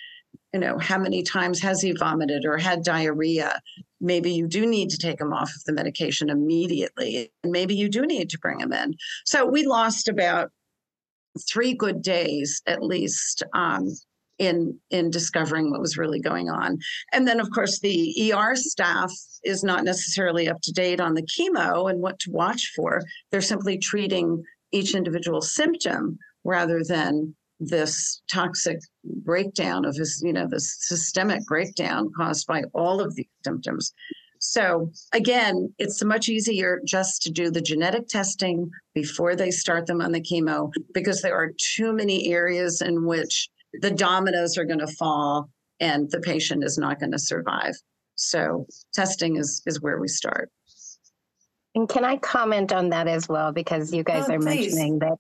you 0.53 0.59
know, 0.59 0.77
how 0.79 0.97
many 0.97 1.23
times 1.23 1.59
has 1.61 1.81
he 1.81 1.91
vomited 1.93 2.45
or 2.45 2.57
had 2.57 2.83
diarrhea? 2.83 3.61
Maybe 4.01 4.31
you 4.31 4.47
do 4.47 4.65
need 4.65 4.89
to 4.89 4.97
take 4.97 5.21
him 5.21 5.33
off 5.33 5.49
of 5.55 5.63
the 5.65 5.73
medication 5.73 6.29
immediately. 6.29 7.31
And 7.43 7.51
maybe 7.51 7.75
you 7.75 7.89
do 7.89 8.05
need 8.05 8.29
to 8.31 8.39
bring 8.39 8.59
him 8.59 8.73
in. 8.73 8.95
So 9.25 9.45
we 9.45 9.65
lost 9.65 10.07
about 10.07 10.51
three 11.47 11.73
good 11.73 12.01
days 12.01 12.61
at 12.65 12.83
least 12.83 13.43
um, 13.53 13.89
in 14.39 14.79
in 14.89 15.11
discovering 15.11 15.69
what 15.69 15.81
was 15.81 15.97
really 15.97 16.19
going 16.19 16.49
on. 16.49 16.79
And 17.13 17.27
then 17.27 17.39
of 17.39 17.51
course 17.51 17.79
the 17.79 18.33
ER 18.33 18.55
staff 18.55 19.11
is 19.43 19.63
not 19.63 19.83
necessarily 19.83 20.49
up 20.49 20.61
to 20.63 20.71
date 20.71 20.99
on 20.99 21.13
the 21.13 21.27
chemo 21.27 21.89
and 21.89 22.01
what 22.01 22.19
to 22.19 22.31
watch 22.31 22.71
for. 22.75 23.01
They're 23.31 23.41
simply 23.41 23.77
treating 23.77 24.43
each 24.71 24.95
individual 24.95 25.41
symptom 25.41 26.17
rather 26.43 26.81
than 26.83 27.35
this 27.59 28.21
toxic 28.31 28.79
breakdown 29.03 29.83
of 29.83 29.95
this, 29.95 30.21
you 30.23 30.31
know, 30.31 30.47
this 30.47 30.77
systemic 30.79 31.45
breakdown 31.45 32.09
caused 32.15 32.47
by 32.47 32.63
all 32.73 33.01
of 33.01 33.15
these 33.15 33.27
symptoms. 33.43 33.93
So 34.39 34.89
again, 35.11 35.73
it's 35.77 36.01
much 36.03 36.29
easier 36.29 36.79
just 36.85 37.21
to 37.23 37.29
do 37.29 37.51
the 37.51 37.61
genetic 37.61 38.07
testing 38.07 38.69
before 38.93 39.35
they 39.35 39.51
start 39.51 39.85
them 39.85 39.99
on 39.99 40.13
the 40.13 40.21
chemo 40.21 40.71
because 40.93 41.21
there 41.21 41.35
are 41.35 41.51
too 41.75 41.91
many 41.91 42.31
areas 42.31 42.81
in 42.81 43.05
which 43.05 43.49
the 43.73 43.91
dominoes 43.91 44.57
are 44.57 44.65
going 44.65 44.79
to 44.79 44.87
fall 44.87 45.49
and 45.79 46.09
the 46.11 46.19
patient 46.19 46.63
is 46.63 46.77
not 46.77 46.99
going 46.99 47.11
to 47.11 47.19
survive. 47.19 47.75
So 48.15 48.65
testing 48.93 49.37
is 49.37 49.61
is 49.65 49.81
where 49.81 49.99
we 49.99 50.07
start. 50.07 50.51
And 51.75 51.87
can 51.87 52.03
I 52.03 52.17
comment 52.17 52.73
on 52.73 52.89
that 52.89 53.07
as 53.07 53.29
well? 53.29 53.51
Because 53.51 53.93
you 53.93 54.03
guys 54.03 54.25
Oh, 54.27 54.33
are 54.33 54.39
please. 54.39 54.73
mentioning 54.73 54.99
that 54.99 55.17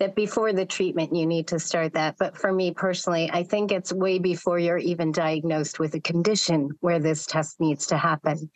that 0.00 0.14
before 0.16 0.52
the 0.54 0.64
treatment 0.64 1.14
you 1.14 1.26
need 1.26 1.46
to 1.48 1.58
start 1.58 1.92
that. 1.92 2.16
But 2.18 2.36
for 2.36 2.50
me 2.52 2.72
personally, 2.72 3.30
I 3.30 3.42
think 3.42 3.70
it's 3.70 3.92
way 3.92 4.18
before 4.18 4.58
you're 4.58 4.78
even 4.78 5.12
diagnosed 5.12 5.78
with 5.78 5.94
a 5.94 6.00
condition 6.00 6.70
where 6.80 6.98
this 6.98 7.26
test 7.26 7.60
needs 7.60 7.86
to 7.88 7.98
happen. 7.98 8.50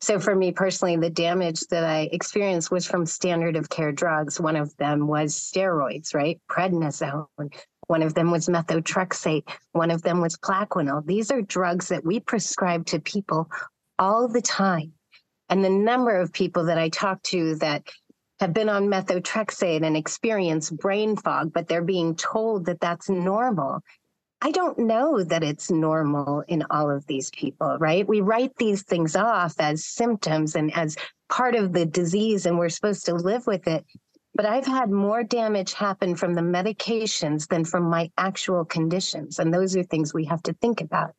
So 0.00 0.18
for 0.18 0.34
me 0.34 0.52
personally, 0.52 0.96
the 0.96 1.10
damage 1.10 1.60
that 1.70 1.84
I 1.84 2.08
experienced 2.12 2.70
was 2.72 2.86
from 2.86 3.06
standard 3.06 3.56
of 3.56 3.68
care 3.68 3.92
drugs. 3.92 4.40
One 4.40 4.56
of 4.56 4.76
them 4.76 5.06
was 5.06 5.34
steroids, 5.34 6.14
right? 6.14 6.40
Prednisone. 6.50 7.26
One 7.88 8.02
of 8.02 8.14
them 8.14 8.30
was 8.30 8.48
methotrexate. 8.48 9.48
One 9.72 9.90
of 9.90 10.02
them 10.02 10.20
was 10.20 10.36
Plaquenil. 10.36 11.04
These 11.06 11.30
are 11.30 11.42
drugs 11.42 11.88
that 11.88 12.04
we 12.04 12.20
prescribe 12.20 12.86
to 12.86 13.00
people 13.00 13.50
all 13.98 14.28
the 14.28 14.42
time. 14.42 14.92
And 15.48 15.64
the 15.64 15.70
number 15.70 16.20
of 16.20 16.32
people 16.32 16.66
that 16.66 16.78
I 16.78 16.90
talk 16.90 17.22
to 17.24 17.56
that 17.56 17.88
have 18.40 18.52
been 18.52 18.68
on 18.68 18.86
methotrexate 18.86 19.84
and 19.84 19.96
experience 19.96 20.70
brain 20.70 21.16
fog, 21.16 21.52
but 21.52 21.66
they're 21.66 21.82
being 21.82 22.14
told 22.14 22.66
that 22.66 22.80
that's 22.80 23.08
normal. 23.08 23.80
I 24.40 24.52
don't 24.52 24.78
know 24.78 25.24
that 25.24 25.42
it's 25.42 25.70
normal 25.70 26.44
in 26.46 26.64
all 26.70 26.90
of 26.90 27.06
these 27.06 27.30
people, 27.30 27.76
right? 27.80 28.06
We 28.06 28.20
write 28.20 28.54
these 28.56 28.82
things 28.82 29.16
off 29.16 29.54
as 29.58 29.84
symptoms 29.84 30.54
and 30.54 30.72
as 30.76 30.96
part 31.28 31.56
of 31.56 31.72
the 31.72 31.86
disease, 31.86 32.46
and 32.46 32.58
we're 32.58 32.68
supposed 32.68 33.06
to 33.06 33.14
live 33.14 33.46
with 33.46 33.66
it. 33.66 33.84
But 34.38 34.46
I've 34.46 34.66
had 34.66 34.88
more 34.88 35.24
damage 35.24 35.72
happen 35.72 36.14
from 36.14 36.34
the 36.34 36.42
medications 36.42 37.48
than 37.48 37.64
from 37.64 37.90
my 37.90 38.12
actual 38.16 38.64
conditions. 38.64 39.40
And 39.40 39.52
those 39.52 39.76
are 39.76 39.82
things 39.82 40.14
we 40.14 40.26
have 40.26 40.44
to 40.44 40.52
think 40.52 40.80
about. 40.80 41.10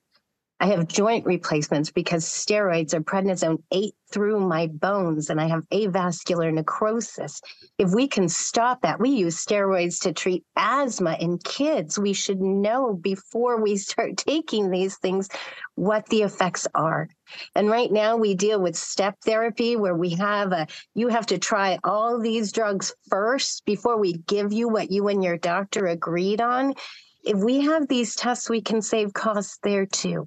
I 0.62 0.68
have 0.68 0.90
joint 0.90 1.26
replacements 1.26 1.90
because 1.90 2.26
steroids 2.26 2.94
or 2.94 3.00
prednisone 3.00 3.64
ate 3.72 3.96
through 4.12 4.42
my 4.42 4.68
bones 4.68 5.30
and 5.30 5.40
I 5.40 5.48
have 5.48 5.64
avascular 5.70 6.54
necrosis. 6.54 7.40
If 7.78 7.94
we 7.94 8.10
can 8.10 8.28
stop 8.28 8.82
that, 8.82 9.00
we 9.00 9.12
use 9.12 9.38
steroids 9.38 10.02
to 10.02 10.12
treat 10.12 10.44
asthma 10.58 11.16
in 11.18 11.38
kids. 11.38 11.98
We 11.98 12.12
should 12.12 12.42
know 12.42 12.94
before 12.94 13.62
we 13.62 13.78
start 13.78 14.18
taking 14.18 14.70
these 14.70 14.98
things 14.98 15.30
what 15.76 16.06
the 16.08 16.24
effects 16.24 16.68
are. 16.76 17.08
And 17.56 17.70
right 17.70 17.90
now 17.90 18.18
we 18.18 18.36
deal 18.36 18.60
with 18.60 18.76
step 18.76 19.16
therapy 19.24 19.78
where 19.78 19.96
we 19.96 20.10
have 20.16 20.52
a 20.52 20.68
you 20.94 21.08
have 21.08 21.28
to 21.28 21.38
try 21.38 21.80
all 21.86 22.20
these 22.20 22.52
drugs 22.52 22.94
first 23.10 23.64
before 23.64 23.98
we 23.98 24.14
give 24.28 24.52
you 24.52 24.68
what 24.68 24.92
you 24.92 25.08
and 25.08 25.24
your 25.24 25.38
doctor 25.38 25.88
agreed 25.88 26.42
on. 26.42 26.74
If 27.24 27.38
we 27.38 27.62
have 27.62 27.88
these 27.88 28.14
tests, 28.14 28.50
we 28.50 28.60
can 28.60 28.82
save 28.82 29.14
costs 29.14 29.58
there 29.64 29.86
too. 29.86 30.26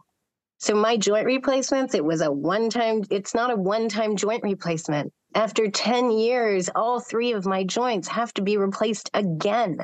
So 0.63 0.77
my 0.77 0.97
joint 0.97 1.27
replacements, 1.27 1.93
it 1.93 2.05
was 2.05 2.21
a 2.21 2.31
one-time, 2.31 3.03
it's 3.11 3.35
not 3.35 3.51
a 3.51 3.57
one-time 3.57 4.15
joint 4.15 4.45
replacement. 4.45 5.13
After 5.35 5.69
10 5.69 6.13
years, 6.13 6.71
all 6.77 7.01
three 7.01 7.33
of 7.33 7.45
my 7.45 7.65
joints 7.65 8.07
have 8.07 8.33
to 8.35 8.43
be 8.43 8.57
replaced 8.57 9.11
again. 9.13 9.79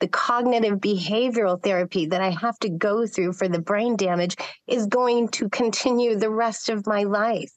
The 0.00 0.08
cognitive 0.08 0.78
behavioral 0.78 1.62
therapy 1.62 2.06
that 2.06 2.22
I 2.22 2.30
have 2.30 2.58
to 2.60 2.70
go 2.70 3.06
through 3.06 3.34
for 3.34 3.46
the 3.46 3.60
brain 3.60 3.94
damage 3.94 4.36
is 4.66 4.86
going 4.86 5.28
to 5.32 5.50
continue 5.50 6.16
the 6.16 6.30
rest 6.30 6.70
of 6.70 6.86
my 6.86 7.02
life. 7.02 7.52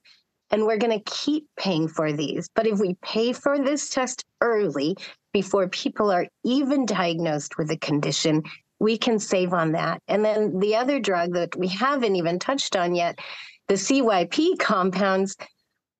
And 0.51 0.65
we're 0.65 0.77
going 0.77 0.99
to 0.99 1.11
keep 1.11 1.45
paying 1.57 1.87
for 1.87 2.11
these. 2.11 2.49
But 2.55 2.67
if 2.67 2.77
we 2.77 2.97
pay 3.01 3.31
for 3.31 3.57
this 3.57 3.89
test 3.89 4.25
early, 4.41 4.97
before 5.31 5.69
people 5.69 6.11
are 6.11 6.27
even 6.43 6.85
diagnosed 6.85 7.57
with 7.57 7.71
a 7.71 7.77
condition, 7.77 8.43
we 8.79 8.97
can 8.97 9.19
save 9.19 9.53
on 9.53 9.71
that. 9.73 10.01
And 10.07 10.23
then 10.23 10.59
the 10.59 10.75
other 10.75 10.99
drug 10.99 11.33
that 11.33 11.55
we 11.55 11.67
haven't 11.67 12.15
even 12.15 12.39
touched 12.39 12.75
on 12.75 12.95
yet, 12.95 13.19
the 13.67 13.75
CYP 13.75 14.59
compounds, 14.59 15.35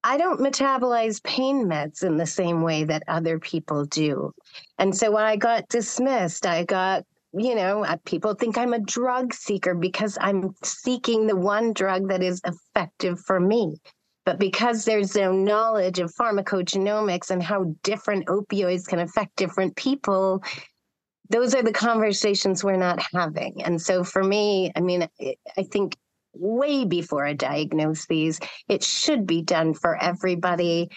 I 0.03 0.17
don't 0.17 0.39
metabolize 0.39 1.23
pain 1.23 1.65
meds 1.65 2.03
in 2.03 2.17
the 2.17 2.27
same 2.27 2.61
way 2.61 2.83
that 2.83 3.03
other 3.07 3.39
people 3.39 3.85
do. 3.85 4.31
And 4.77 4.95
so 4.95 5.11
when 5.11 5.23
I 5.25 5.35
got 5.35 5.67
dismissed. 5.67 6.45
I 6.45 6.63
got, 6.63 7.03
you 7.33 7.55
know, 7.55 7.83
uh, 7.83 7.97
people 8.05 8.35
think 8.35 8.57
I'm 8.57 8.73
a 8.73 8.79
drug 8.79 9.33
seeker 9.33 9.73
because 9.73 10.17
I'm 10.21 10.53
seeking 10.63 11.25
the 11.25 11.35
one 11.35 11.73
drug 11.73 12.09
that 12.09 12.21
is 12.21 12.39
effective 12.45 13.19
for 13.19 13.39
me. 13.39 13.77
But 14.25 14.39
because 14.39 14.85
there's 14.85 15.15
no 15.15 15.31
knowledge 15.31 15.99
of 15.99 16.13
pharmacogenomics 16.15 17.29
and 17.29 17.41
how 17.41 17.75
different 17.83 18.27
opioids 18.27 18.88
can 18.88 18.99
affect 18.99 19.35
different 19.35 19.75
people, 19.75 20.43
those 21.29 21.55
are 21.55 21.63
the 21.63 21.71
conversations 21.71 22.63
we're 22.63 22.77
not 22.77 22.99
having. 23.13 23.63
And 23.63 23.81
so 23.81 24.03
for 24.03 24.23
me, 24.23 24.71
I 24.75 24.81
mean, 24.81 25.07
I- 25.19 25.63
think 25.71 25.97
way 26.33 26.85
before 26.85 27.25
I 27.25 27.33
diagnose 27.33 28.05
these, 28.07 28.39
it 28.67 28.83
should 28.83 29.25
be 29.25 29.41
done 29.41 29.73
for 29.73 29.95
everybody. 29.95 30.89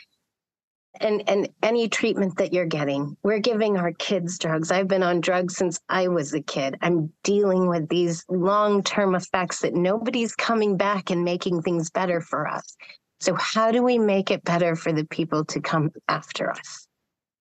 And 1.01 1.29
and 1.29 1.49
any 1.63 1.89
treatment 1.89 2.39
that 2.39 2.53
you're 2.53 2.67
getting, 2.67 3.17
we're 3.23 3.39
giving 3.39 3.77
our 3.77 3.93
kids 3.93 4.37
drugs. 4.39 4.73
I've 4.73 4.89
been 4.89 5.05
on 5.05 5.21
drugs 5.21 5.57
since 5.57 5.79
I 5.89 6.09
was 6.09 6.35
a 6.35 6.41
kid. 6.41 6.77
I'm 6.83 7.13
dealing 7.23 7.69
with 7.69 7.89
these 7.89 8.25
long-term 8.29 9.15
effects 9.15 9.61
that 9.61 9.75
nobody's 9.75 10.35
coming 10.35 10.77
back 10.77 11.11
and 11.11 11.25
making 11.25 11.63
things 11.63 11.91
better 11.91 12.21
for 12.21 12.49
us. 12.49 12.77
So 13.21 13.35
how 13.35 13.71
do 13.71 13.83
we 13.83 13.99
make 13.99 14.31
it 14.33 14.43
better 14.43 14.75
for 14.75 14.93
the 14.93 15.05
people 15.05 15.45
to 15.47 15.61
come 15.61 15.91
after 16.09 16.51
us? 16.51 16.89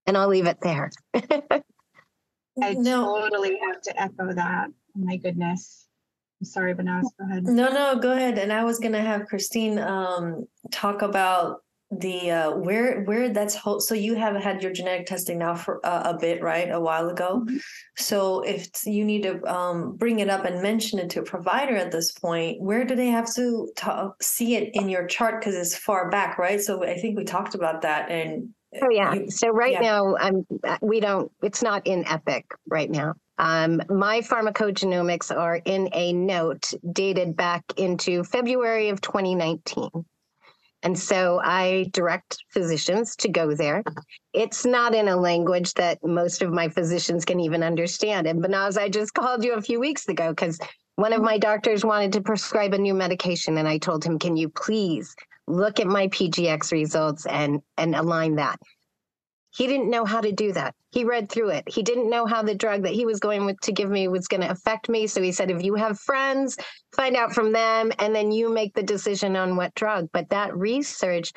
And 0.05 0.15
I'll 0.17 0.27
leave 0.27 0.45
it 0.45 0.61
there. 0.61 0.91
I 2.61 2.73
no, 2.73 3.19
totally 3.19 3.57
have 3.63 3.81
to 3.81 4.01
echo 4.01 4.33
that. 4.33 4.67
Oh 4.69 4.99
my 4.99 5.17
goodness. 5.17 5.87
I'm 6.41 6.45
sorry, 6.45 6.75
Behnaz, 6.75 7.03
go 7.19 7.25
ahead. 7.25 7.43
no, 7.45 7.71
no, 7.71 7.99
go 7.99 8.11
ahead. 8.13 8.37
And 8.37 8.53
I 8.53 8.63
was 8.63 8.79
gonna 8.79 9.01
have 9.01 9.25
Christine 9.25 9.79
um 9.79 10.47
talk 10.71 11.01
about 11.01 11.61
the 11.89 12.29
uh 12.31 12.51
where 12.51 13.03
where 13.03 13.29
that's 13.29 13.55
ho- 13.55 13.79
so 13.79 13.95
you 13.95 14.13
have 14.13 14.35
had 14.35 14.61
your 14.61 14.73
genetic 14.73 15.05
testing 15.07 15.37
now 15.39 15.55
for 15.55 15.79
uh, 15.85 16.13
a 16.13 16.17
bit 16.19 16.41
right 16.43 16.69
a 16.69 16.79
while 16.79 17.07
ago 17.07 17.45
so 17.95 18.41
if 18.41 18.67
you 18.85 19.05
need 19.05 19.23
to 19.23 19.41
um 19.45 19.95
bring 19.95 20.19
it 20.19 20.29
up 20.29 20.43
and 20.43 20.61
mention 20.61 20.99
it 20.99 21.09
to 21.09 21.21
a 21.21 21.23
provider 21.23 21.77
at 21.77 21.89
this 21.89 22.11
point 22.11 22.59
where 22.61 22.83
do 22.83 22.93
they 22.93 23.07
have 23.07 23.33
to 23.33 23.69
ta- 23.77 24.11
see 24.21 24.55
it 24.57 24.69
in 24.75 24.89
your 24.89 25.07
chart 25.07 25.39
because 25.39 25.55
it's 25.55 25.77
far 25.77 26.09
back 26.09 26.37
right 26.37 26.59
so 26.59 26.83
i 26.83 26.97
think 26.97 27.17
we 27.17 27.23
talked 27.23 27.55
about 27.55 27.81
that 27.81 28.11
and 28.11 28.49
Oh 28.81 28.89
yeah. 28.89 29.13
you- 29.13 29.31
so 29.31 29.49
right 29.49 29.73
yeah. 29.73 29.79
now, 29.79 30.15
I'm. 30.17 30.45
We 30.81 30.99
don't. 30.99 31.31
It's 31.41 31.61
not 31.61 31.87
in 31.87 32.07
Epic 32.07 32.45
right 32.67 32.89
now. 32.89 33.15
Um, 33.39 33.81
my 33.89 34.21
pharmacogenomics 34.21 35.35
are 35.35 35.61
in 35.63 35.89
a 35.93 36.11
note 36.13 36.73
dated 36.91 37.35
back 37.35 37.63
into 37.77 38.23
February 38.23 38.89
of 38.89 38.99
2019. 39.01 39.89
And 40.83 40.97
so 40.97 41.39
I 41.43 41.89
direct 41.91 42.37
physicians 42.49 43.15
to 43.17 43.29
go 43.29 43.53
there. 43.55 43.83
It's 44.33 44.65
not 44.65 44.93
in 44.93 45.07
a 45.07 45.17
language 45.17 45.73
that 45.73 46.03
most 46.03 46.41
of 46.41 46.51
my 46.51 46.69
physicians 46.69 47.25
can 47.25 47.39
even 47.39 47.63
understand. 47.63 48.27
And 48.27 48.43
Behnaz, 48.43 48.77
I 48.77 48.89
just 48.89 49.13
called 49.13 49.43
you 49.43 49.53
a 49.53 49.61
few 49.61 49.79
weeks 49.79 50.07
ago 50.07 50.29
because 50.29 50.59
one 50.95 51.13
of 51.13 51.21
my 51.21 51.37
doctors 51.37 51.83
wanted 51.83 52.13
to 52.13 52.21
prescribe 52.21 52.73
a 52.73 52.77
new 52.77 52.93
medication. 52.93 53.57
And 53.57 53.67
I 53.67 53.79
told 53.79 54.03
him, 54.03 54.19
can 54.19 54.37
you 54.37 54.49
please 54.49 55.15
look 55.47 55.79
at 55.79 55.87
my 55.87 56.07
PGX 56.09 56.71
results 56.71 57.25
and, 57.25 57.61
and 57.77 57.95
align 57.95 58.35
that? 58.35 58.59
He 59.55 59.65
didn't 59.65 59.89
know 59.89 60.05
how 60.05 60.21
to 60.21 60.31
do 60.31 60.51
that. 60.53 60.75
He 60.91 61.03
read 61.03 61.29
through 61.29 61.49
it. 61.49 61.63
He 61.67 61.81
didn't 61.81 62.09
know 62.09 62.27
how 62.27 62.43
the 62.43 62.53
drug 62.53 62.83
that 62.83 62.93
he 62.93 63.05
was 63.05 63.19
going 63.19 63.45
with 63.45 63.59
to 63.61 63.71
give 63.71 63.89
me 63.89 64.07
was 64.07 64.27
going 64.27 64.41
to 64.41 64.51
affect 64.51 64.87
me. 64.87 65.07
So 65.07 65.21
he 65.21 65.31
said, 65.31 65.49
if 65.49 65.63
you 65.63 65.73
have 65.75 65.99
friends, 65.99 66.57
find 66.95 67.15
out 67.15 67.33
from 67.33 67.51
them, 67.51 67.91
and 67.97 68.13
then 68.13 68.31
you 68.31 68.53
make 68.53 68.75
the 68.75 68.83
decision 68.83 69.35
on 69.35 69.55
what 69.55 69.73
drug. 69.73 70.09
But 70.13 70.29
that 70.29 70.55
research 70.55 71.33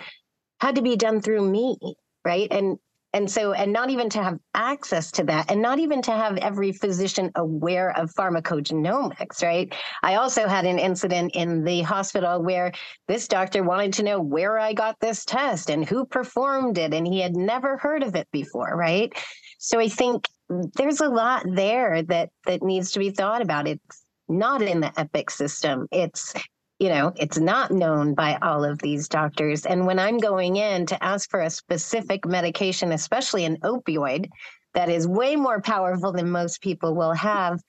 had 0.60 0.74
to 0.74 0.82
be 0.82 0.96
done 0.96 1.22
through 1.22 1.50
me, 1.50 1.78
right? 2.24 2.48
And 2.50 2.78
And 3.12 3.28
so, 3.28 3.52
and 3.52 3.72
not 3.72 3.90
even 3.90 4.08
to 4.10 4.22
have 4.22 4.38
access 4.54 5.10
to 5.12 5.24
that, 5.24 5.50
and 5.50 5.60
not 5.60 5.80
even 5.80 6.00
to 6.02 6.12
have 6.12 6.36
every 6.36 6.70
physician 6.70 7.32
aware 7.34 7.90
of 7.98 8.14
pharmacogenomics, 8.14 9.42
right? 9.42 9.74
I 10.02 10.14
also 10.14 10.46
had 10.46 10.64
an 10.64 10.78
incident 10.78 11.32
in 11.34 11.64
the 11.64 11.82
hospital 11.82 12.40
where 12.40 12.70
this 13.08 13.26
doctor 13.26 13.64
wanted 13.64 13.94
to 13.94 14.04
know 14.04 14.20
where 14.20 14.60
I 14.60 14.74
got 14.74 15.00
this 15.00 15.24
test 15.24 15.70
and 15.70 15.84
who 15.84 16.06
performed 16.06 16.78
it, 16.78 16.94
and 16.94 17.04
he 17.04 17.20
had 17.20 17.34
never 17.34 17.76
heard 17.78 18.04
of 18.04 18.14
it 18.14 18.28
before, 18.30 18.76
right? 18.76 19.12
So 19.58 19.80
I 19.80 19.88
think 19.88 20.26
there's 20.48 21.00
a 21.00 21.08
lot 21.08 21.44
there 21.46 22.02
that 22.04 22.30
that 22.46 22.62
needs 22.62 22.92
to 22.92 23.00
be 23.00 23.10
thought 23.10 23.42
about. 23.42 23.66
It's 23.66 24.04
not 24.28 24.62
in 24.62 24.80
the 24.80 24.92
Epic 24.98 25.30
system. 25.30 25.88
It's 25.90 26.32
you 26.80 26.88
know, 26.88 27.12
it's 27.16 27.38
not 27.38 27.70
known 27.70 28.14
by 28.14 28.38
all 28.40 28.64
of 28.64 28.78
these 28.78 29.06
doctors. 29.06 29.66
And 29.66 29.86
when 29.86 29.98
I'm 29.98 30.16
going 30.16 30.56
in 30.56 30.86
to 30.86 31.04
ask 31.04 31.28
for 31.30 31.40
a 31.40 31.50
specific 31.50 32.26
medication, 32.26 32.92
especially 32.92 33.44
an 33.44 33.58
opioid 33.58 34.30
that 34.72 34.88
is 34.88 35.06
way 35.06 35.36
more 35.36 35.60
powerful 35.60 36.10
than 36.10 36.30
most 36.30 36.62
people 36.62 36.94
will 36.94 37.12
have, 37.12 37.60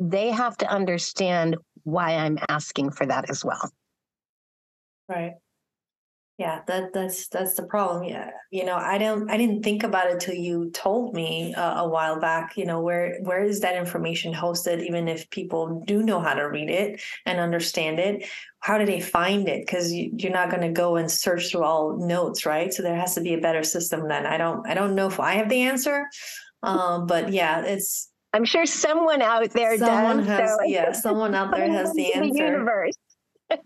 they 0.00 0.30
have 0.30 0.56
to 0.58 0.68
understand 0.68 1.56
why 1.84 2.16
I'm 2.16 2.38
asking 2.48 2.90
for 2.90 3.06
that 3.06 3.30
as 3.30 3.44
well. 3.44 3.70
Right. 5.08 5.34
Yeah, 6.38 6.60
that 6.66 6.92
that's 6.92 7.28
that's 7.28 7.54
the 7.54 7.62
problem. 7.62 8.04
Yeah, 8.04 8.28
you 8.50 8.66
know, 8.66 8.76
I 8.76 8.98
don't, 8.98 9.30
I 9.30 9.38
didn't 9.38 9.62
think 9.62 9.82
about 9.84 10.10
it 10.10 10.20
till 10.20 10.34
you 10.34 10.70
told 10.72 11.14
me 11.14 11.54
uh, 11.54 11.84
a 11.84 11.88
while 11.88 12.20
back. 12.20 12.58
You 12.58 12.66
know, 12.66 12.82
where 12.82 13.16
where 13.22 13.42
is 13.42 13.60
that 13.60 13.74
information 13.74 14.34
hosted? 14.34 14.84
Even 14.84 15.08
if 15.08 15.30
people 15.30 15.82
do 15.86 16.02
know 16.02 16.20
how 16.20 16.34
to 16.34 16.42
read 16.42 16.68
it 16.68 17.00
and 17.24 17.40
understand 17.40 17.98
it, 17.98 18.28
how 18.60 18.76
do 18.76 18.84
they 18.84 19.00
find 19.00 19.48
it? 19.48 19.64
Because 19.64 19.90
you, 19.90 20.10
you're 20.14 20.30
not 20.32 20.50
going 20.50 20.60
to 20.60 20.68
go 20.68 20.96
and 20.96 21.10
search 21.10 21.50
through 21.50 21.64
all 21.64 21.96
notes, 21.96 22.44
right? 22.44 22.70
So 22.74 22.82
there 22.82 22.96
has 22.96 23.14
to 23.14 23.22
be 23.22 23.32
a 23.32 23.40
better 23.40 23.62
system. 23.62 24.06
Then 24.06 24.26
I 24.26 24.36
don't, 24.36 24.66
I 24.68 24.74
don't 24.74 24.94
know 24.94 25.06
if 25.06 25.18
I 25.18 25.34
have 25.34 25.48
the 25.48 25.62
answer, 25.62 26.06
um, 26.62 27.06
but 27.06 27.32
yeah, 27.32 27.62
it's. 27.62 28.10
I'm 28.34 28.44
sure 28.44 28.66
someone 28.66 29.22
out 29.22 29.48
there 29.52 29.78
someone 29.78 30.18
does. 30.18 30.26
has, 30.26 30.50
so- 30.50 30.64
yeah, 30.66 30.92
someone 30.92 31.34
out 31.34 31.50
there 31.50 31.70
has 31.70 31.94
the 31.94 32.12
answer. 32.12 32.44
universe. 32.44 32.94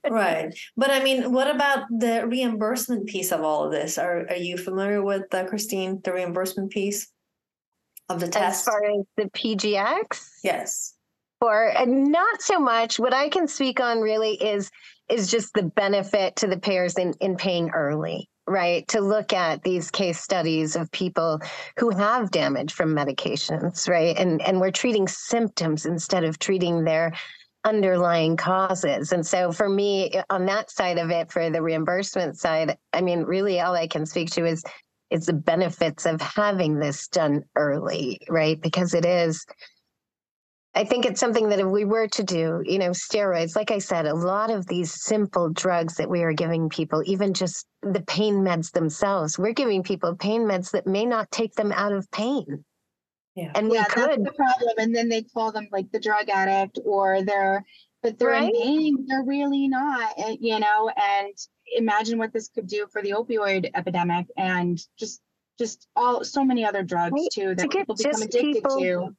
Right. 0.08 0.54
But 0.76 0.90
I 0.90 1.02
mean, 1.02 1.32
what 1.32 1.52
about 1.52 1.84
the 1.90 2.26
reimbursement 2.26 3.06
piece 3.06 3.32
of 3.32 3.42
all 3.42 3.64
of 3.64 3.72
this? 3.72 3.98
Are 3.98 4.26
are 4.28 4.36
you 4.36 4.56
familiar 4.56 5.02
with 5.02 5.32
uh, 5.32 5.44
Christine, 5.44 6.00
the 6.04 6.12
reimbursement 6.12 6.70
piece 6.70 7.10
of 8.08 8.20
the 8.20 8.28
test? 8.28 8.66
As 8.66 8.72
far 8.72 8.84
as 8.84 9.04
the 9.16 9.30
PGX, 9.30 10.28
yes. 10.44 10.94
or 11.40 11.68
and 11.68 12.12
not 12.12 12.42
so 12.42 12.58
much. 12.58 12.98
What 12.98 13.14
I 13.14 13.28
can 13.28 13.48
speak 13.48 13.80
on 13.80 14.00
really 14.00 14.34
is 14.34 14.70
is 15.08 15.30
just 15.30 15.52
the 15.54 15.64
benefit 15.64 16.36
to 16.36 16.46
the 16.46 16.58
payers 16.58 16.94
in 16.94 17.14
in 17.20 17.36
paying 17.36 17.70
early, 17.70 18.28
right? 18.46 18.86
To 18.88 19.00
look 19.00 19.32
at 19.32 19.62
these 19.62 19.90
case 19.90 20.20
studies 20.20 20.76
of 20.76 20.90
people 20.92 21.40
who 21.78 21.90
have 21.90 22.30
damage 22.30 22.72
from 22.72 22.94
medications, 22.94 23.88
right? 23.88 24.16
And 24.18 24.42
and 24.42 24.60
we're 24.60 24.70
treating 24.70 25.08
symptoms 25.08 25.86
instead 25.86 26.24
of 26.24 26.38
treating 26.38 26.84
their 26.84 27.12
underlying 27.64 28.36
causes. 28.36 29.12
And 29.12 29.26
so 29.26 29.52
for 29.52 29.68
me 29.68 30.12
on 30.30 30.46
that 30.46 30.70
side 30.70 30.98
of 30.98 31.10
it 31.10 31.30
for 31.30 31.50
the 31.50 31.62
reimbursement 31.62 32.38
side, 32.38 32.76
I 32.92 33.00
mean 33.00 33.22
really 33.22 33.60
all 33.60 33.74
I 33.74 33.86
can 33.86 34.06
speak 34.06 34.30
to 34.32 34.46
is 34.46 34.62
is 35.10 35.26
the 35.26 35.32
benefits 35.32 36.06
of 36.06 36.20
having 36.20 36.78
this 36.78 37.08
done 37.08 37.42
early, 37.56 38.20
right? 38.28 38.60
Because 38.60 38.94
it 38.94 39.04
is 39.04 39.44
I 40.72 40.84
think 40.84 41.04
it's 41.04 41.18
something 41.18 41.48
that 41.48 41.58
if 41.58 41.66
we 41.66 41.84
were 41.84 42.06
to 42.08 42.22
do, 42.22 42.62
you 42.64 42.78
know, 42.78 42.90
steroids, 42.90 43.56
like 43.56 43.72
I 43.72 43.78
said, 43.78 44.06
a 44.06 44.14
lot 44.14 44.50
of 44.50 44.66
these 44.66 45.02
simple 45.02 45.50
drugs 45.50 45.96
that 45.96 46.08
we 46.08 46.22
are 46.22 46.32
giving 46.32 46.68
people, 46.68 47.02
even 47.06 47.34
just 47.34 47.66
the 47.82 48.02
pain 48.02 48.36
meds 48.36 48.70
themselves, 48.70 49.36
we're 49.36 49.52
giving 49.52 49.82
people 49.82 50.14
pain 50.14 50.42
meds 50.42 50.70
that 50.70 50.86
may 50.86 51.04
not 51.04 51.30
take 51.32 51.54
them 51.54 51.72
out 51.72 51.92
of 51.92 52.08
pain. 52.12 52.64
Yeah. 53.40 53.52
And 53.54 53.68
we 53.68 53.76
yeah, 53.76 53.84
that's 53.94 54.16
the 54.16 54.32
problem. 54.32 54.74
And 54.78 54.94
then 54.94 55.08
they 55.08 55.22
call 55.22 55.50
them 55.52 55.68
like 55.72 55.90
the 55.92 56.00
drug 56.00 56.28
addict 56.28 56.78
or 56.84 57.22
they're, 57.22 57.64
but 58.02 58.18
they're 58.18 58.28
Right? 58.30 58.54
in 58.54 58.60
pain. 58.62 59.06
They're 59.08 59.22
really 59.24 59.66
not, 59.68 60.12
eh, 60.18 60.36
you 60.40 60.58
know, 60.58 60.90
and 60.94 61.32
imagine 61.74 62.18
what 62.18 62.32
this 62.32 62.48
could 62.48 62.66
do 62.66 62.86
for 62.92 63.00
the 63.02 63.10
opioid 63.12 63.70
epidemic 63.74 64.26
and 64.36 64.78
just, 64.98 65.20
just 65.58 65.88
all, 65.96 66.22
so 66.24 66.44
many 66.44 66.64
other 66.64 66.82
drugs 66.82 67.12
Right. 67.14 67.28
too 67.32 67.54
that 67.54 67.70
get 67.70 67.80
people 67.80 67.94
become 67.94 68.22
addicted 68.22 68.54
people- 68.54 68.78
to. 68.78 69.16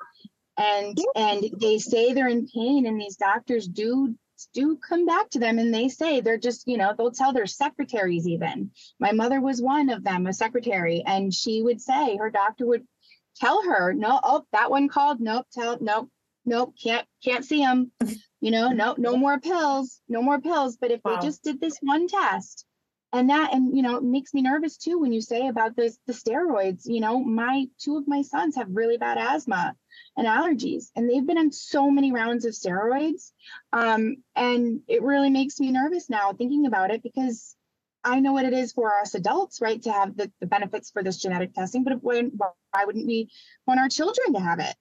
And, 0.58 0.98
and 1.16 1.46
they 1.60 1.80
say 1.80 2.14
they're 2.14 2.28
in 2.28 2.46
pain 2.48 2.86
and 2.86 3.00
these 3.02 3.16
doctors 3.16 3.68
do, 3.68 4.14
do 4.54 4.78
come 4.78 5.06
back 5.08 5.30
to 5.32 5.40
them 5.40 5.58
and 5.58 5.74
they 5.74 5.88
say 5.88 6.22
they're 6.22 6.38
just, 6.38 6.68
you 6.68 6.78
know, 6.78 6.94
they'll 6.96 7.10
tell 7.12 7.34
their 7.34 7.48
secretaries 7.48 8.28
even. 8.28 8.70
My 9.00 9.14
mother 9.14 9.42
was 9.42 9.62
one 9.62 9.90
of 9.90 10.04
them, 10.04 10.28
a 10.28 10.34
secretary, 10.34 11.02
and 11.08 11.34
she 11.34 11.64
would 11.64 11.82
say 11.82 12.18
her 12.18 12.30
doctor 12.30 12.68
would 12.68 12.86
tell 13.36 13.64
her, 13.64 13.94
no, 13.94 14.20
oh, 14.24 14.46
that 14.52 14.70
one 14.72 14.88
called. 14.88 15.20
Nope, 15.20 15.48
tell, 15.54 15.78
nope, 15.82 16.10
nope, 16.46 16.74
can't, 16.82 17.08
can't 17.24 17.46
see 17.46 17.62
him. 17.62 17.92
You 18.40 18.52
know, 18.52 18.70
no, 18.72 18.96
no 18.98 19.18
more 19.18 19.40
pills, 19.40 20.02
no 20.08 20.22
more 20.22 20.40
pills. 20.40 20.78
But 20.78 20.92
if 20.92 21.02
Wow. 21.04 21.16
they 21.16 21.28
just 21.28 21.44
did 21.44 21.60
this 21.60 21.78
one 21.82 22.08
test, 22.08 22.66
and 23.14 23.30
that, 23.30 23.54
and 23.54 23.76
you 23.76 23.84
know, 23.84 23.98
it 23.98 24.04
makes 24.04 24.34
me 24.34 24.42
nervous 24.42 24.78
too 24.78 24.98
when 25.00 25.12
you 25.12 25.22
say 25.22 25.48
about 25.48 25.76
this, 25.76 25.98
the 26.08 26.14
steroids. 26.14 26.84
You 26.86 27.02
know, 27.02 27.20
my 27.22 27.66
two 27.78 27.98
of 27.98 28.08
my 28.08 28.22
sons 28.22 28.56
have 28.56 28.68
really 28.72 28.98
bad 28.98 29.18
asthma 29.18 29.76
and 30.16 30.28
allergies, 30.28 30.92
and 30.96 31.10
they've 31.10 31.26
been 31.26 31.38
on 31.38 31.52
so 31.52 31.92
many 31.92 32.12
rounds 32.14 32.46
of 32.46 32.54
steroids, 32.54 33.32
um, 33.74 34.18
and 34.36 34.82
it 34.88 35.02
really 35.04 35.30
makes 35.30 35.60
me 35.60 35.72
nervous 35.72 36.10
now 36.10 36.32
thinking 36.34 36.66
about 36.66 36.92
it 36.92 37.04
because 37.04 37.56
I 38.04 38.20
know 38.20 38.34
what 38.34 38.46
it 38.46 38.54
is 38.54 38.74
for 38.74 39.00
us 39.00 39.14
adults, 39.14 39.62
right, 39.62 39.82
to 39.84 39.92
have 39.92 40.18
the, 40.18 40.32
the 40.40 40.48
benefits 40.48 40.90
for 40.90 41.04
this 41.04 41.18
genetic 41.18 41.54
testing, 41.54 41.84
but 41.84 42.02
when, 42.04 42.32
why 42.36 42.86
wouldn't 42.86 43.06
we 43.06 43.30
want 43.68 43.80
our 43.80 43.90
children 43.90 44.34
to 44.34 44.40
have 44.40 44.60
it? 44.60 44.76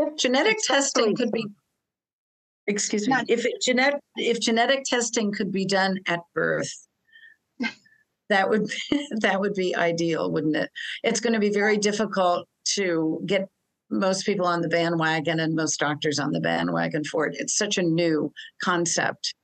If 0.00 0.16
Genetic 0.16 0.58
testing 0.64 1.16
could 1.16 1.32
be, 1.32 1.44
excuse 2.68 3.08
me, 3.08 3.14
Not- 3.14 3.28
if 3.28 3.44
it 3.44 3.60
genetic, 3.60 4.00
if 4.16 4.40
genetic 4.40 4.84
testing 4.84 5.32
could 5.32 5.50
be 5.50 5.64
done 5.64 5.98
at 6.06 6.20
birth, 6.34 6.72
that 8.28 8.48
would, 8.48 8.70
that 9.20 9.40
would 9.40 9.54
be 9.54 9.74
ideal, 9.74 10.30
wouldn't 10.30 10.56
it? 10.56 10.70
It's 11.02 11.20
going 11.20 11.32
to 11.32 11.40
be 11.40 11.50
very 11.50 11.78
difficult 11.78 12.46
to 12.74 13.20
get 13.26 13.48
most 13.90 14.24
people 14.26 14.46
on 14.46 14.60
the 14.60 14.68
bandwagon 14.68 15.40
and 15.40 15.54
most 15.54 15.80
doctors 15.80 16.18
on 16.18 16.30
the 16.30 16.40
bandwagon 16.40 17.02
for 17.04 17.26
it. 17.26 17.36
It's 17.38 17.56
such 17.56 17.78
a 17.78 17.82
new 17.82 18.32
concept, 18.62 19.34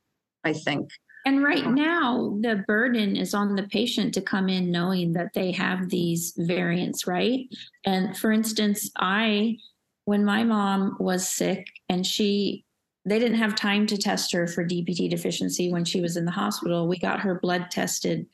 I 0.43 0.53
think. 0.53 0.89
And 1.25 1.43
right 1.43 1.65
now, 1.65 2.37
the 2.41 2.63
burden 2.67 3.15
is 3.15 3.33
on 3.33 3.55
the 3.55 3.63
patient 3.63 4.13
to 4.13 4.21
come 4.21 4.47
in 4.47 4.69
knowing 4.69 5.13
that 5.13 5.33
they 5.33 5.51
have 5.53 5.89
these 5.89 6.33
variants, 6.37 7.07
right? 7.07 7.47
And 7.83 8.15
for 8.15 8.31
instance, 8.31 8.91
I, 8.95 9.57
when 10.05 10.23
my 10.23 10.43
mom 10.43 10.97
was 10.99 11.27
sick 11.27 11.65
and 11.89 12.05
she, 12.05 12.63
they 13.05 13.17
didn't 13.17 13.39
have 13.39 13.55
time 13.55 13.87
to 13.87 13.97
test 13.97 14.31
her 14.33 14.45
for 14.45 14.63
DPD 14.63 15.09
deficiency 15.09 15.71
when 15.71 15.83
she 15.83 15.99
was 15.99 16.15
in 16.15 16.25
the 16.25 16.31
hospital. 16.31 16.87
We 16.87 16.99
got 16.99 17.21
her 17.21 17.39
blood 17.39 17.71
tested 17.71 18.27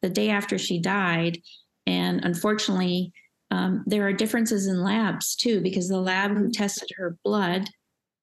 the 0.00 0.08
day 0.08 0.30
after 0.30 0.56
she 0.56 0.78
died. 0.78 1.38
And 1.84 2.24
unfortunately, 2.24 3.12
um, 3.50 3.82
there 3.86 4.06
are 4.06 4.12
differences 4.12 4.68
in 4.68 4.84
labs 4.84 5.34
too, 5.34 5.60
because 5.60 5.88
the 5.88 6.00
lab 6.00 6.36
who 6.36 6.50
tested 6.50 6.90
her 6.96 7.16
blood 7.24 7.68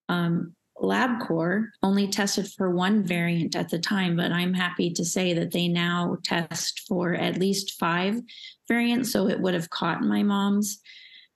um, 0.07 0.55
LabCorp 0.83 1.67
only 1.81 2.07
tested 2.07 2.51
for 2.51 2.69
one 2.69 3.03
variant 3.03 3.55
at 3.55 3.69
the 3.69 3.79
time, 3.79 4.17
but 4.17 4.31
I'm 4.31 4.53
happy 4.53 4.91
to 4.91 5.05
say 5.05 5.33
that 5.33 5.51
they 5.51 5.67
now 5.67 6.17
test 6.23 6.81
for 6.87 7.13
at 7.13 7.39
least 7.39 7.79
five 7.79 8.21
variants. 8.67 9.11
So 9.11 9.29
it 9.29 9.39
would 9.39 9.53
have 9.53 9.69
caught 9.69 10.01
my 10.01 10.23
mom's 10.23 10.79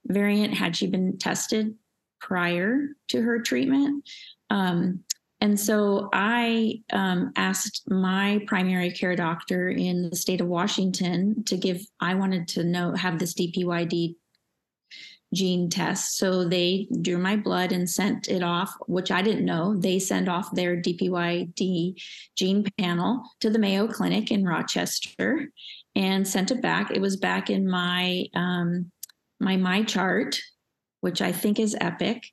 variant 0.06 0.54
had 0.54 0.76
she 0.76 0.88
been 0.88 1.18
tested 1.18 1.76
prior 2.20 2.90
to 3.10 3.22
her 3.22 3.42
treatment. 3.42 4.08
Um, 4.50 5.04
and 5.40 5.60
so 5.60 6.10
I 6.14 6.82
um, 6.92 7.32
asked 7.36 7.84
my 7.90 8.44
primary 8.48 8.92
care 8.92 9.16
doctor 9.16 9.70
in 9.70 10.10
the 10.10 10.16
state 10.16 10.42
of 10.42 10.48
Washington 10.48 11.44
to 11.46 11.58
give, 11.58 11.82
I 12.00 12.16
wanted 12.16 12.48
to 12.50 12.64
know, 12.64 12.96
have 12.96 13.20
this 13.20 13.34
DPYD 13.36 14.16
gene 15.34 15.70
test. 15.70 16.18
So 16.18 16.48
they 16.48 16.88
drew 17.02 17.18
my 17.18 17.36
blood 17.36 17.72
and 17.72 17.90
sent 17.90 18.28
it 18.28 18.44
off, 18.44 18.74
which 18.88 19.12
I 19.12 19.22
didn't 19.22 19.46
know. 19.46 19.76
They 19.76 20.00
send 20.00 20.30
off 20.30 20.54
their 20.54 20.78
DPYD 20.78 22.02
gene 22.36 22.66
panel 22.78 23.24
to 23.42 23.50
the 23.50 23.60
Mayo 23.60 23.88
Clinic 23.88 24.32
in 24.32 24.46
Rochester 24.46 25.52
and 25.96 26.28
sent 26.28 26.52
it 26.52 26.62
back. 26.62 26.92
It 26.92 27.02
was 27.02 27.18
back 27.18 27.50
in 27.50 27.70
my 27.70 28.26
um, 28.36 28.92
my 29.40 29.58
my 29.58 29.84
chart, 29.84 30.40
which 31.02 31.22
I 31.22 31.32
think 31.32 31.60
is 31.60 31.76
Epic. 31.80 32.24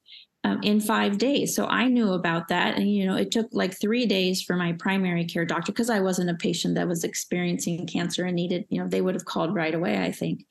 Um, 0.46 0.60
in 0.62 0.78
five 0.78 1.16
days. 1.16 1.56
So 1.56 1.64
I 1.64 1.88
knew 1.88 2.12
about 2.12 2.48
that. 2.48 2.76
And, 2.76 2.92
you 2.92 3.06
know, 3.06 3.16
it 3.16 3.30
took 3.30 3.46
like 3.52 3.80
three 3.80 4.04
days 4.04 4.42
for 4.42 4.56
my 4.56 4.74
primary 4.74 5.24
care 5.24 5.46
doctor 5.46 5.72
because 5.72 5.88
I 5.88 6.00
wasn't 6.00 6.28
a 6.28 6.34
patient 6.34 6.74
that 6.74 6.86
was 6.86 7.02
experiencing 7.02 7.86
cancer 7.86 8.26
and 8.26 8.36
needed, 8.36 8.66
you 8.68 8.78
know, 8.78 8.86
they 8.86 9.00
would 9.00 9.14
have 9.14 9.24
called 9.24 9.54
right 9.54 9.74
away, 9.74 10.02
I 10.02 10.12
think. 10.12 10.44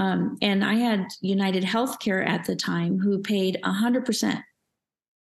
Um, 0.00 0.38
and 0.40 0.64
I 0.64 0.74
had 0.74 1.08
United 1.20 1.62
Healthcare 1.62 2.26
at 2.26 2.46
the 2.46 2.56
time 2.56 2.98
who 2.98 3.18
paid 3.18 3.58
100% 3.62 4.42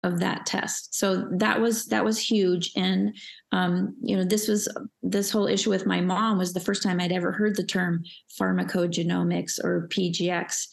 of 0.03 0.19
that 0.21 0.45
test. 0.45 0.95
So 0.95 1.27
that 1.31 1.59
was 1.59 1.87
that 1.87 2.05
was 2.05 2.17
huge. 2.17 2.71
And 2.77 3.13
um, 3.51 3.95
you 4.01 4.15
know, 4.15 4.23
this 4.23 4.47
was 4.47 4.69
this 5.01 5.31
whole 5.31 5.47
issue 5.47 5.69
with 5.69 5.85
my 5.85 5.99
mom 5.99 6.37
was 6.37 6.53
the 6.53 6.61
first 6.61 6.81
time 6.81 7.01
I'd 7.01 7.11
ever 7.11 7.33
heard 7.33 7.57
the 7.57 7.65
term 7.65 8.03
pharmacogenomics 8.39 9.61
or 9.61 9.89
PGX. 9.89 10.67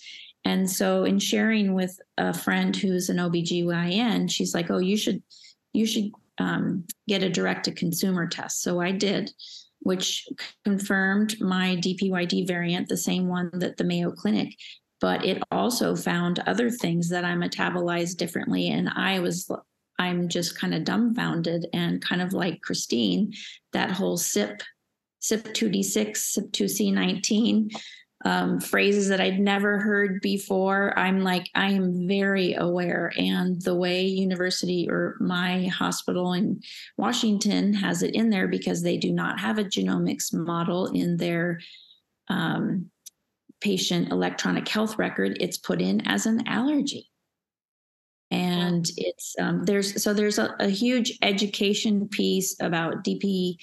And 0.45 0.71
so 0.71 1.03
in 1.03 1.19
sharing 1.19 1.75
with 1.75 1.99
a 2.17 2.33
friend 2.33 2.75
who's 2.77 3.09
an 3.09 3.17
OBGYN, 3.17 4.31
she's 4.31 4.55
like, 4.55 4.71
Oh, 4.71 4.79
you 4.79 4.97
should 4.97 5.21
you 5.73 5.85
should 5.85 6.13
um, 6.39 6.85
get 7.09 7.25
a 7.25 7.29
direct 7.29 7.65
to 7.65 7.73
consumer 7.73 8.29
test. 8.29 8.63
So 8.63 8.81
I 8.81 8.93
did, 8.93 9.33
which 9.81 10.29
confirmed 10.65 11.41
my 11.41 11.77
DPYD 11.77 12.47
variant, 12.47 12.89
the 12.89 12.97
same 12.97 13.29
one 13.29 13.51
that 13.55 13.77
the 13.77 13.85
Mayo 13.85 14.11
Clinic 14.11 14.55
but 15.01 15.25
it 15.25 15.43
also 15.51 15.97
found 15.97 16.41
other 16.41 16.71
things 16.71 17.09
that 17.09 17.25
I 17.25 17.33
metabolized 17.33 18.19
differently. 18.19 18.69
And 18.69 18.89
I 18.91 19.19
was, 19.21 19.51
I'm 19.99 20.29
just 20.29 20.59
kind 20.59 20.75
of 20.75 20.85
dumbfounded 20.85 21.67
and 21.73 22.03
kind 22.03 22.21
of 22.23 22.33
like 22.33 22.61
Christine, 22.61 23.33
that 23.73 23.91
whole 23.91 24.19
SIP, 24.19 24.63
CYP2D6, 25.23 26.39
CYP2C19 26.39 27.71
um, 28.25 28.61
phrases 28.61 29.09
that 29.09 29.21
I'd 29.21 29.41
never 29.41 29.79
heard 29.79 30.21
before. 30.21 30.99
I'm 30.99 31.23
like, 31.23 31.49
I 31.55 31.71
am 31.71 32.07
very 32.07 32.55
aware. 32.55 33.13
And 33.17 33.61
the 33.63 33.75
way 33.75 34.05
university 34.05 34.89
or 34.91 35.17
my 35.21 35.67
hospital 35.67 36.35
in 36.35 36.61
Washington 36.99 37.73
has 37.73 38.03
it 38.03 38.15
in 38.15 38.29
there 38.31 38.47
because 38.47 38.83
they 38.83 38.99
do 38.99 39.13
not 39.13 39.41
have 39.41 39.59
a 39.59 39.65
genomics 39.65 40.35
model 40.35 40.87
in 40.89 41.17
their 41.17 41.61
um, 42.29 42.91
patient 43.61 44.11
electronic 44.11 44.67
health 44.69 44.99
record, 44.99 45.37
it's 45.41 45.59
put 45.59 45.81
in 45.81 46.07
as 46.07 46.27
an 46.27 46.47
allergy. 46.47 47.11
And 48.31 48.89
it's 48.97 49.35
um, 49.41 49.65
there's 49.65 50.01
so 50.01 50.15
there's 50.15 50.39
a, 50.39 50.55
a, 50.61 50.69
huge 50.69 51.19
education 51.21 52.07
piece 52.07 52.57
about 52.61 53.03
DP 53.03 53.57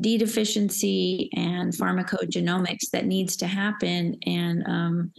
D 0.00 0.18
deficiency 0.18 1.30
and 1.36 1.72
pharmacogenomics 1.72 2.90
that 2.92 3.06
needs 3.06 3.36
to 3.36 3.46
happen. 3.46 4.16
And 4.26 4.64
um, 4.66 5.12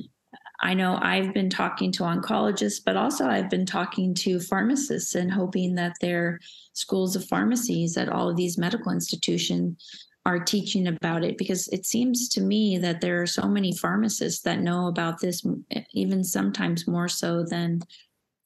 I 0.62 0.74
know 0.74 0.98
I've 1.02 1.34
been 1.34 1.50
talking 1.50 1.92
to 1.94 2.04
oncologists, 2.04 2.82
but 2.84 2.96
also 2.96 3.28
I've 3.28 3.50
been 3.50 3.66
talking 3.66 4.14
to 4.16 4.40
pharmacists 4.40 5.16
and 5.16 5.32
hoping 5.32 5.76
that 5.76 5.96
their 6.02 6.40
schools 6.74 7.16
of 7.16 7.26
pharmacies 7.26 7.98
at 7.98 8.10
all 8.10 8.30
of 8.30 8.38
these 8.38 8.58
medical 8.58 8.92
institutions 8.92 9.78
are 10.26 10.40
teaching 10.40 10.88
about 10.88 11.24
it 11.24 11.38
because 11.38 11.68
it 11.68 11.86
seems 11.86 12.30
to 12.30 12.42
me 12.42 12.78
that 12.78 13.02
there 13.02 13.22
are 13.22 13.28
so 13.28 13.48
many 13.48 13.76
pharmacists 13.76 14.42
that 14.44 14.62
know 14.62 14.88
about 14.88 15.20
this, 15.20 15.46
even 15.92 16.24
sometimes 16.24 16.88
more 16.88 17.10
so 17.10 17.44
than 17.44 17.82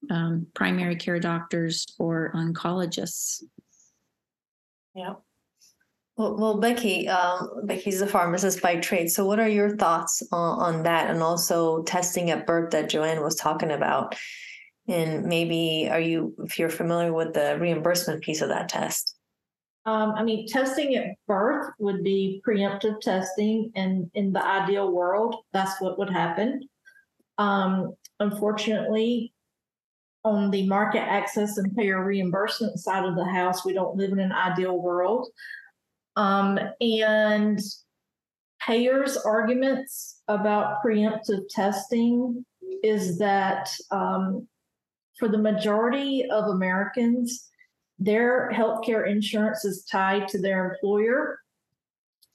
um, 0.09 0.47
primary 0.55 0.95
care 0.95 1.19
doctors 1.19 1.85
or 1.99 2.31
oncologists. 2.35 3.43
Yeah. 4.95 5.13
Well, 6.17 6.57
Becky, 6.57 7.07
um, 7.07 7.61
Becky's 7.65 8.01
a 8.01 8.07
pharmacist 8.07 8.59
by 8.59 8.77
trade. 8.77 9.11
So, 9.11 9.23
what 9.23 9.39
are 9.39 9.47
your 9.47 9.77
thoughts 9.77 10.23
on, 10.31 10.75
on 10.75 10.83
that, 10.83 11.11
and 11.11 11.21
also 11.21 11.83
testing 11.83 12.31
at 12.31 12.47
birth 12.47 12.71
that 12.71 12.89
Joanne 12.89 13.21
was 13.21 13.35
talking 13.35 13.69
about? 13.69 14.15
And 14.87 15.25
maybe, 15.25 15.87
are 15.91 15.99
you, 15.99 16.33
if 16.43 16.57
you're 16.57 16.71
familiar 16.71 17.13
with 17.13 17.33
the 17.33 17.57
reimbursement 17.59 18.23
piece 18.23 18.41
of 18.41 18.49
that 18.49 18.67
test? 18.67 19.15
Um, 19.85 20.13
I 20.17 20.23
mean, 20.23 20.47
testing 20.47 20.95
at 20.95 21.05
birth 21.27 21.71
would 21.77 22.03
be 22.03 22.41
preemptive 22.45 22.99
testing, 22.99 23.71
and 23.75 24.09
in 24.15 24.33
the 24.33 24.43
ideal 24.43 24.91
world, 24.91 25.35
that's 25.53 25.79
what 25.79 25.99
would 25.99 26.09
happen. 26.09 26.67
Um, 27.37 27.93
unfortunately, 28.19 29.33
on 30.25 30.49
the 30.49 30.65
market 30.67 31.01
access 31.01 31.57
and 31.57 31.75
payer 31.75 32.03
reimbursement 32.03 32.79
side 32.79 33.05
of 33.05 33.15
the 33.15 33.25
house, 33.25 33.63
we 33.63 33.73
don't 33.73 33.95
live 33.95 34.11
in 34.11 34.19
an 34.19 34.31
ideal 34.31 34.81
world. 34.81 35.27
Um, 36.17 36.59
and 36.81 37.59
payers' 38.59 39.17
arguments 39.17 40.21
about 40.27 40.83
preemptive 40.83 41.43
testing 41.49 42.43
is 42.83 43.19
that 43.19 43.69
um, 43.91 44.47
for 45.17 45.27
the 45.27 45.37
majority 45.37 46.29
of 46.29 46.45
Americans, 46.45 47.49
their 47.99 48.51
healthcare 48.51 49.07
insurance 49.07 49.63
is 49.63 49.85
tied 49.85 50.27
to 50.29 50.41
their 50.41 50.71
employer 50.71 51.39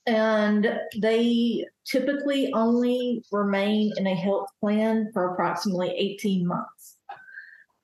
and 0.06 0.80
they 1.00 1.64
typically 1.84 2.52
only 2.54 3.22
remain 3.30 3.92
in 3.96 4.06
a 4.06 4.14
health 4.14 4.48
plan 4.60 5.10
for 5.12 5.32
approximately 5.32 5.90
18 5.90 6.46
months. 6.46 6.96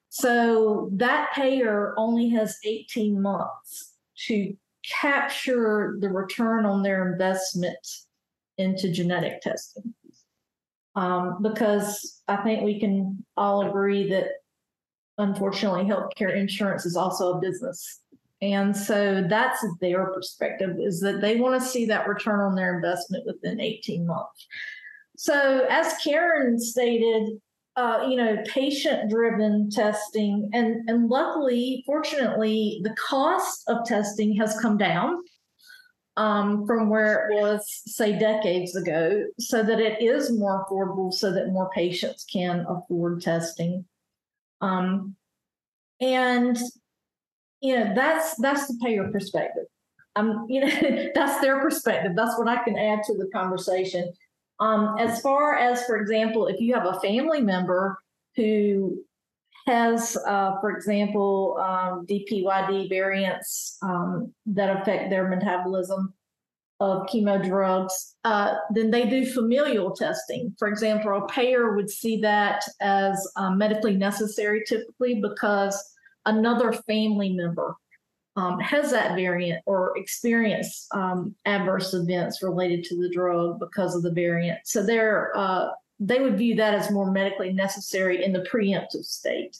So 0.09 0.91
that 0.95 1.33
payer 1.33 1.95
only 1.97 2.29
has 2.31 2.59
18 2.65 3.21
months 3.21 3.95
to 4.27 4.57
capture 4.89 5.97
the 6.01 6.09
return 6.09 6.67
on 6.67 6.83
their 6.83 7.13
investment 7.13 7.87
into 8.57 8.91
genetic 8.91 9.41
testing. 9.41 9.95
Um, 10.97 11.39
because 11.43 12.23
I 12.27 12.37
think 12.39 12.65
we 12.65 12.81
can 12.81 13.25
all 13.37 13.69
agree 13.69 14.09
that 14.11 14.31
unfortunately, 15.19 15.85
healthcare 15.85 16.35
insurance 16.35 16.87
is 16.87 16.97
also 16.97 17.35
a 17.35 17.41
business. 17.41 18.01
And 18.41 18.77
so 18.77 19.27
that's 19.29 19.65
their 19.81 20.07
perspective 20.07 20.77
is 20.79 21.01
that 21.01 21.21
they 21.21 21.37
want 21.37 21.61
to 21.61 21.69
see 21.69 21.87
that 21.87 22.09
return 22.09 22.41
on 22.41 22.55
their 22.55 22.77
investment 22.77 23.27
within 23.27 23.61
18 23.61 24.07
months. 24.07 24.47
So, 25.17 25.67
as 25.69 25.95
Karen 26.03 26.61
stated, 26.61 27.41
uh, 27.79 28.05
you 28.09 28.17
know, 28.17 28.37
patient 28.45 29.09
driven 29.09 29.71
testing, 29.71 30.51
and, 30.53 30.89
and 30.91 31.09
luckily, 31.09 31.85
fortunately, 31.87 32.81
the 32.83 32.95
cost 32.97 33.63
of 33.69 33.87
testing 33.87 34.35
has 34.35 34.59
come 34.59 34.77
down 34.77 35.17
um, 36.17 36.67
from 36.67 36.91
where 36.91 37.31
it 37.31 37.41
was, 37.41 37.65
say, 37.87 38.19
decades 38.19 38.75
ago, 38.75 39.23
so 39.39 39.63
that 39.63 39.79
it 39.79 40.03
is 40.03 40.37
more 40.37 40.67
affordable, 40.67 41.13
so 41.13 41.31
that 41.33 41.53
more 41.53 41.71
patients 41.71 42.25
can 42.25 42.67
afford 42.69 43.23
testing. 43.23 43.85
Um, 44.61 45.15
and 46.01 46.59
you 47.61 47.79
know 47.79 47.93
that's 47.95 48.35
that's 48.39 48.67
the 48.67 48.77
payer 48.83 49.09
perspective. 49.13 49.67
Um, 50.17 50.47
you 50.49 50.63
know 50.63 51.11
that's 51.15 51.41
their 51.41 51.61
perspective. 51.61 52.15
That's 52.17 52.37
what 52.37 52.49
I 52.49 52.61
can 52.65 52.77
add 52.77 53.05
to 53.05 53.15
the 53.15 53.31
conversation. 53.33 54.13
Um, 54.61 54.97
as 54.99 55.21
far 55.21 55.57
as, 55.57 55.85
for 55.85 55.97
example, 55.97 56.47
if 56.47 56.61
you 56.61 56.75
have 56.75 56.87
a 56.87 57.01
family 57.01 57.41
member 57.41 57.99
who 58.37 59.03
has, 59.67 60.17
uh, 60.27 60.61
for 60.61 60.71
example, 60.71 61.59
um, 61.61 62.07
DPYD 62.07 62.89
variants 62.89 63.79
um, 63.83 64.33
that 64.47 64.81
affect 64.81 65.11
their 65.11 65.29
metabolism, 65.29 66.15
of 66.81 67.07
chemo 67.07 67.45
drugs, 67.45 68.15
uh, 68.25 68.55
then 68.71 68.91
they 68.91 69.09
do 69.09 69.27
familial 69.27 69.91
testing. 69.91 70.55
For 70.59 70.69
example, 70.69 71.17
a 71.17 71.27
payer 71.27 71.75
would 71.75 71.91
see 71.91 72.21
that 72.21 72.63
as 72.81 73.27
um, 73.37 73.59
medically 73.59 73.97
necessary 73.97 74.63
typically 74.67 75.21
because 75.21 75.83
another 76.27 76.73
family 76.73 77.31
member 77.31 77.75
um, 78.39 78.61
has 78.61 78.93
that 78.93 79.17
variant 79.17 79.61
or 79.67 79.99
experienced 79.99 80.87
um, 80.95 81.35
adverse 81.45 81.93
events 81.93 82.41
related 82.41 82.85
to 82.85 82.97
the 82.97 83.11
drug 83.11 83.59
because 83.59 83.97
of 83.97 84.05
the 84.05 84.13
variant. 84.13 84.61
So 84.65 84.87
they're 84.87 85.37
uh, 85.37 85.71
they 85.99 86.21
would 86.21 86.39
view 86.39 86.55
that 86.55 86.75
as 86.75 86.93
more 86.93 87.11
medically 87.11 87.53
necessary 87.53 88.25
in 88.25 88.33
the 88.33 88.47
preemptive 88.51 89.05
state. 89.05 89.57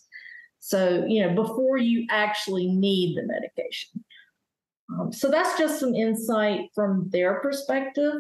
So 0.61 1.05
you 1.09 1.27
know 1.27 1.35
before 1.35 1.79
you 1.79 2.07
actually 2.09 2.69
need 2.69 3.17
the 3.17 3.27
medication. 3.27 4.05
Um, 4.93 5.13
so 5.13 5.29
that's 5.29 5.59
just 5.59 5.81
some 5.81 5.95
insight 5.97 6.71
from 6.73 7.11
their 7.11 7.41
perspective. 7.41 8.15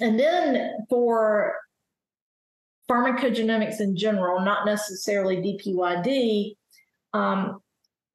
And 0.00 0.18
then 0.18 0.86
for 0.88 1.56
pharmacogenomics 2.90 3.80
in 3.80 3.96
general, 3.96 4.40
not 4.40 4.64
necessarily 4.64 5.36
DPYD, 5.36 6.56
um, 7.12 7.60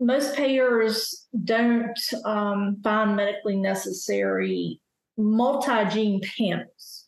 most 0.05 0.35
payers 0.35 1.27
don't 1.43 1.99
um, 2.25 2.77
find 2.83 3.15
medically 3.15 3.55
necessary 3.55 4.79
multi 5.17 5.85
gene 5.89 6.21
panels 6.37 7.05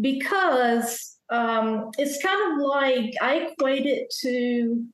because 0.00 1.16
um, 1.30 1.90
it's 1.98 2.22
kind 2.22 2.52
of 2.52 2.66
like 2.66 3.14
I 3.20 3.50
equate 3.50 3.86
it 3.86 4.12
to 4.20 4.84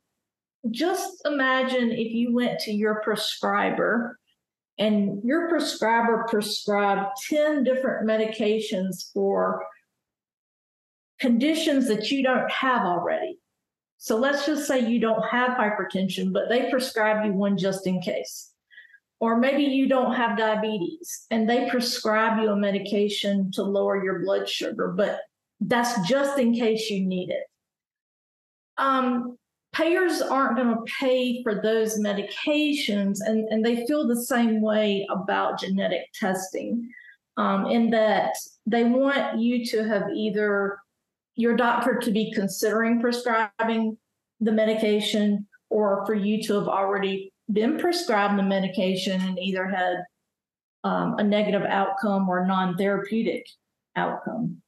just 0.70 1.22
imagine 1.24 1.90
if 1.90 2.12
you 2.12 2.34
went 2.34 2.60
to 2.60 2.72
your 2.72 3.00
prescriber 3.02 4.18
and 4.78 5.22
your 5.24 5.48
prescriber 5.48 6.26
prescribed 6.28 7.16
10 7.28 7.64
different 7.64 8.06
medications 8.06 9.10
for 9.12 9.64
conditions 11.18 11.88
that 11.88 12.10
you 12.10 12.22
don't 12.22 12.50
have 12.50 12.82
already. 12.82 13.38
So 13.98 14.16
let's 14.16 14.46
just 14.46 14.66
say 14.66 14.88
you 14.88 15.00
don't 15.00 15.22
have 15.22 15.58
hypertension, 15.58 16.32
but 16.32 16.48
they 16.48 16.70
prescribe 16.70 17.24
you 17.24 17.32
one 17.32 17.56
just 17.56 17.86
in 17.86 18.00
case. 18.00 18.52
Or 19.18 19.38
maybe 19.38 19.62
you 19.62 19.88
don't 19.88 20.14
have 20.14 20.36
diabetes 20.36 21.26
and 21.30 21.48
they 21.48 21.70
prescribe 21.70 22.38
you 22.38 22.50
a 22.50 22.56
medication 22.56 23.50
to 23.52 23.62
lower 23.62 24.04
your 24.04 24.20
blood 24.20 24.48
sugar, 24.48 24.88
but 24.88 25.20
that's 25.60 26.06
just 26.06 26.38
in 26.38 26.54
case 26.54 26.90
you 26.90 27.06
need 27.06 27.30
it. 27.30 27.44
Um, 28.76 29.38
payers 29.72 30.20
aren't 30.20 30.56
going 30.56 30.68
to 30.68 30.92
pay 31.00 31.42
for 31.42 31.60
those 31.62 31.98
medications, 31.98 33.18
and, 33.24 33.48
and 33.48 33.64
they 33.64 33.86
feel 33.86 34.06
the 34.06 34.24
same 34.24 34.60
way 34.60 35.06
about 35.10 35.60
genetic 35.60 36.02
testing, 36.12 36.90
um, 37.38 37.66
in 37.66 37.90
that 37.90 38.34
they 38.66 38.84
want 38.84 39.38
you 39.38 39.64
to 39.66 39.84
have 39.84 40.10
either 40.14 40.78
your 41.36 41.54
doctor 41.56 41.98
to 41.98 42.10
be 42.10 42.32
considering 42.32 43.00
prescribing 43.00 43.96
the 44.40 44.52
medication 44.52 45.46
or 45.70 46.04
for 46.06 46.14
you 46.14 46.42
to 46.42 46.54
have 46.54 46.68
already 46.68 47.32
been 47.52 47.78
prescribed 47.78 48.38
the 48.38 48.42
medication 48.42 49.20
and 49.20 49.38
either 49.38 49.66
had 49.66 49.96
um, 50.84 51.18
a 51.18 51.22
negative 51.22 51.62
outcome 51.62 52.28
or 52.28 52.46
non-therapeutic 52.46 53.46
outcome. 53.96 54.60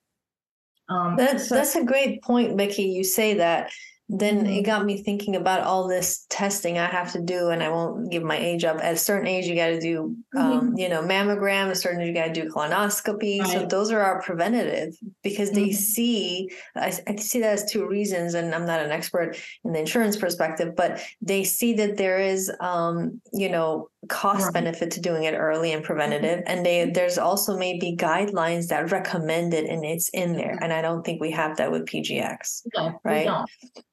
Um, 0.88 1.16
That's 1.16 1.48
so- 1.48 1.54
that's 1.54 1.74
a 1.76 1.84
great 1.84 2.22
point, 2.22 2.56
Becky. 2.56 2.84
You 2.84 3.04
say 3.04 3.34
that. 3.34 3.70
Then 4.10 4.46
it 4.46 4.62
Mhm. 4.62 4.64
got 4.64 4.86
me 4.86 5.02
thinking 5.02 5.36
about 5.36 5.60
all 5.64 5.86
this 5.86 6.24
testing 6.30 6.78
I 6.78 6.86
have 6.86 7.12
to 7.12 7.20
do, 7.20 7.48
and 7.50 7.62
I 7.62 7.68
won't 7.68 8.10
give 8.10 8.22
my 8.22 8.38
age 8.38 8.64
up. 8.64 8.78
At 8.82 8.94
a 8.94 8.96
certain 8.98 9.26
age, 9.26 9.46
you 9.46 9.54
got 9.54 9.68
to 9.68 9.80
do, 9.80 10.16
um, 10.34 10.74
you 10.78 10.88
know, 10.88 11.02
mammogram. 11.02 11.66
At 11.66 11.72
a 11.72 11.74
certain 11.74 12.00
age, 12.00 12.08
you 12.08 12.14
got 12.14 12.32
to 12.32 12.40
do 12.42 12.48
colonoscopy. 12.48 13.46
So 13.46 13.66
those 13.66 13.90
are 13.90 14.00
our 14.00 14.22
preventative 14.22 14.94
because 15.22 15.50
they 15.50 15.68
Mhm. 15.68 15.74
see. 15.74 16.50
I, 16.74 16.92
I 17.06 17.16
see 17.16 17.40
that 17.40 17.52
as 17.52 17.70
two 17.70 17.86
reasons, 17.86 18.32
and 18.32 18.54
I'm 18.54 18.64
not 18.64 18.80
an 18.80 18.90
expert 18.90 19.36
in 19.64 19.72
the 19.72 19.80
insurance 19.80 20.16
perspective, 20.16 20.74
but 20.74 21.00
they 21.20 21.44
see 21.44 21.74
that 21.74 21.98
there 21.98 22.18
is, 22.18 22.50
um, 22.60 23.20
you 23.34 23.50
know, 23.50 23.88
cost 24.08 24.44
Right. 24.44 24.54
benefit 24.54 24.92
to 24.92 25.00
doing 25.00 25.24
it 25.24 25.34
early 25.34 25.72
and 25.72 25.84
preventative, 25.84 26.42
and 26.46 26.64
they 26.64 26.88
there's 26.90 27.18
also 27.18 27.58
maybe 27.58 27.94
guidelines 27.96 28.68
that 28.68 28.90
recommend 28.90 29.52
it, 29.52 29.66
and 29.68 29.84
it's 29.84 30.08
in 30.10 30.34
there. 30.34 30.56
And 30.62 30.72
I 30.72 30.80
don't 30.80 31.04
think 31.04 31.20
we 31.20 31.30
have 31.32 31.56
that 31.58 31.70
with 31.70 31.84
PGX. 31.84 32.62
No, 32.76 32.98
right? 33.04 33.28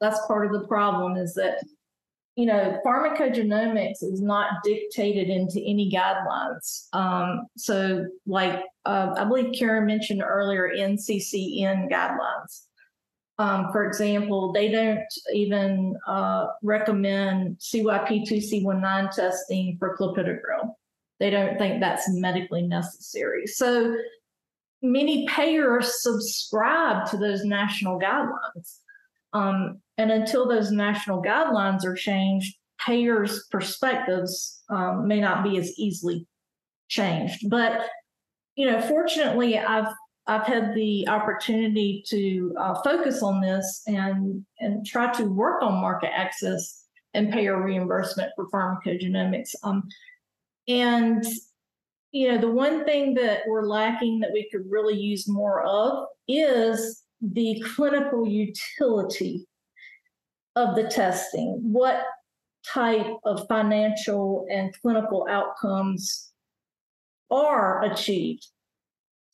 That's 0.06 0.24
part 0.26 0.46
of 0.46 0.52
the 0.52 0.68
problem 0.68 1.16
is 1.16 1.34
that, 1.34 1.58
you 2.36 2.46
know, 2.46 2.78
pharmacogenomics 2.86 4.02
is 4.02 4.22
not 4.22 4.62
dictated 4.62 5.28
into 5.28 5.60
any 5.60 5.90
guidelines. 5.90 6.86
Um, 6.92 7.46
so 7.56 8.06
like, 8.24 8.62
uh, 8.84 9.14
I 9.16 9.24
believe 9.24 9.52
Karen 9.58 9.84
mentioned 9.84 10.22
earlier 10.22 10.70
NCCN 10.76 11.90
guidelines. 11.90 12.66
Um, 13.38 13.72
for 13.72 13.84
example, 13.84 14.52
they 14.52 14.70
don't 14.70 15.00
even, 15.34 15.96
uh, 16.06 16.46
recommend 16.62 17.58
CYP2, 17.58 18.62
C19 18.62 19.10
testing 19.10 19.76
for 19.80 19.96
clopidogrel. 19.96 20.74
They 21.18 21.30
don't 21.30 21.58
think 21.58 21.80
that's 21.80 22.08
medically 22.08 22.62
necessary. 22.62 23.48
So 23.48 23.96
many 24.82 25.26
payers 25.26 26.00
subscribe 26.00 27.10
to 27.10 27.16
those 27.16 27.44
national 27.44 27.98
guidelines. 27.98 28.78
Um, 29.36 29.80
and 29.98 30.10
until 30.10 30.48
those 30.48 30.70
national 30.70 31.22
guidelines 31.22 31.84
are 31.84 31.94
changed, 31.94 32.56
payers' 32.84 33.46
perspectives 33.50 34.62
um, 34.70 35.06
may 35.06 35.20
not 35.20 35.44
be 35.44 35.58
as 35.58 35.78
easily 35.78 36.26
changed. 36.88 37.48
But 37.50 37.88
you 38.56 38.70
know, 38.70 38.80
fortunately, 38.80 39.58
I've 39.58 39.92
I've 40.26 40.46
had 40.46 40.74
the 40.74 41.06
opportunity 41.08 42.02
to 42.08 42.54
uh, 42.58 42.74
focus 42.82 43.22
on 43.22 43.40
this 43.40 43.82
and 43.86 44.44
and 44.60 44.86
try 44.86 45.12
to 45.12 45.24
work 45.24 45.62
on 45.62 45.80
market 45.80 46.10
access 46.14 46.84
and 47.14 47.32
payer 47.32 47.62
reimbursement 47.62 48.32
for 48.36 48.48
pharmacogenomics. 48.50 49.54
Um, 49.62 49.88
and 50.68 51.24
you 52.12 52.32
know, 52.32 52.38
the 52.38 52.50
one 52.50 52.84
thing 52.84 53.14
that 53.14 53.40
we're 53.46 53.66
lacking 53.66 54.20
that 54.20 54.32
we 54.32 54.48
could 54.50 54.62
really 54.70 54.96
use 54.96 55.28
more 55.28 55.62
of 55.62 56.06
is 56.26 57.02
the 57.20 57.62
clinical 57.74 58.26
utility 58.26 59.46
of 60.54 60.74
the 60.74 60.84
testing. 60.84 61.60
What 61.62 62.02
type 62.66 63.06
of 63.24 63.46
financial 63.48 64.46
and 64.50 64.74
clinical 64.80 65.26
outcomes 65.28 66.32
are 67.30 67.84
achieved 67.84 68.46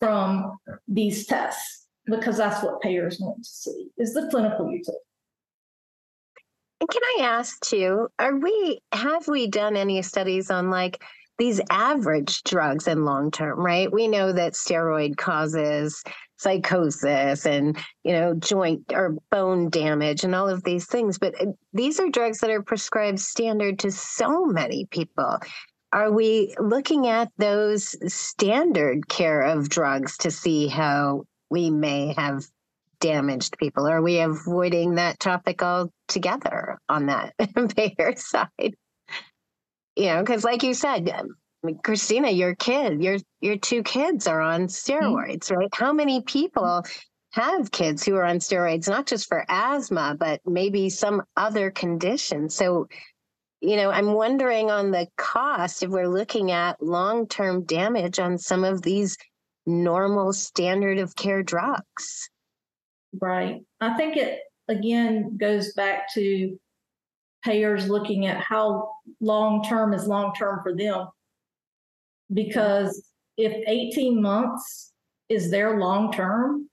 from 0.01 0.59
these 0.89 1.27
tests? 1.27 1.87
Because 2.07 2.37
that's 2.37 2.65
what 2.65 2.81
payers 2.81 3.19
want 3.21 3.45
to 3.45 3.49
see 3.49 3.89
is 3.97 4.15
the 4.15 4.29
clinical 4.29 4.71
utility. 4.71 4.99
And 6.81 6.89
can 6.89 7.03
I 7.21 7.25
ask 7.27 7.61
too, 7.61 8.09
are 8.19 8.37
we 8.37 8.81
have 8.91 9.29
we 9.29 9.47
done 9.47 9.77
any 9.77 10.03
studies 10.03 10.51
on 10.51 10.69
like 10.69 11.01
these 11.43 11.61
average 11.71 12.45
drugs 12.45 12.87
in 12.87 13.05
long 13.05 13.29
term, 13.33 13.59
right? 13.59 13.93
We 13.93 14.07
know 14.07 14.31
that 14.31 14.53
steroid 14.53 15.17
causes 15.17 16.05
psychosis 16.37 17.45
and 17.47 17.77
you 18.05 18.13
know 18.13 18.35
joint 18.35 18.93
or 18.93 19.17
bone 19.33 19.69
damage 19.69 20.23
and 20.23 20.37
all 20.37 20.49
of 20.49 20.63
these 20.65 20.87
things 20.87 21.17
but 21.17 21.41
uh, 21.41 21.47
these 21.73 22.01
are 22.01 22.11
drugs 22.11 22.41
that 22.41 22.51
are 22.51 22.63
prescribed 22.63 23.19
standard 23.19 23.81
to 23.81 23.91
so 23.91 24.45
many 24.47 24.87
people. 24.87 25.39
Are 25.93 26.13
we 26.13 26.55
looking 26.61 27.09
at 27.09 27.29
those 27.39 27.97
standard 28.13 29.09
care 29.09 29.43
of 29.43 29.69
drugs 29.69 30.19
to 30.19 30.31
see 30.31 30.69
how 30.69 31.25
we 31.51 31.71
may 31.71 32.15
have 32.17 32.45
damaged 33.01 33.59
people? 33.59 33.89
Are 33.89 34.01
we 34.01 34.21
avoiding 34.21 34.95
that 34.95 35.19
topic 35.19 35.61
altogether 35.61 36.79
on 36.89 37.07
that 37.07 37.35
payer 37.77 38.15
side 38.17 38.77
you 39.97 40.07
know 40.07 40.21
because 40.21 40.45
like 40.45 40.63
you 40.63 40.75
said 40.75 41.09
um, 41.11 41.37
I 41.63 41.69
mean, 41.69 41.79
Christina, 41.83 42.31
your 42.31 42.55
kid, 42.55 43.03
your 43.03 43.19
your 43.41 43.57
two 43.57 43.83
kids 43.83 44.27
are 44.27 44.41
on 44.41 44.63
mm-hmm. 44.63 44.93
steroids, 44.93 45.51
right? 45.55 45.69
How 45.73 45.93
many 45.93 46.23
people 46.23 46.63
mm-hmm. 46.63 47.41
have 47.41 47.71
kids 47.71 48.05
who 48.05 48.17
are 48.17 48.25
on 48.25 48.39
steroids, 48.39 48.89
not 48.89 49.07
just 49.07 49.29
for 49.29 49.45
asthma, 49.49 50.17
but 50.19 50.41
maybe 50.45 50.91
some 50.91 51.23
other 51.37 51.71
condition? 51.71 52.49
So, 52.49 52.89
you 53.61 53.77
know, 53.77 53.91
I'm 53.91 54.13
wondering 54.13 54.71
on 54.71 54.91
the 54.91 55.07
cost 55.17 55.83
if 55.83 55.91
we're 55.91 56.09
looking 56.09 56.51
at 56.51 56.83
long 56.83 57.29
term 57.29 57.65
damage 57.65 58.19
on 58.19 58.39
some 58.39 58.65
of 58.65 58.83
these 58.83 59.17
normal 59.65 60.33
standard 60.33 60.99
of 60.99 61.15
care 61.15 61.45
drugs. 61.45 62.29
Right. 63.21 63.61
I 63.81 63.97
think 63.97 64.17
it 64.17 64.41
again 64.69 65.37
goes 65.37 65.75
back 65.75 66.13
to 66.15 66.59
payers 67.45 67.89
looking 67.89 68.27
at 68.27 68.41
how 68.41 68.91
long 69.21 69.65
term 69.65 69.93
is 69.93 70.07
long 70.07 70.35
term 70.35 70.61
for 70.63 70.75
them. 70.75 71.09
Because 72.33 73.09
if 73.37 73.53
18 73.67 74.21
months 74.21 74.93
is 75.29 75.51
their 75.51 75.79
long 75.79 76.13
term, 76.13 76.69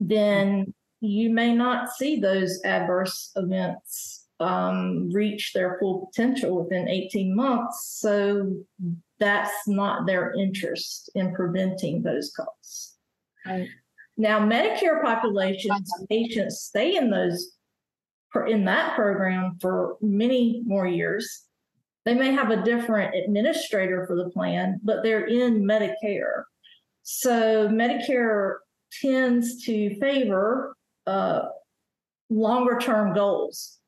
then 0.00 0.72
you 1.00 1.30
may 1.30 1.54
not 1.54 1.90
see 1.90 2.18
those 2.18 2.60
adverse 2.64 3.30
events 3.36 4.26
um, 4.40 5.10
reach 5.12 5.52
their 5.52 5.78
full 5.78 6.06
potential 6.06 6.62
within 6.62 6.88
18 6.88 7.34
months. 7.34 7.98
So 8.00 8.52
that's 9.18 9.68
not 9.68 10.06
their 10.06 10.32
interest 10.32 11.10
in 11.14 11.34
preventing 11.34 12.02
those 12.02 12.32
costs. 12.34 12.96
Right. 13.46 13.68
Now, 14.16 14.40
Medicare 14.40 15.02
populations, 15.02 15.90
patients 16.08 16.60
stay 16.60 16.96
in 16.96 17.10
those 17.10 17.52
in 18.42 18.64
that 18.64 18.94
program 18.94 19.56
for 19.60 19.96
many 20.00 20.62
more 20.66 20.86
years. 20.86 21.44
They 22.04 22.14
may 22.14 22.32
have 22.32 22.50
a 22.50 22.62
different 22.62 23.14
administrator 23.14 24.06
for 24.06 24.16
the 24.16 24.28
plan, 24.30 24.80
but 24.82 25.02
they're 25.02 25.26
in 25.26 25.62
Medicare. 25.62 26.44
So 27.02 27.68
Medicare 27.68 28.56
tends 29.00 29.64
to 29.64 29.98
favor 29.98 30.76
uh, 31.06 31.42
longer 32.28 32.78
term 32.78 33.14
goals, 33.14 33.78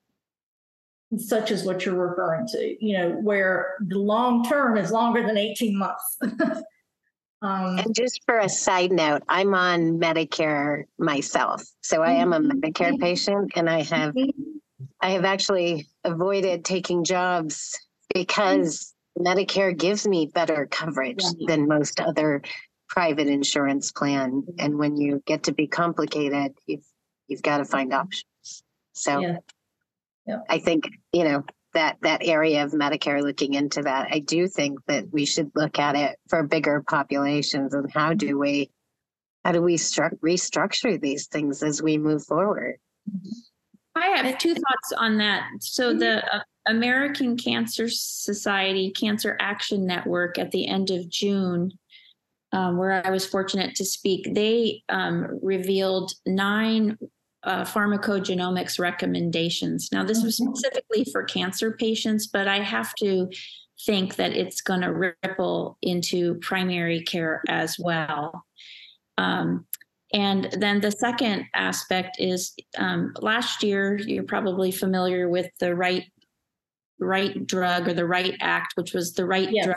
such 1.19 1.51
as 1.51 1.65
what 1.65 1.85
you're 1.85 1.95
referring 1.95 2.47
to, 2.49 2.77
you 2.85 2.97
know, 2.97 3.11
where 3.11 3.75
the 3.81 3.99
long 3.99 4.45
term 4.45 4.77
is 4.79 4.91
longer 4.91 5.27
than 5.27 5.37
18 5.37 5.77
months. 5.77 6.19
um, 7.43 7.79
And 7.79 7.95
just 7.95 8.21
for 8.25 8.39
a 8.39 8.49
side 8.49 8.93
note, 8.93 9.23
I'm 9.29 9.55
on 9.55 9.99
Medicare 9.99 10.85
myself. 10.99 11.63
So 11.83 12.03
I 12.03 12.13
am 12.13 12.33
a 12.33 12.41
mm-hmm. 12.41 12.59
Medicare 12.59 12.93
mm-hmm. 12.93 13.03
patient 13.03 13.53
and 13.57 13.69
I 13.69 13.83
have 13.83 14.15
mm-hmm. 14.15 14.53
I 15.01 15.11
have 15.11 15.25
actually 15.25 15.89
avoided 16.05 16.65
taking 16.65 17.05
jobs 17.05 17.79
because 18.15 18.95
Medicare 19.19 19.77
gives 19.77 20.07
me 20.07 20.31
better 20.33 20.67
coverage 20.71 21.25
than 21.47 21.69
most 21.69 22.01
other 22.01 22.43
private 22.89 23.29
insurance 23.29 23.93
plan. 23.93 24.45
And 24.59 24.79
when 24.79 24.97
you 24.97 25.23
get 25.27 25.45
to 25.45 25.53
be 25.53 25.67
complicated, 25.67 26.53
you've 26.67 26.85
you've 27.29 27.43
got 27.43 27.59
to 27.59 27.65
find 27.65 27.93
options. 27.93 28.63
So 28.95 29.21
Yeah. 29.21 29.39
Yeah. 30.27 30.41
I 30.49 30.59
think, 30.59 30.89
you 31.13 31.25
know, 31.25 31.45
that 31.77 31.99
that 32.01 32.27
area 32.27 32.65
of 32.65 32.73
Medicare 32.73 33.23
looking 33.23 33.55
into 33.55 33.83
that, 33.83 34.09
I 34.11 34.19
do 34.19 34.49
think 34.49 34.81
that 34.87 35.13
we 35.13 35.27
should 35.27 35.51
look 35.55 35.79
at 35.79 35.95
it 35.95 36.19
for 36.29 36.43
bigger 36.43 36.83
populations 36.89 37.75
and 37.75 37.91
how 37.93 38.15
do 38.15 38.39
we 38.39 38.71
how 39.45 39.53
do 39.53 39.63
we 39.63 39.77
stru- 39.77 40.19
restructure 40.25 41.01
these 41.01 41.27
things 41.27 41.63
as 41.63 41.81
we 41.83 41.99
move 41.99 42.25
forward? 42.25 42.79
I 43.95 44.07
have 44.09 44.39
two 44.39 44.55
thoughts 44.55 44.93
on 44.97 45.19
that. 45.19 45.45
So 45.61 45.95
the 45.95 46.25
uh, 46.35 46.41
American 46.67 47.37
Cancer 47.37 47.89
Society 47.89 48.91
Cancer 48.91 49.37
Action 49.39 49.87
Network 49.87 50.39
at 50.39 50.51
the 50.51 50.67
end 50.67 50.91
of 50.91 51.09
June, 51.09 51.71
um, 52.53 52.79
where 52.79 53.07
I 53.07 53.11
was 53.11 53.27
fortunate 53.27 53.75
to 53.77 53.85
speak, 53.85 54.35
they 54.35 54.83
um, 54.89 55.39
revealed 55.43 56.13
nine 56.27 56.97
uh, 57.47 57.65
pharmacogenomics 57.65 58.79
recommendations. 58.79 59.89
Now, 59.93 60.05
this 60.05 60.23
was 60.23 60.37
specifically 60.37 61.05
for 61.13 61.23
cancer 61.23 61.73
patients, 61.73 62.27
but 62.27 62.49
I 62.49 62.59
have 62.59 62.93
to 62.97 63.31
think 63.85 64.17
that 64.17 64.33
it's 64.33 64.61
going 64.61 64.81
to 64.81 64.93
ripple 64.93 65.79
into 65.81 66.35
primary 66.37 67.03
care 67.03 67.43
as 67.49 67.77
well. 67.79 68.45
Um, 69.17 69.67
and 70.13 70.49
then 70.59 70.81
the 70.81 70.91
second 70.91 71.45
aspect 71.55 72.17
is 72.19 72.55
um, 72.79 73.13
last 73.21 73.63
year, 73.63 73.97
you're 73.99 74.25
probably 74.25 74.73
familiar 74.73 75.29
with 75.29 75.51
the 75.61 75.75
right 75.75 76.05
right 76.99 77.47
drug 77.47 77.89
or 77.89 77.93
the 77.93 78.07
right 78.07 78.35
act, 78.41 78.73
which 78.77 78.95
was 78.95 79.13
the 79.13 79.27
right 79.27 79.51
Yes. 79.53 79.67
drug 79.67 79.77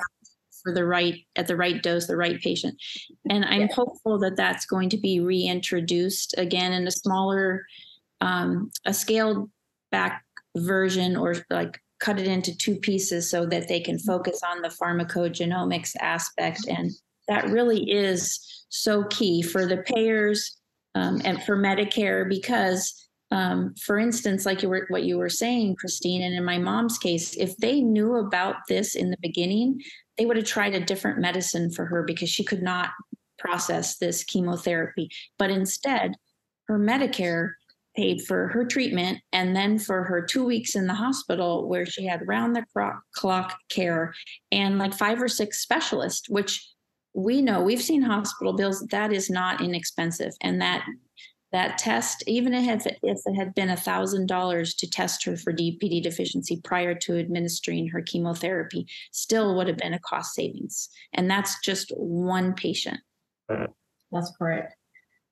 for 0.61 0.73
the 0.73 0.85
right 0.85 1.25
at 1.35 1.47
the 1.47 1.55
right 1.55 1.81
dose, 1.81 2.07
the 2.07 2.17
right 2.17 2.39
patient. 2.41 2.75
And 3.29 3.45
I'm 3.45 3.61
Yes. 3.61 3.73
hopeful 3.73 4.19
that 4.19 4.35
that's 4.35 4.65
going 4.65 4.89
to 4.89 4.97
be 4.97 5.19
reintroduced 5.19 6.35
again 6.37 6.73
in 6.73 6.87
a 6.87 6.91
smaller, 6.91 7.65
um, 8.21 8.71
a 8.85 8.93
scaled 8.93 9.49
back 9.91 10.23
version 10.55 11.15
or 11.15 11.35
like 11.49 11.79
cut 11.99 12.19
it 12.19 12.27
into 12.27 12.55
two 12.55 12.75
pieces 12.75 13.29
so 13.29 13.45
that 13.45 13.67
they 13.67 13.79
can 13.79 13.99
focus 13.99 14.41
on 14.43 14.61
the 14.61 14.69
pharmacogenomics 14.69 15.95
aspect. 15.99 16.61
And 16.67 16.91
that 17.27 17.49
really 17.49 17.89
is 17.91 18.65
so 18.69 19.03
key 19.05 19.41
for 19.41 19.65
the 19.65 19.77
payers 19.77 20.57
um, 20.95 21.21
and 21.25 21.43
for 21.43 21.57
Medicare 21.57 22.27
because 22.27 23.09
um, 23.31 23.75
for 23.75 23.99
instance, 23.99 24.45
like 24.45 24.63
you 24.63 24.69
were 24.69 24.85
what 24.89 25.03
you 25.03 25.17
were 25.17 25.29
saying, 25.29 25.75
Christine, 25.75 26.23
and 26.23 26.33
in 26.33 26.43
my 26.43 26.57
mom's 26.57 26.97
case, 26.97 27.35
if 27.37 27.55
they 27.57 27.81
knew 27.81 28.15
about 28.15 28.55
this 28.67 28.95
in 28.95 29.11
the 29.11 29.17
beginning, 29.21 29.79
they 30.19 30.25
would 30.25 30.35
have 30.35 30.45
tried 30.45 30.75
a 30.75 30.85
different 30.85 31.19
medicine 31.19 31.71
for 31.71 31.85
her 31.85 32.03
because 32.03 32.29
she 32.29 32.43
could 32.43 32.61
not 32.61 32.89
process 33.37 33.97
this 33.97 34.25
chemotherapy. 34.25 35.09
But 35.37 35.49
instead, 35.49 36.15
her 36.67 36.77
Medicare 36.77 37.53
paid 37.95 38.21
for 38.21 38.49
her 38.49 38.65
treatment 38.65 39.19
and 39.31 39.55
then 39.55 39.79
for 39.79 40.03
her 40.03 40.21
two 40.21 40.43
weeks 40.45 40.75
in 40.75 40.87
the 40.87 40.93
hospital 40.93 41.67
where 41.67 41.85
she 41.85 42.05
had 42.05 42.27
round 42.27 42.55
the 42.55 42.65
clock- 43.15 43.57
care 43.69 44.13
and 44.51 44.77
like 44.77 44.93
five 44.93 45.21
or 45.21 45.29
six 45.29 45.61
specialists, 45.61 46.29
which 46.29 46.67
we 47.13 47.41
know 47.41 47.61
we've 47.61 47.81
seen 47.81 48.01
hospital 48.01 48.53
bills 48.53 48.85
that 48.91 49.13
is 49.13 49.29
not 49.29 49.61
inexpensive 49.61 50.33
and 50.41 50.61
that 50.61 50.85
that 51.51 51.77
test 51.77 52.23
even 52.27 52.53
if 52.53 52.85
it, 52.85 52.99
if 53.01 53.19
it 53.25 53.35
had 53.35 53.53
been 53.55 53.69
a 53.69 53.77
thousand 53.77 54.27
dollars 54.27 54.73
to 54.75 54.89
test 54.89 55.23
her 55.23 55.35
for 55.35 55.51
dpd 55.51 56.01
deficiency 56.01 56.61
prior 56.63 56.93
to 56.93 57.17
administering 57.19 57.87
her 57.87 58.01
chemotherapy 58.01 58.85
still 59.11 59.55
would 59.55 59.67
have 59.67 59.77
been 59.77 59.93
a 59.93 59.99
cost 59.99 60.33
savings 60.33 60.89
and 61.13 61.29
that's 61.29 61.59
just 61.61 61.91
one 61.95 62.53
patient 62.53 62.99
That's 64.11 64.31
correct. 64.37 64.75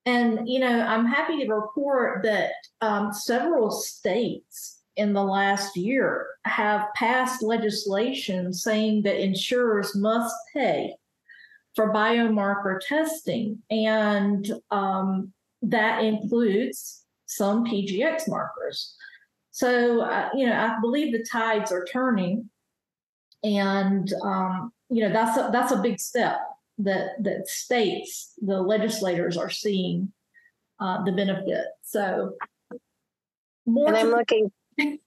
And, 0.06 0.48
you 0.48 0.60
know, 0.60 0.82
I'm 0.82 1.06
happy 1.06 1.46
to 1.46 1.54
report 1.54 2.24
that 2.24 2.54
um, 2.82 3.12
several 3.12 3.72
states 3.72 4.82
in 4.96 5.14
the 5.14 5.24
last 5.24 5.76
year 5.76 6.28
have 6.46 6.88
passed 6.96 7.44
legislation 7.44 8.54
saying 8.54 9.04
that 9.04 9.22
insurers 9.22 9.96
must 9.96 10.34
pay 10.54 10.96
for 11.76 11.94
biomarker 11.94 12.80
testing. 12.80 13.62
And 13.70 14.50
um, 14.72 15.34
that 15.70 16.04
includes 16.04 17.06
some 17.26 17.66
PGX 17.66 18.28
markers. 18.28 18.96
So, 19.52 20.02
uh, 20.02 20.30
you 20.36 20.46
know, 20.46 20.54
I 20.54 20.80
believe 20.82 21.14
the 21.14 21.26
tides 21.30 21.72
are 21.72 21.86
turning. 21.86 22.50
And, 23.44 24.12
um, 24.24 24.72
you 24.90 25.02
know, 25.02 25.12
that's 25.12 25.38
a, 25.38 25.50
that's 25.52 25.72
a 25.72 25.78
big 25.78 26.00
step 26.00 26.40
that 26.80 27.24
that 27.24 27.48
states 27.48 28.34
the 28.40 28.62
legislators 28.62 29.36
are 29.36 29.50
seeing 29.50 30.12
uh, 30.80 31.04
the 31.04 31.12
benefit. 31.12 31.66
So 31.84 32.34
more. 33.66 33.88
And 33.88 33.98
I'm 33.98 34.10
to- 34.12 34.16
looking, 34.18 34.52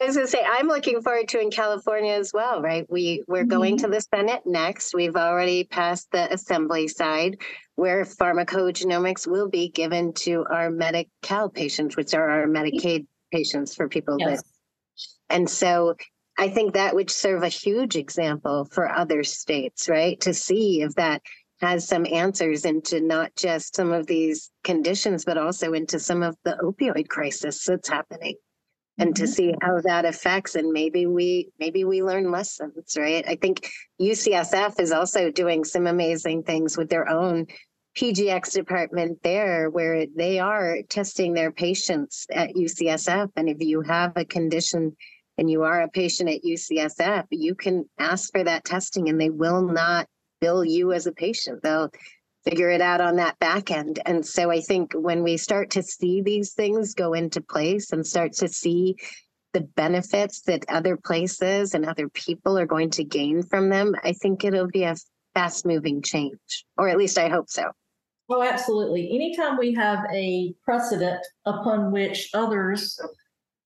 I 0.00 0.06
was 0.06 0.16
gonna 0.16 0.28
say, 0.28 0.44
I'm 0.46 0.68
looking 0.68 1.00
forward 1.00 1.28
to 1.28 1.40
in 1.40 1.50
California 1.50 2.12
as 2.12 2.32
well, 2.32 2.60
right? 2.60 2.84
We, 2.90 3.24
we're 3.26 3.44
going 3.44 3.78
to 3.78 3.84
mm-hmm. 3.84 3.92
the 3.92 4.00
Senate 4.00 4.42
next. 4.44 4.94
We've 4.94 5.16
already 5.16 5.64
passed 5.64 6.10
the 6.12 6.32
assembly 6.32 6.88
side 6.88 7.38
where 7.76 8.04
pharmacogenomics 8.04 9.26
will 9.26 9.48
be 9.48 9.68
given 9.68 10.12
to 10.14 10.44
our 10.50 10.70
Medi-Cal 10.70 11.50
patients, 11.50 11.96
which 11.96 12.14
are 12.14 12.28
our 12.28 12.46
Medicaid 12.46 13.06
patients 13.32 13.74
for 13.74 13.88
people 13.88 14.18
that 14.18 14.30
yes. 14.30 14.42
And 15.28 15.48
so 15.48 15.94
I 16.38 16.48
think 16.48 16.74
that 16.74 16.94
would 16.94 17.10
serve 17.10 17.42
a 17.42 17.48
huge 17.48 17.96
example 17.96 18.66
for 18.70 18.90
other 18.90 19.24
states, 19.24 19.88
right? 19.88 20.20
To 20.20 20.34
see 20.34 20.82
if 20.82 20.94
that 20.94 21.22
has 21.60 21.88
some 21.88 22.06
answers 22.06 22.64
into 22.64 23.00
not 23.00 23.34
just 23.34 23.74
some 23.74 23.92
of 23.92 24.06
these 24.06 24.50
conditions, 24.62 25.24
but 25.24 25.38
also 25.38 25.72
into 25.72 25.98
some 25.98 26.22
of 26.22 26.36
the 26.44 26.56
opioid 26.62 27.08
crisis 27.08 27.64
that's 27.64 27.88
happening. 27.88 28.36
And 28.98 29.14
to 29.16 29.24
Mhm. 29.24 29.28
see 29.28 29.54
how 29.60 29.80
that 29.82 30.06
affects, 30.06 30.54
and 30.54 30.72
maybe 30.72 31.04
we 31.06 31.50
maybe 31.58 31.84
we 31.84 32.02
learn 32.02 32.30
lessons, 32.30 32.96
right? 32.96 33.24
I 33.28 33.36
think 33.36 33.68
UCSF 33.98 34.80
is 34.80 34.90
also 34.90 35.30
doing 35.30 35.64
some 35.64 35.86
amazing 35.86 36.44
things 36.44 36.78
with 36.78 36.88
their 36.88 37.06
own 37.08 37.46
PGX 37.94 38.52
department 38.52 39.22
there, 39.22 39.68
where 39.70 40.06
they 40.06 40.38
are 40.38 40.78
testing 40.88 41.34
their 41.34 41.52
patients 41.52 42.26
at 42.30 42.56
UCSF. 42.56 43.30
And 43.36 43.48
if 43.48 43.58
you 43.60 43.82
have 43.82 44.12
a 44.16 44.24
condition 44.24 44.96
and 45.38 45.50
you 45.50 45.62
are 45.62 45.82
a 45.82 45.88
patient 45.88 46.30
at 46.30 46.44
UCSF, 46.44 47.26
you 47.30 47.54
can 47.54 47.88
ask 47.98 48.32
for 48.32 48.44
that 48.44 48.64
testing 48.64 49.08
and 49.08 49.20
they 49.20 49.30
will 49.30 49.62
not 49.62 50.08
bill 50.40 50.64
you 50.64 50.92
as 50.92 51.06
a 51.06 51.12
patient. 51.12 51.62
They'll 51.62 51.90
figure 52.46 52.70
it 52.70 52.80
out 52.80 53.00
on 53.00 53.16
that 53.16 53.38
back 53.40 53.70
end. 53.70 54.00
And 54.06 54.24
so 54.24 54.50
I 54.50 54.60
think 54.60 54.92
when 54.94 55.22
we 55.22 55.36
start 55.36 55.70
to 55.70 55.82
see 55.82 56.22
these 56.22 56.52
things 56.52 56.94
go 56.94 57.12
into 57.12 57.40
place 57.40 57.92
and 57.92 58.06
start 58.06 58.32
to 58.34 58.48
see 58.48 58.96
the 59.52 59.62
benefits 59.62 60.42
that 60.42 60.64
other 60.68 60.96
places 60.96 61.74
and 61.74 61.84
other 61.84 62.08
people 62.08 62.56
are 62.56 62.66
going 62.66 62.90
to 62.90 63.04
gain 63.04 63.42
from 63.42 63.68
them, 63.68 63.94
I 64.04 64.12
think 64.12 64.44
it'll 64.44 64.68
be 64.68 64.84
a 64.84 64.96
fast 65.34 65.66
moving 65.66 66.02
change, 66.02 66.64
or 66.76 66.88
at 66.88 66.98
least 66.98 67.18
I 67.18 67.28
hope 67.28 67.50
so. 67.50 67.64
Oh, 68.28 68.42
absolutely. 68.42 69.10
Anytime 69.12 69.56
we 69.56 69.74
have 69.74 70.04
a 70.12 70.54
precedent 70.64 71.24
upon 71.46 71.90
which 71.90 72.30
others 72.32 73.00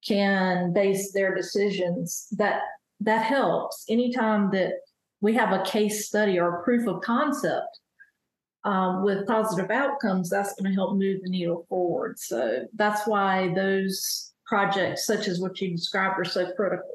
can 0.07 0.72
base 0.72 1.12
their 1.12 1.35
decisions, 1.35 2.28
that 2.33 2.62
that 3.01 3.24
helps. 3.24 3.85
Anytime 3.89 4.51
that 4.53 4.72
we 5.20 5.35
have 5.35 5.53
a 5.53 5.64
case 5.64 6.07
study 6.07 6.39
or 6.39 6.62
proof 6.62 6.87
of 6.87 7.01
concept 7.03 7.81
um, 8.65 9.03
with 9.03 9.27
positive 9.27 9.71
outcomes, 9.71 10.29
that's 10.31 10.55
going 10.55 10.71
to 10.71 10.75
help 10.75 10.97
move 10.97 11.21
the 11.23 11.31
needle 11.31 11.67
forward. 11.69 12.19
So 12.19 12.67
that's 12.75 13.07
why 13.07 13.53
those 13.55 14.33
projects, 14.47 15.07
such 15.07 15.29
as 15.29 15.41
what 15.41 15.61
you 15.61 15.71
described, 15.71 16.19
are 16.19 16.25
so 16.25 16.51
critical. 16.53 16.89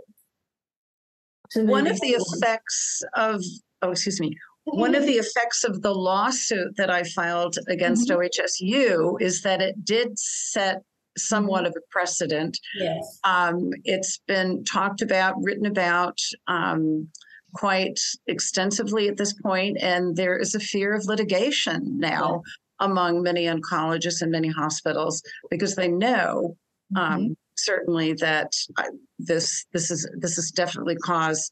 One 1.56 1.88
of 1.88 2.00
the 2.02 2.14
forward. 2.14 2.38
effects 2.38 3.04
of, 3.14 3.42
oh, 3.82 3.92
excuse 3.92 4.20
me, 4.20 4.36
one 4.66 4.96
of 4.96 5.06
the 5.06 5.14
effects 5.14 5.64
of 5.64 5.82
the 5.84 5.94
lawsuit 5.94 6.76
that 6.78 6.90
I 6.90 7.04
filed 7.04 7.56
against 7.68 8.10
OHSU 8.10 9.22
is 9.22 9.44
that 9.44 9.62
it 9.62 9.86
did 9.86 10.18
set 10.18 10.82
somewhat 11.18 11.66
of 11.66 11.74
a 11.78 11.82
precedent. 11.92 12.60
yes. 12.76 13.20
Um, 13.24 13.70
it's 13.84 14.20
been 14.28 14.64
talked 14.66 15.02
about, 15.02 15.36
written 15.42 15.66
about 15.66 16.20
um, 16.48 17.08
quite 17.56 18.00
extensively 18.28 19.08
at 19.08 19.18
this 19.18 19.34
point, 19.34 19.78
and 19.82 20.16
there 20.16 20.38
is 20.38 20.56
a 20.56 20.60
fear 20.60 20.94
of 20.94 21.06
litigation 21.06 22.00
now 22.00 22.44
among 22.80 23.24
many 23.24 23.46
oncologists 23.46 24.22
and 24.22 24.32
many 24.32 24.50
hospitals 24.50 25.24
because 25.50 25.76
they 25.76 25.88
know 25.88 26.58
um, 26.96 27.36
certainly 27.56 28.14
that 28.14 28.52
uh, 28.78 28.84
this 29.18 29.66
this 29.74 29.90
is 29.90 30.08
this 30.20 30.38
is 30.38 30.52
definitely 30.52 30.96
cause 30.98 31.50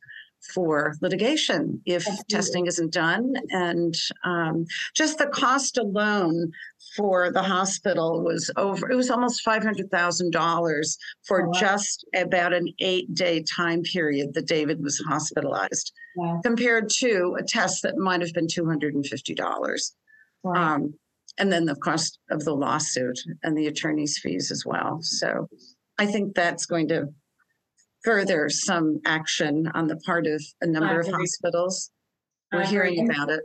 for 0.53 0.93
litigation 1.01 1.81
if 1.85 2.01
Absolutely. 2.01 2.23
testing 2.29 2.65
isn't 2.67 2.93
done. 2.93 3.33
And 3.51 3.95
um, 4.23 4.65
just 4.95 5.17
the 5.17 5.27
cost 5.27 5.77
alone 5.77 6.51
for 6.95 7.31
the 7.31 7.41
hospital 7.41 8.21
was 8.23 8.51
over 8.57 8.89
it 8.91 8.95
was 8.95 9.09
almost 9.09 9.41
$500000 9.45 10.97
for 11.27 11.41
Oh, 11.41 11.45
wow. 11.47 11.51
just 11.59 12.05
about 12.15 12.53
an 12.53 12.67
eight 12.79 13.13
day 13.13 13.43
time 13.43 13.81
period 13.83 14.33
that 14.33 14.47
david 14.47 14.81
was 14.83 14.97
hospitalized 15.07 15.91
Wow. 16.15 16.41
compared 16.43 16.89
to 16.99 17.35
a 17.39 17.43
test 17.43 17.81
that 17.83 17.97
might 17.97 18.21
have 18.21 18.33
been 18.33 18.47
$250 18.47 19.91
Right. 20.43 20.57
um, 20.73 20.93
and 21.39 21.51
then 21.51 21.65
the 21.65 21.75
cost 21.75 22.19
of 22.29 22.43
the 22.43 22.53
lawsuit 22.53 23.17
and 23.41 23.57
the 23.57 23.65
attorney's 23.67 24.19
fees 24.19 24.51
as 24.51 24.63
well. 24.67 24.99
So 25.01 25.47
I 25.97 26.05
think 26.05 26.35
that's 26.35 26.67
going 26.67 26.89
to 26.89 27.07
further 28.03 28.49
some 28.49 28.99
action 29.05 29.67
on 29.73 29.87
the 29.87 29.95
part 29.97 30.27
of 30.27 30.43
a 30.61 30.67
number 30.67 30.99
of 30.99 31.07
hospitals. 31.07 31.89
We're 32.51 32.65
hearing 32.67 33.09
about 33.09 33.31
it. 33.31 33.39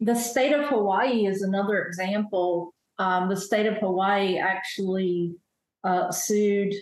The 0.00 0.14
state 0.14 0.52
of 0.52 0.66
Hawaii 0.66 1.26
is 1.26 1.42
another 1.42 1.82
example. 1.84 2.74
Um, 2.98 3.28
the 3.28 3.36
state 3.36 3.66
of 3.66 3.76
Hawaii 3.78 4.38
actually 4.38 5.34
uh, 5.84 6.10
sued 6.10 6.74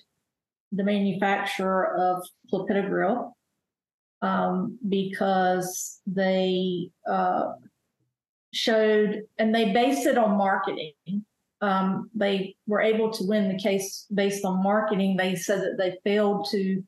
the 0.73 0.85
manufacturer 0.85 1.97
of 1.97 2.23
clopidogrel 2.53 3.33
um, 4.23 4.79
because 4.89 6.01
they 6.07 6.91
uh, 7.09 7.53
showed, 8.53 9.23
and 9.39 9.55
they 9.55 9.73
based 9.73 10.07
it 10.07 10.19
on 10.19 10.37
marketing, 10.37 10.93
um, 11.61 12.11
they 12.15 12.55
were 12.67 12.81
able 12.81 13.11
to 13.11 13.25
win 13.25 13.49
the 13.49 13.59
case 13.59 14.07
based 14.15 14.45
on 14.45 14.63
marketing. 14.63 15.17
They 15.17 15.35
said 15.35 15.61
that 15.61 15.77
they 15.77 15.99
failed 16.05 16.47
to 16.51 16.83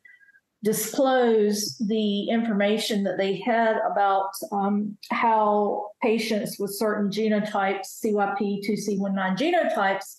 disclose 0.62 1.76
the 1.78 2.28
information 2.28 3.02
that 3.04 3.16
they 3.16 3.40
had 3.40 3.76
about 3.90 4.30
um, 4.52 4.96
how 5.10 5.86
patients 6.02 6.58
with 6.58 6.74
certain 6.74 7.10
genotypes, 7.10 8.00
CYP2C19 8.04 9.38
genotypes, 9.38 10.16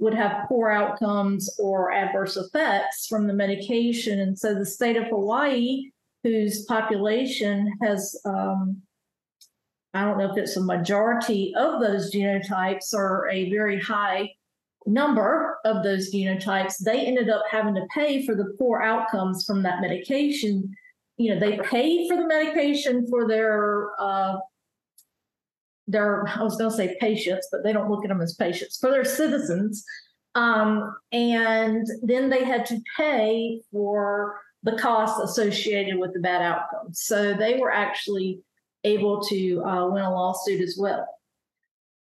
would 0.00 0.14
have 0.14 0.48
poor 0.48 0.70
outcomes 0.70 1.48
or 1.60 1.92
adverse 1.92 2.36
effects 2.36 3.06
from 3.06 3.28
the 3.28 3.32
medication. 3.32 4.18
And 4.18 4.36
so 4.36 4.54
the 4.54 4.66
state 4.66 4.96
of 4.96 5.04
Hawaii, 5.04 5.90
whose 6.24 6.64
population 6.64 7.72
has, 7.80 8.20
um, 8.24 8.82
I 9.94 10.04
don't 10.04 10.18
know 10.18 10.32
if 10.32 10.36
it's 10.36 10.56
a 10.56 10.62
majority 10.62 11.54
of 11.56 11.80
those 11.80 12.12
genotypes 12.12 12.92
or 12.92 13.28
a 13.30 13.48
very 13.50 13.80
high 13.80 14.30
number 14.86 15.58
of 15.64 15.82
those 15.82 16.12
genotypes, 16.12 16.78
they 16.78 17.06
ended 17.06 17.30
up 17.30 17.42
having 17.50 17.74
to 17.74 17.86
pay 17.92 18.24
for 18.24 18.34
the 18.34 18.54
poor 18.58 18.82
outcomes 18.82 19.44
from 19.44 19.62
that 19.62 19.80
medication. 19.80 20.74
You 21.16 21.34
know, 21.34 21.40
they 21.40 21.58
paid 21.58 22.08
for 22.08 22.16
the 22.16 22.26
medication 22.26 23.06
for 23.08 23.26
their 23.26 23.90
uh, 23.98 24.36
their 25.86 26.26
I 26.28 26.42
was 26.42 26.56
going 26.56 26.70
to 26.70 26.76
say 26.76 26.96
patients, 27.00 27.48
but 27.50 27.62
they 27.62 27.72
don't 27.72 27.90
look 27.90 28.04
at 28.04 28.08
them 28.08 28.20
as 28.20 28.34
patients 28.34 28.78
for 28.78 28.90
their 28.90 29.04
citizens. 29.04 29.84
Um, 30.34 30.96
and 31.12 31.86
then 32.02 32.28
they 32.28 32.44
had 32.44 32.66
to 32.66 32.80
pay 32.96 33.60
for 33.70 34.40
the 34.64 34.76
costs 34.76 35.20
associated 35.20 35.98
with 35.98 36.12
the 36.14 36.20
bad 36.20 36.42
outcomes. 36.42 37.02
So 37.02 37.34
they 37.34 37.58
were 37.58 37.70
actually 37.70 38.40
able 38.82 39.22
to 39.24 39.62
uh, 39.62 39.88
win 39.88 40.02
a 40.02 40.10
lawsuit 40.10 40.60
as 40.60 40.76
well. 40.78 41.06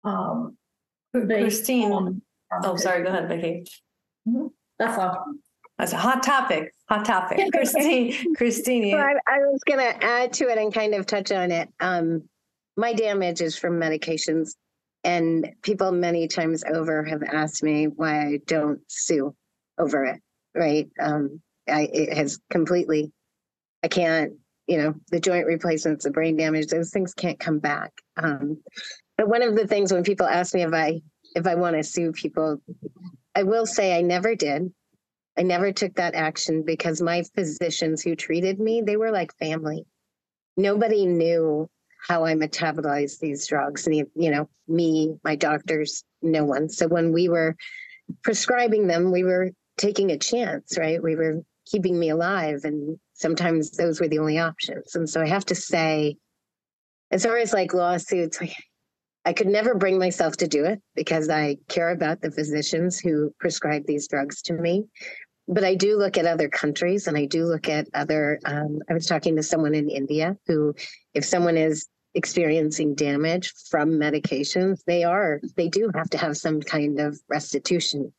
Um, 0.04 0.58
Christine. 1.14 2.22
On, 2.52 2.66
oh, 2.66 2.76
sorry. 2.76 3.04
Go 3.04 3.10
ahead, 3.10 3.30
Becky. 3.30 3.66
Mm-hmm. 4.28 4.48
That's 4.78 4.98
all. 4.98 5.26
That's 5.78 5.94
a 5.94 5.98
hot 5.98 6.24
topic. 6.24 6.74
Hot 6.90 7.06
topic. 7.06 7.40
Christine. 7.54 8.36
Christine. 8.36 8.96
Well, 8.96 9.06
I, 9.06 9.14
I, 9.34 9.38
was 9.40 9.62
going 9.66 9.80
to 9.80 10.04
add 10.04 10.34
to 10.34 10.50
it 10.50 10.58
and 10.58 10.74
kind 10.74 10.94
of 10.94 11.06
touch 11.06 11.32
on 11.32 11.52
it. 11.52 11.70
Um, 11.80 12.24
my 12.76 12.94
damage 12.94 13.42
is 13.42 13.58
from 13.58 13.80
medications. 13.80 14.56
And 15.06 15.50
people 15.62 15.92
many 15.92 16.28
times 16.28 16.64
over 16.66 17.04
have 17.06 17.24
asked 17.24 17.64
me 17.64 17.86
why 17.86 18.26
I 18.26 18.40
don't 18.46 18.82
sue 18.88 19.34
over 19.78 20.04
it. 20.06 20.22
Right. 20.54 20.90
Um, 21.00 21.42
I, 21.70 21.90
it 21.94 22.18
has 22.18 22.40
completely, 22.50 23.12
I 23.84 23.88
can't, 23.88 24.34
you 24.68 24.78
know, 24.78 24.96
the 25.12 25.20
joint 25.20 25.46
replacements, 25.46 26.04
the 26.04 26.12
brain 26.12 26.36
damage, 26.36 26.68
those 26.68 26.90
things 26.90 27.14
can't 27.14 27.40
come 27.40 27.60
back. 27.60 27.92
Um, 28.18 28.62
but 29.18 29.30
one 29.30 29.42
of 29.42 29.56
the 29.56 29.68
things 29.68 29.94
when 29.94 30.04
people 30.04 30.28
ask 30.28 30.54
me 30.54 30.64
if 30.64 30.74
I, 30.74 31.02
if 31.36 31.46
I 31.48 31.56
want 31.56 31.76
to 31.76 31.84
sue 31.84 32.12
people, 32.12 32.62
I 33.36 33.44
will 33.44 33.66
say 33.66 33.98
I 33.98 34.02
never 34.02 34.36
did. 34.36 34.72
I 35.38 35.44
never 35.44 35.72
took 35.72 35.96
that 35.96 36.16
action 36.16 36.64
because 36.66 37.02
my 37.02 37.24
physicians 37.36 38.02
who 38.02 38.16
treated 38.16 38.60
me, 38.60 38.82
they 38.82 38.98
were 38.98 39.12
like 39.12 39.38
family. 39.38 39.86
Nobody 40.58 41.06
knew 41.06 41.70
how 42.08 42.26
I 42.26 42.34
metabolized 42.34 43.20
these 43.20 43.48
drugs. 43.48 43.88
And, 43.88 43.96
you 44.16 44.32
know, 44.32 44.50
me, 44.68 45.16
my 45.24 45.36
doctors, 45.36 46.04
no 46.22 46.44
one. 46.44 46.70
So 46.70 46.88
when 46.88 47.14
we 47.14 47.30
were 47.30 47.56
prescribing 48.24 48.88
them, 48.88 49.12
we 49.12 49.24
were 49.24 49.52
taking 49.78 50.12
a 50.12 50.18
chance, 50.18 50.78
right? 50.78 51.02
We 51.02 51.16
were 51.16 51.42
keeping 51.66 51.98
me 51.98 52.10
alive. 52.10 52.62
And 52.64 52.98
sometimes 53.14 53.72
those 53.72 54.02
were 54.02 54.08
the 54.08 54.20
only 54.20 54.40
options. 54.40 54.96
And 54.96 55.10
so 55.10 55.22
I 55.22 55.28
have 55.28 55.46
to 55.46 55.56
say, 55.56 56.18
as 57.12 57.26
far 57.26 57.38
as 57.38 57.54
like 57.54 57.74
lawsuits, 57.74 58.40
I 59.26 59.34
could 59.34 59.48
never 59.48 59.76
bring 59.76 60.00
myself 60.00 60.38
to 60.38 60.48
do 60.48 60.66
it 60.66 60.82
because 60.96 61.30
I 61.30 61.58
care 61.68 61.90
about 61.90 62.22
the 62.22 62.32
physicians 62.32 63.00
who 63.00 63.34
prescribe 63.40 63.86
these 63.86 64.08
drugs 64.08 64.42
to 64.44 64.54
me 64.54 64.86
but 65.50 65.64
I 65.64 65.74
do 65.74 65.98
look 65.98 66.16
at 66.18 66.28
other 66.28 66.48
countries 66.48 67.08
and 67.08 67.18
I 67.18 67.26
do 67.26 67.46
look 67.46 67.68
at 67.68 67.88
other. 67.96 68.40
Um, 68.46 68.80
I 68.88 68.94
was 68.94 69.08
talking 69.08 69.36
to 69.36 69.44
someone 69.44 69.74
in 69.74 69.90
India 69.90 70.38
who, 70.46 70.76
if 71.16 71.26
someone 71.26 71.58
is 71.58 71.88
experiencing 72.14 72.94
damage 72.94 73.52
from 73.68 73.90
medications, 73.90 74.84
they 74.86 75.04
are, 75.04 75.42
they 75.58 75.68
do 75.68 75.92
have 75.96 76.10
to 76.12 76.20
have 76.20 76.38
some 76.38 76.62
kind 76.62 77.00
of 77.00 77.20
restitution. 77.28 78.14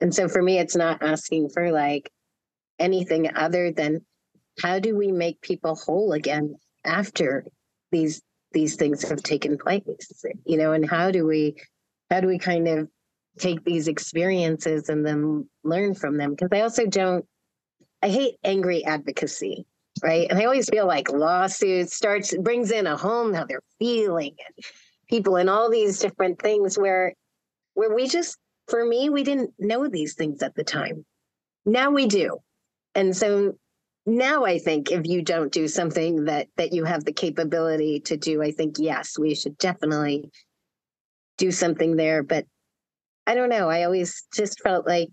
And 0.00 0.12
so 0.12 0.28
for 0.28 0.42
me, 0.42 0.58
it's 0.58 0.74
not 0.74 1.00
asking 1.00 1.50
for 1.50 1.70
like 1.70 2.10
anything 2.80 3.30
other 3.36 3.70
than 3.70 4.04
how 4.60 4.80
do 4.80 4.96
we 4.96 5.12
make 5.12 5.40
people 5.40 5.76
whole 5.76 6.12
again 6.12 6.56
after 6.84 7.46
these 7.92 8.20
these 8.54 8.76
things 8.76 9.06
have 9.06 9.22
taken 9.22 9.58
place 9.58 9.82
you 10.46 10.56
know 10.56 10.72
and 10.72 10.88
how 10.88 11.10
do 11.10 11.26
we 11.26 11.54
how 12.10 12.20
do 12.20 12.26
we 12.26 12.38
kind 12.38 12.66
of 12.66 12.88
take 13.38 13.62
these 13.64 13.88
experiences 13.88 14.88
and 14.88 15.04
then 15.04 15.48
learn 15.64 15.94
from 15.94 16.16
them 16.16 16.30
because 16.30 16.50
I 16.52 16.60
also 16.60 16.86
don't 16.86 17.24
I 18.04 18.08
hate 18.08 18.34
angry 18.44 18.84
advocacy, 18.84 19.64
right? 20.02 20.26
And 20.28 20.38
I 20.38 20.44
always 20.44 20.68
feel 20.68 20.86
like 20.86 21.10
lawsuits 21.10 21.96
starts 21.96 22.36
brings 22.36 22.70
in 22.70 22.86
a 22.86 22.98
whole 22.98 23.26
nother 23.26 23.62
feeling 23.78 24.34
and 24.46 24.64
people 25.08 25.36
and 25.36 25.48
all 25.48 25.70
these 25.70 26.00
different 26.00 26.38
things 26.38 26.78
where 26.78 27.14
where 27.72 27.94
we 27.94 28.06
just 28.06 28.36
for 28.68 28.84
me 28.84 29.08
we 29.08 29.24
didn't 29.24 29.54
know 29.58 29.88
these 29.88 30.14
things 30.14 30.42
at 30.42 30.54
the 30.54 30.64
time. 30.64 31.06
Now 31.64 31.90
we 31.90 32.06
do. 32.06 32.38
And 32.94 33.16
so 33.16 33.56
now 34.06 34.44
I 34.44 34.58
think 34.58 34.90
if 34.90 35.06
you 35.06 35.22
don't 35.22 35.52
do 35.52 35.66
something 35.66 36.24
that 36.24 36.48
that 36.56 36.72
you 36.72 36.84
have 36.84 37.04
the 37.04 37.12
capability 37.12 38.00
to 38.00 38.16
do, 38.16 38.42
I 38.42 38.50
think 38.50 38.76
yes, 38.78 39.18
we 39.18 39.34
should 39.34 39.56
definitely 39.58 40.30
do 41.38 41.50
something 41.50 41.96
there. 41.96 42.22
But 42.22 42.46
I 43.26 43.34
don't 43.34 43.48
know. 43.48 43.70
I 43.70 43.84
always 43.84 44.26
just 44.34 44.60
felt 44.60 44.86
like 44.86 45.10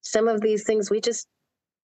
some 0.00 0.28
of 0.28 0.40
these 0.40 0.64
things 0.64 0.90
we 0.90 1.00
just 1.00 1.26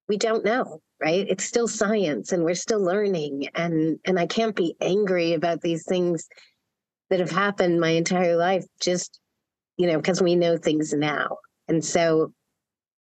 we 0.09 0.17
don't 0.17 0.45
know, 0.45 0.81
right? 1.03 1.27
It's 1.29 1.45
still 1.45 1.69
science 1.69 2.33
and 2.33 2.45
we're 2.45 2.55
still 2.55 2.83
learning 2.83 3.49
and 3.55 3.99
and 4.07 4.19
I 4.19 4.27
can't 4.27 4.57
be 4.57 4.75
angry 4.81 5.35
about 5.35 5.61
these 5.61 5.85
things 5.87 6.27
that 7.11 7.21
have 7.21 7.31
happened 7.31 7.81
my 7.81 7.91
entire 7.91 8.37
life 8.37 8.65
just 8.81 9.21
you 9.77 9.87
know 9.87 9.99
because 9.99 10.23
we 10.23 10.35
know 10.35 10.57
things 10.57 10.95
now. 10.95 11.37
And 11.69 11.85
so 11.85 12.33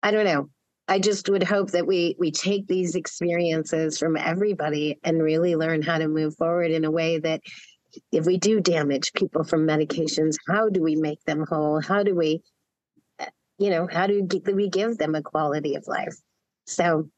I 0.02 0.10
don't 0.10 0.26
know. 0.26 0.50
I 0.88 0.98
just 0.98 1.28
would 1.28 1.42
hope 1.42 1.70
that 1.72 1.86
we 1.86 2.16
we 2.18 2.30
take 2.30 2.66
these 2.66 2.94
experiences 2.94 3.98
from 3.98 4.16
everybody 4.16 4.98
and 5.04 5.22
really 5.22 5.54
learn 5.54 5.82
how 5.82 5.98
to 5.98 6.08
move 6.08 6.34
forward 6.36 6.70
in 6.70 6.84
a 6.84 6.90
way 6.90 7.18
that 7.18 7.42
if 8.10 8.26
we 8.26 8.38
do 8.38 8.60
damage 8.60 9.12
people 9.12 9.44
from 9.44 9.66
medications, 9.66 10.36
how 10.48 10.68
do 10.68 10.82
we 10.82 10.96
make 10.96 11.22
them 11.24 11.44
whole? 11.48 11.80
How 11.80 12.02
do 12.02 12.14
we 12.14 12.40
uh, 13.20 13.26
you 13.58 13.70
know, 13.70 13.86
how 13.90 14.06
do 14.06 14.26
we 14.54 14.68
give 14.68 14.96
them 14.98 15.14
a 15.14 15.22
quality 15.22 15.74
of 15.74 15.86
life? 15.86 16.14
So 16.66 17.10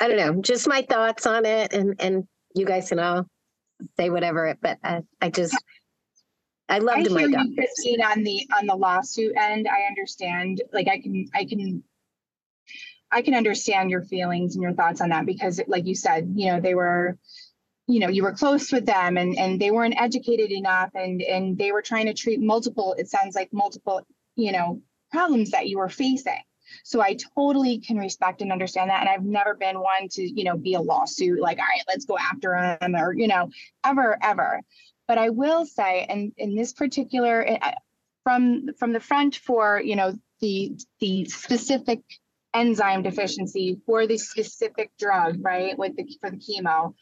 I 0.00 0.08
don't 0.08 0.16
know, 0.16 0.42
just 0.42 0.68
my 0.68 0.82
thoughts 0.82 1.26
on 1.26 1.44
it. 1.44 1.72
And, 1.72 1.96
and 1.98 2.24
you 2.54 2.64
guys 2.64 2.88
can 2.88 2.98
all 2.98 3.26
say 3.96 4.10
whatever, 4.10 4.56
but 4.60 4.78
I, 4.82 5.02
I 5.20 5.30
just, 5.30 5.56
I 6.68 6.78
loved 6.78 7.08
I 7.08 7.12
my 7.12 7.20
hear 7.20 7.30
you, 7.30 7.54
Christine, 7.54 8.02
on 8.02 8.22
the, 8.22 8.46
on 8.56 8.66
the 8.66 8.76
lawsuit 8.76 9.32
end. 9.36 9.66
I 9.66 9.88
understand, 9.88 10.62
like 10.72 10.86
I 10.88 11.00
can, 11.00 11.26
I 11.34 11.44
can, 11.44 11.82
I 13.10 13.22
can 13.22 13.34
understand 13.34 13.90
your 13.90 14.02
feelings 14.02 14.54
and 14.54 14.62
your 14.62 14.72
thoughts 14.72 15.00
on 15.00 15.10
that 15.10 15.26
because 15.26 15.60
like 15.66 15.86
you 15.86 15.94
said, 15.94 16.32
you 16.34 16.52
know, 16.52 16.60
they 16.60 16.74
were, 16.74 17.18
you 17.90 18.00
know 18.00 18.08
you 18.08 18.22
were 18.22 18.34
close 18.34 18.70
with 18.70 18.84
them 18.84 19.16
and 19.16 19.38
and 19.38 19.58
they 19.58 19.70
weren't 19.70 19.98
educated 19.98 20.52
enough 20.52 20.90
and 20.94 21.22
and 21.22 21.56
they 21.56 21.72
were 21.72 21.80
trying 21.80 22.04
to 22.04 22.12
treat 22.12 22.38
multiple 22.38 22.94
it 22.98 23.08
sounds 23.08 23.34
like 23.34 23.50
multiple 23.50 24.02
you 24.36 24.52
know 24.52 24.82
problems 25.10 25.50
that 25.50 25.68
you 25.68 25.78
were 25.78 25.88
facing. 25.88 26.40
So 26.84 27.00
I 27.00 27.16
totally 27.34 27.78
can 27.78 27.96
respect 27.96 28.42
and 28.42 28.52
understand 28.52 28.90
that. 28.90 29.00
And 29.00 29.08
I've 29.08 29.24
never 29.24 29.54
been 29.54 29.80
one 29.80 30.08
to, 30.10 30.22
you 30.22 30.44
know, 30.44 30.56
be 30.56 30.74
a 30.74 30.80
lawsuit 30.80 31.40
like, 31.40 31.58
all 31.58 31.64
right, 31.64 31.82
let's 31.88 32.04
go 32.04 32.18
after 32.18 32.76
them 32.80 32.94
or, 32.94 33.14
you 33.14 33.26
know, 33.26 33.50
ever, 33.84 34.18
ever. 34.22 34.60
But 35.06 35.18
I 35.18 35.30
will 35.30 35.64
say, 35.64 36.04
and 36.08 36.32
in 36.36 36.54
this 36.54 36.74
particular, 36.74 37.44
eh, 37.46 37.72
from 38.24 38.74
from 38.78 38.92
the 38.92 39.00
front 39.00 39.36
for, 39.36 39.80
you 39.80 39.96
know, 39.96 40.12
the 40.40 40.76
the 41.00 41.24
specific 41.24 42.00
enzyme 42.54 43.02
deficiency 43.02 43.80
for 43.86 44.06
the 44.06 44.18
specific 44.18 44.90
drug, 44.98 45.38
right, 45.40 45.78
with 45.78 45.96
the 45.96 46.04
for 46.20 46.30
the 46.30 46.38
chemo. 46.38 46.94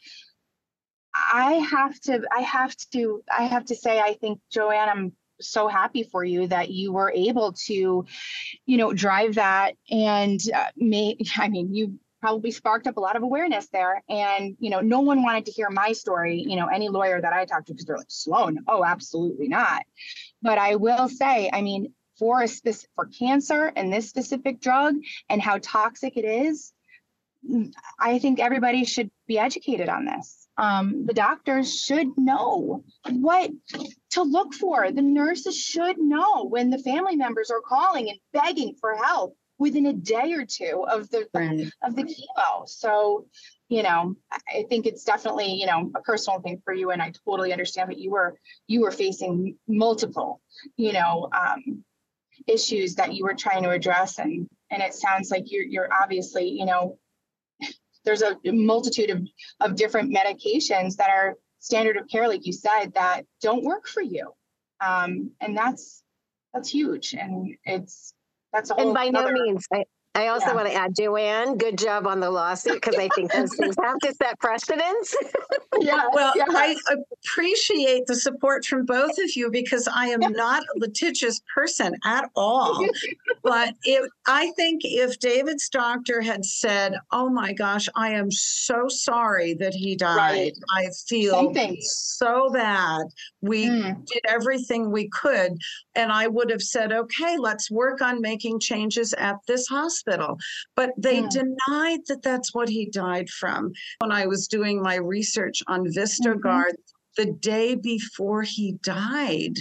I 1.13 1.53
have 1.71 1.99
to, 2.01 2.21
I 2.35 2.41
have 2.41 2.75
to, 2.93 3.23
I 3.35 3.43
have 3.43 3.65
to 3.65 3.75
say, 3.75 3.99
I 3.99 4.13
think 4.13 4.39
Joanne, 4.51 4.89
I'm 4.89 5.13
so 5.39 5.67
happy 5.67 6.03
for 6.03 6.23
you 6.23 6.47
that 6.47 6.69
you 6.69 6.91
were 6.91 7.11
able 7.11 7.53
to, 7.65 8.05
you 8.65 8.77
know, 8.77 8.93
drive 8.93 9.35
that 9.35 9.75
and 9.89 10.39
uh, 10.53 10.67
may, 10.75 11.17
I 11.37 11.49
mean, 11.49 11.73
you 11.73 11.99
probably 12.19 12.51
sparked 12.51 12.87
up 12.87 12.97
a 12.97 12.99
lot 12.99 13.15
of 13.15 13.23
awareness 13.23 13.67
there. 13.69 14.03
And, 14.09 14.55
you 14.59 14.69
know, 14.69 14.81
no 14.81 15.01
one 15.01 15.23
wanted 15.23 15.45
to 15.45 15.51
hear 15.51 15.69
my 15.69 15.93
story, 15.93 16.43
you 16.45 16.55
know, 16.55 16.67
any 16.67 16.89
lawyer 16.89 17.21
that 17.21 17.33
I 17.33 17.45
talked 17.45 17.67
to, 17.67 17.73
because 17.73 17.85
they're 17.85 17.97
like, 17.97 18.07
Sloan, 18.09 18.59
oh, 18.67 18.83
absolutely 18.83 19.47
not. 19.47 19.83
But 20.41 20.57
I 20.57 20.75
will 20.75 21.09
say, 21.09 21.49
I 21.51 21.61
mean, 21.61 21.93
for 22.17 22.41
a 22.41 22.47
specific 22.47 22.89
for 22.95 23.05
cancer 23.05 23.71
and 23.75 23.91
this 23.91 24.09
specific 24.09 24.59
drug 24.59 24.95
and 25.29 25.41
how 25.41 25.59
toxic 25.61 26.17
it 26.17 26.25
is, 26.25 26.73
I 27.99 28.19
think 28.19 28.39
everybody 28.39 28.83
should 28.85 29.11
be 29.27 29.39
educated 29.39 29.89
on 29.89 30.05
this. 30.05 30.47
Um, 30.57 31.05
the 31.05 31.13
doctors 31.13 31.79
should 31.79 32.17
know 32.17 32.83
what 33.09 33.51
to 34.11 34.23
look 34.23 34.53
for. 34.53 34.91
The 34.91 35.01
nurses 35.03 35.55
should 35.57 35.97
know 35.99 36.45
when 36.45 36.71
the 36.71 36.79
family 36.79 37.15
members 37.15 37.51
are 37.51 37.61
calling 37.61 38.09
and 38.09 38.19
begging 38.33 38.75
for 38.81 38.95
help 38.95 39.35
within 39.59 39.85
a 39.85 39.93
day 39.93 40.33
or 40.33 40.45
two 40.45 40.85
of 40.87 41.09
the 41.09 41.27
Right. 41.33 41.71
of 41.83 41.95
the 41.95 42.03
chemo. 42.03 42.67
So, 42.67 43.27
you 43.69 43.83
know, 43.83 44.15
I 44.31 44.39
I 44.59 44.65
think 44.69 44.85
it's 44.85 45.03
definitely, 45.03 45.53
you 45.53 45.67
know, 45.67 45.91
a 45.95 46.01
personal 46.01 46.39
thing 46.41 46.61
for 46.63 46.73
you. 46.73 46.91
And 46.91 47.01
I 47.01 47.11
totally 47.25 47.51
understand 47.51 47.89
that 47.91 47.99
you 47.99 48.11
were 48.11 48.39
you 48.67 48.81
were 48.81 48.91
facing 48.91 49.57
multiple, 49.67 50.41
you 50.75 50.93
know, 50.93 51.29
um, 51.33 51.83
issues 52.47 52.95
that 52.95 53.13
you 53.13 53.23
were 53.23 53.33
trying 53.33 53.63
to 53.63 53.69
address. 53.69 54.19
And 54.19 54.49
and 54.71 54.81
it 54.81 54.93
sounds 54.93 55.31
like 55.31 55.51
you're 55.51 55.63
you're 55.63 55.89
obviously, 55.93 56.49
you 56.49 56.65
know, 56.65 56.97
there's 58.05 58.21
a 58.21 58.37
multitude 58.45 59.09
of 59.09 59.27
of 59.59 59.75
different 59.75 60.13
medications 60.13 60.95
that 60.97 61.09
are 61.09 61.35
standard 61.59 61.97
of 61.97 62.07
care, 62.07 62.27
like 62.27 62.45
you 62.45 62.53
said, 62.53 62.93
that 62.93 63.23
don't 63.41 63.63
work 63.63 63.87
for 63.87 64.01
you. 64.01 64.31
Um, 64.79 65.31
and 65.41 65.55
that's 65.57 66.03
that's 66.53 66.69
huge. 66.69 67.13
And 67.13 67.55
it's 67.63 68.13
that's 68.53 68.69
a 68.69 68.75
whole 68.75 68.87
And 68.87 68.93
by 68.93 69.09
no 69.09 69.31
means, 69.31 69.67
I, 69.71 69.85
I 70.17 70.29
also 70.29 70.47
Yeah. 70.47 70.55
want 70.55 70.67
to 70.67 70.73
add, 70.73 70.95
Joanne, 70.95 71.57
good 71.57 71.77
job 71.77 72.07
on 72.07 72.19
the 72.19 72.31
lawsuit 72.31 72.73
because 72.81 72.95
I 72.95 73.07
think 73.09 73.31
those 73.31 73.55
things 73.55 73.75
have 73.79 73.99
to 73.99 74.11
set 74.15 74.39
precedents. 74.39 75.15
yeah, 75.79 76.07
Well, 76.11 76.33
yeah. 76.35 76.45
I 76.49 76.75
appreciate 77.23 78.07
the 78.07 78.15
support 78.15 78.65
from 78.65 78.83
both 78.85 79.15
of 79.19 79.35
you 79.35 79.51
because 79.51 79.87
I 79.87 80.07
am 80.07 80.21
not 80.31 80.63
a 80.63 80.79
litigious 80.79 81.39
person 81.53 81.95
at 82.03 82.29
all. 82.35 82.83
But 83.43 83.75
if 83.85 84.05
I 84.27 84.51
think 84.57 84.81
if 84.83 85.19
David's 85.19 85.69
doctor 85.69 86.19
had 86.19 86.43
said, 86.43 86.95
"Oh 87.13 87.29
my 87.29 87.53
gosh, 87.53 87.87
I 87.95 88.09
am 88.09 88.29
so 88.29 88.89
sorry 88.89 89.53
that 89.53 89.73
he 89.73 89.95
died. 89.95 90.17
Right. 90.17 90.53
I 90.75 90.87
feel 91.07 91.53
so 91.79 92.49
bad. 92.49 93.05
We 93.47 93.69
Mm. 93.69 94.05
did 94.05 94.21
everything 94.27 94.91
we 94.91 95.09
could." 95.09 95.53
And 95.95 96.11
I 96.11 96.27
would 96.27 96.49
have 96.49 96.61
said, 96.61 96.91
"Okay, 96.91 97.37
let's 97.37 97.71
work 97.71 98.01
on 98.01 98.21
making 98.21 98.59
changes 98.59 99.13
at 99.13 99.37
this 99.47 99.67
hospital." 99.67 100.37
But 100.75 100.91
they 100.97 101.21
Mm. 101.23 101.29
denied 101.29 102.01
that 102.07 102.21
that's 102.23 102.53
what 102.53 102.69
he 102.69 102.85
died 102.89 103.29
from. 103.29 103.71
When 103.99 104.11
I 104.11 104.25
was 104.27 104.47
doing 104.47 104.81
my 104.81 104.95
research 104.95 105.63
on 105.67 105.85
Vistogard 105.87 106.75
the 107.15 107.25
day 107.25 107.75
before 107.75 108.43
he 108.43 108.73
died. 108.83 109.57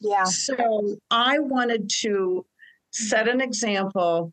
yeah. 0.00 0.24
So 0.24 0.96
I 1.10 1.38
wanted 1.38 1.88
to 2.00 2.44
set 2.90 3.28
an 3.28 3.40
example 3.40 4.32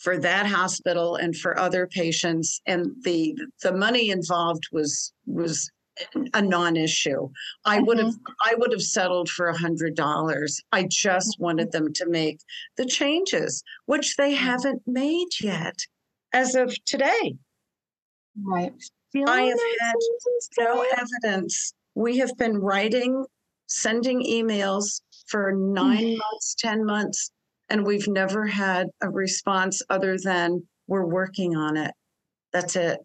for 0.00 0.16
that 0.18 0.46
hospital 0.46 1.16
and 1.16 1.36
for 1.36 1.58
other 1.58 1.86
patients 1.86 2.60
and 2.66 2.92
the 3.02 3.36
the 3.62 3.72
money 3.72 4.10
involved 4.10 4.64
was 4.72 5.12
was 5.26 5.70
a 6.34 6.42
non-issue. 6.42 7.28
I 7.64 7.80
would 7.80 7.98
have 7.98 8.14
I 8.44 8.54
would 8.56 8.72
have 8.72 8.82
settled 8.82 9.28
for 9.28 9.48
a 9.48 9.56
hundred 9.56 9.94
dollars. 9.94 10.60
I 10.72 10.84
just 10.84 11.38
wanted 11.38 11.72
them 11.72 11.92
to 11.94 12.08
make 12.08 12.40
the 12.76 12.86
changes, 12.86 13.62
which 13.86 14.16
they 14.16 14.34
haven't 14.34 14.82
made 14.86 15.28
yet 15.40 15.76
as 16.32 16.54
of 16.54 16.74
today. 16.84 17.36
Right. 18.42 18.72
I 19.26 19.42
have 19.42 19.58
had 19.80 19.94
no 20.58 20.84
evidence. 20.96 21.72
We 21.94 22.18
have 22.18 22.36
been 22.36 22.58
writing, 22.58 23.24
sending 23.66 24.22
emails 24.22 25.00
for 25.26 25.52
nine 25.52 26.18
months, 26.18 26.54
10 26.58 26.84
months, 26.84 27.30
and 27.68 27.84
we've 27.84 28.06
never 28.08 28.46
had 28.46 28.88
a 29.00 29.08
response 29.08 29.82
other 29.90 30.16
than 30.22 30.66
we're 30.86 31.06
working 31.06 31.56
on 31.56 31.76
it. 31.76 31.92
That's 32.52 32.76
it. 32.76 33.00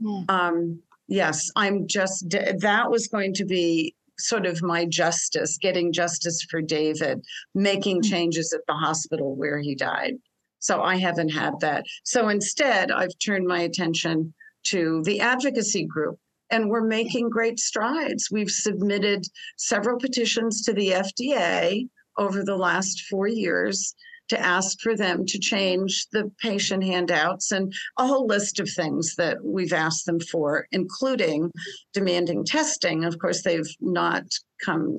Hmm. 0.00 0.22
Um, 0.28 0.82
yes, 1.08 1.50
I'm 1.56 1.86
just, 1.86 2.30
that 2.30 2.90
was 2.90 3.08
going 3.08 3.34
to 3.34 3.44
be 3.44 3.94
sort 4.18 4.46
of 4.46 4.62
my 4.62 4.84
justice, 4.84 5.58
getting 5.58 5.92
justice 5.92 6.44
for 6.50 6.60
David, 6.60 7.24
making 7.54 8.02
mm. 8.02 8.10
changes 8.10 8.52
at 8.52 8.60
the 8.66 8.74
hospital 8.74 9.34
where 9.34 9.58
he 9.58 9.74
died. 9.74 10.14
So 10.60 10.82
I 10.82 10.96
haven't 10.96 11.30
had 11.30 11.60
that. 11.60 11.84
So 12.04 12.28
instead, 12.28 12.90
I've 12.90 13.16
turned 13.24 13.46
my 13.46 13.60
attention 13.60 14.34
to 14.64 15.02
the 15.04 15.20
advocacy 15.20 15.84
group, 15.84 16.18
and 16.50 16.68
we're 16.68 16.86
making 16.86 17.30
great 17.30 17.60
strides. 17.60 18.28
We've 18.30 18.50
submitted 18.50 19.24
several 19.56 19.98
petitions 19.98 20.62
to 20.62 20.72
the 20.72 20.90
FDA 20.90 21.88
over 22.16 22.42
the 22.42 22.56
last 22.56 23.02
four 23.02 23.28
years 23.28 23.94
to 24.28 24.40
ask 24.40 24.80
for 24.80 24.96
them 24.96 25.24
to 25.26 25.38
change 25.38 26.06
the 26.12 26.30
patient 26.40 26.84
handouts 26.84 27.50
and 27.52 27.72
a 27.98 28.06
whole 28.06 28.26
list 28.26 28.60
of 28.60 28.70
things 28.70 29.14
that 29.16 29.38
we've 29.42 29.72
asked 29.72 30.06
them 30.06 30.20
for, 30.20 30.66
including 30.72 31.50
demanding 31.92 32.44
testing. 32.44 33.04
Of 33.04 33.18
course, 33.18 33.42
they've 33.42 33.74
not 33.80 34.24
come 34.64 34.96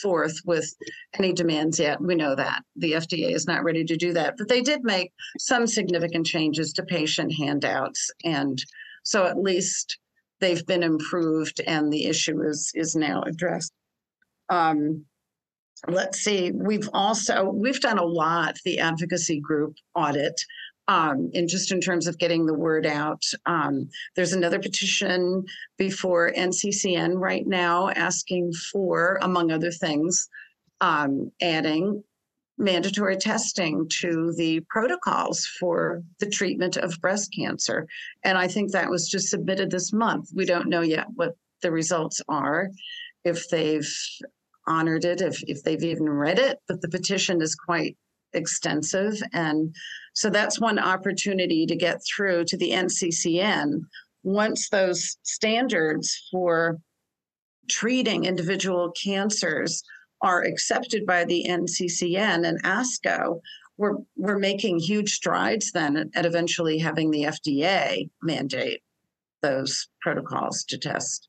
forth 0.00 0.38
with 0.44 0.72
any 1.18 1.32
demands 1.32 1.78
yet. 1.78 2.00
We 2.00 2.14
know 2.14 2.34
that 2.34 2.62
the 2.76 2.92
FDA 2.92 3.34
is 3.34 3.46
not 3.46 3.64
ready 3.64 3.84
to 3.84 3.96
do 3.96 4.12
that, 4.14 4.36
but 4.38 4.48
they 4.48 4.62
did 4.62 4.84
make 4.84 5.12
some 5.38 5.66
significant 5.66 6.26
changes 6.26 6.72
to 6.74 6.82
patient 6.82 7.32
handouts. 7.34 8.10
And 8.24 8.62
so 9.02 9.26
at 9.26 9.38
least 9.38 9.98
they've 10.40 10.66
been 10.66 10.82
improved 10.82 11.60
and 11.66 11.92
the 11.92 12.06
issue 12.06 12.42
is, 12.42 12.70
is 12.74 12.94
now 12.94 13.22
addressed. 13.22 13.72
Um, 14.48 15.04
let's 15.88 16.20
see, 16.20 16.52
we've 16.52 16.88
also, 16.92 17.50
we've 17.50 17.80
done 17.80 17.98
a 17.98 18.04
lot, 18.04 18.56
the 18.64 18.78
advocacy 18.78 19.40
group 19.40 19.74
audit. 19.94 20.40
Um, 20.88 21.30
and 21.34 21.48
just 21.48 21.70
in 21.70 21.80
terms 21.80 22.06
of 22.06 22.18
getting 22.18 22.46
the 22.46 22.54
word 22.54 22.86
out, 22.86 23.22
um, 23.46 23.88
there's 24.16 24.32
another 24.32 24.58
petition 24.58 25.44
before 25.78 26.32
NCCN 26.32 27.14
right 27.18 27.46
now 27.46 27.88
asking 27.90 28.52
for, 28.72 29.18
among 29.22 29.52
other 29.52 29.70
things, 29.70 30.28
um, 30.80 31.30
adding 31.40 32.02
mandatory 32.58 33.16
testing 33.16 33.88
to 33.88 34.32
the 34.36 34.60
protocols 34.68 35.46
for 35.58 36.02
the 36.20 36.28
treatment 36.28 36.76
of 36.76 37.00
breast 37.00 37.32
cancer. 37.36 37.86
And 38.24 38.36
I 38.36 38.46
think 38.48 38.72
that 38.72 38.90
was 38.90 39.08
just 39.08 39.28
submitted 39.28 39.70
this 39.70 39.92
month. 39.92 40.30
We 40.34 40.44
don't 40.44 40.68
know 40.68 40.82
yet 40.82 41.06
what 41.14 41.34
the 41.62 41.72
results 41.72 42.20
are, 42.28 42.68
if 43.24 43.48
they've 43.48 43.88
honored 44.66 45.04
it, 45.04 45.20
if, 45.20 45.42
if 45.44 45.62
they've 45.62 45.82
even 45.82 46.08
read 46.08 46.38
it, 46.38 46.58
but 46.68 46.80
the 46.80 46.88
petition 46.88 47.40
is 47.40 47.54
quite 47.54 47.96
extensive. 48.32 49.14
And 49.32 49.74
so 50.14 50.30
that's 50.30 50.60
one 50.60 50.78
opportunity 50.78 51.66
to 51.66 51.76
get 51.76 52.00
through 52.04 52.44
to 52.46 52.56
the 52.56 52.70
NCCN. 52.70 53.82
Once 54.22 54.68
those 54.68 55.16
standards 55.22 56.28
for 56.30 56.78
treating 57.68 58.24
individual 58.24 58.92
cancers 58.92 59.82
are 60.20 60.42
accepted 60.42 61.04
by 61.06 61.24
the 61.24 61.46
NCCN 61.48 62.46
and 62.46 62.62
ASCO, 62.62 63.40
we're, 63.76 63.96
we're 64.16 64.38
making 64.38 64.78
huge 64.78 65.12
strides 65.14 65.72
then 65.72 65.96
at, 65.96 66.06
at 66.14 66.26
eventually 66.26 66.78
having 66.78 67.10
the 67.10 67.24
FDA 67.24 68.08
mandate 68.22 68.82
those 69.42 69.88
protocols 70.00 70.64
to 70.64 70.78
test. 70.78 71.28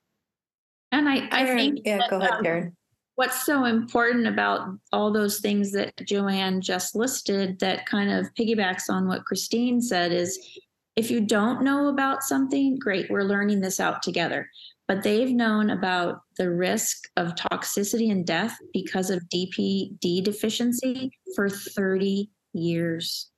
And 0.91 1.09
I, 1.09 1.27
I 1.31 1.45
think 1.55 1.79
yeah, 1.83 1.97
that, 1.97 2.09
go 2.11 2.17
ahead, 2.17 2.31
um, 2.31 2.43
Karen. 2.43 2.77
What's 3.15 3.45
so 3.45 3.65
important 3.65 4.27
about 4.27 4.67
all 4.91 5.11
those 5.11 5.39
things 5.39 5.71
that 5.71 5.93
Joanne 6.07 6.61
just 6.61 6.95
listed 6.95 7.59
that 7.59 7.85
kind 7.85 8.11
of 8.11 8.33
piggybacks 8.33 8.89
on 8.89 9.07
what 9.07 9.25
Christine 9.25 9.81
said 9.81 10.11
is 10.11 10.59
if 10.95 11.09
you 11.09 11.21
don't 11.21 11.63
know 11.63 11.87
about 11.87 12.23
something, 12.23 12.77
great, 12.77 13.09
we're 13.09 13.23
learning 13.23 13.61
this 13.61 13.79
out 13.79 14.03
together. 14.03 14.49
But 14.87 15.01
they've 15.01 15.31
known 15.31 15.69
about 15.69 16.21
the 16.37 16.51
risk 16.51 17.07
of 17.15 17.35
toxicity 17.35 18.11
and 18.11 18.25
death 18.25 18.57
because 18.73 19.09
of 19.09 19.23
DPD 19.33 20.23
deficiency 20.23 21.11
for 21.35 21.49
30 21.49 22.29
years. 22.53 23.29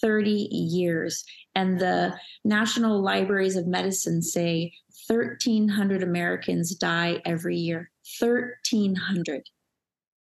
30 0.00 0.30
years. 0.50 1.24
And 1.54 1.78
the 1.78 2.14
National 2.44 3.00
Libraries 3.00 3.56
of 3.56 3.66
Medicine 3.66 4.20
say 4.20 4.72
1,300 5.06 6.02
Americans 6.02 6.74
die 6.74 7.22
every 7.24 7.56
year. 7.56 7.90
1,300. 8.18 9.42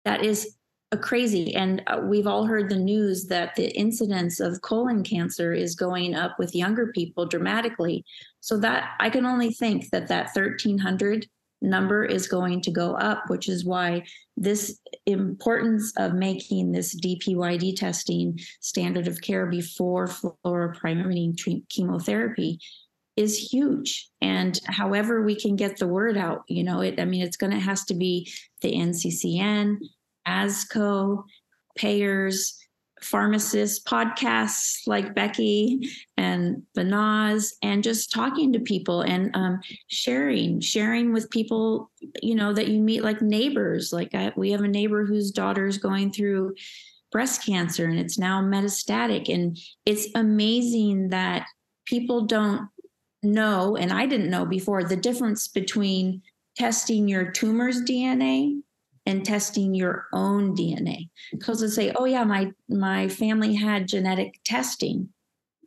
That 0.05 0.24
is 0.24 0.57
a 0.93 0.97
crazy. 0.97 1.55
And 1.55 1.83
uh, 1.87 2.01
we've 2.05 2.27
all 2.27 2.45
heard 2.45 2.68
the 2.68 2.77
news 2.77 3.27
that 3.27 3.57
the 3.57 3.77
incidence 3.77 4.41
of 4.41 4.62
colon 4.62 5.03
cancer 5.03 5.53
is 5.53 5.74
going 5.74 6.14
up 6.14 6.39
with 6.39 6.55
younger 6.55 6.93
people 6.93 7.27
dramatically. 7.27 8.05
So 8.41 8.57
that 8.59 8.95
I 9.01 9.11
can 9.11 9.27
only 9.27 9.53
think 9.53 9.91
that 9.91 10.09
that 10.09 10.31
1,300 10.35 11.27
number 11.62 12.05
is 12.05 12.29
going 12.29 12.61
to 12.61 12.70
go 12.70 12.95
up, 12.95 13.24
which 13.29 13.49
is 13.49 13.64
why 13.64 14.05
this 14.37 14.79
importance 15.07 15.93
of 15.97 16.14
making 16.14 16.70
this 16.70 16.99
DPYD 17.01 17.77
testing 17.77 18.39
standard 18.61 19.09
of 19.09 19.20
care 19.20 19.47
before 19.47 20.07
fluoropyrimidine 20.07 21.68
chemotherapy 21.68 22.61
is 23.17 23.53
huge. 23.53 24.11
And 24.21 24.61
however 24.67 25.23
we 25.23 25.35
can 25.35 25.57
get 25.57 25.79
the 25.79 25.89
word 25.89 26.17
out, 26.17 26.43
you 26.49 26.62
know, 26.62 26.81
it, 26.81 27.01
I 27.01 27.05
mean, 27.05 27.23
it's 27.23 27.37
going 27.37 27.53
to 27.53 27.59
has 27.59 27.85
to 27.87 27.95
be 27.95 28.31
the 28.61 28.73
NCCN, 28.73 29.79
ASCO, 30.29 31.25
payers, 31.77 32.59
pharmacists, 33.03 33.83
podcasts 33.85 34.87
like 34.87 35.14
Becky 35.14 35.91
and 36.17 36.62
Behnaz, 36.77 37.53
and 37.62 37.83
just 37.83 38.12
talking 38.12 38.53
to 38.53 38.59
people 38.61 39.03
and 39.03 39.31
um, 39.35 39.61
sharing, 39.89 40.61
sharing 40.61 41.12
with 41.12 41.31
people, 41.31 41.91
you 42.23 42.35
know, 42.35 42.53
that 42.53 42.69
you 42.69 42.81
meet 42.81 43.03
like 43.03 43.23
neighbors. 43.23 43.93
Like 43.93 44.14
I, 44.14 44.33
we 44.37 44.51
have 44.51 44.62
a 44.62 44.69
neighbor 44.69 45.05
whose 45.05 45.31
daughter 45.31 45.67
is 45.67 45.79
going 45.79 46.11
through 46.11 46.55
breast 47.12 47.45
cancer 47.45 47.87
and 47.87 47.99
it's 47.99 48.19
now 48.19 48.43
metastatic. 48.43 49.33
And 49.33 49.59
it's 49.85 50.09
amazing 50.14 51.11
that 51.11 51.47
people 51.87 52.27
don't 52.27 52.69
know, 53.23 53.77
and 53.77 53.93
I 53.93 54.07
didn't 54.07 54.31
know 54.31 54.45
before, 54.45 54.85
the 54.85 54.97
difference 54.97 55.49
between 55.49 56.23
testing 56.57 57.09
your 57.09 57.31
tumor's 57.31 57.83
DNA 57.83 58.61
and 59.05 59.25
testing 59.25 59.75
your 59.75 60.07
own 60.12 60.57
DNA. 60.57 61.09
Because 61.31 61.61
they 61.61 61.69
say, 61.69 61.93
oh 61.97 62.05
yeah, 62.05 62.25
my 62.25 62.53
my 62.69 63.09
family 63.09 63.55
had 63.55 63.89
genetic 63.89 64.41
testing 64.45 65.09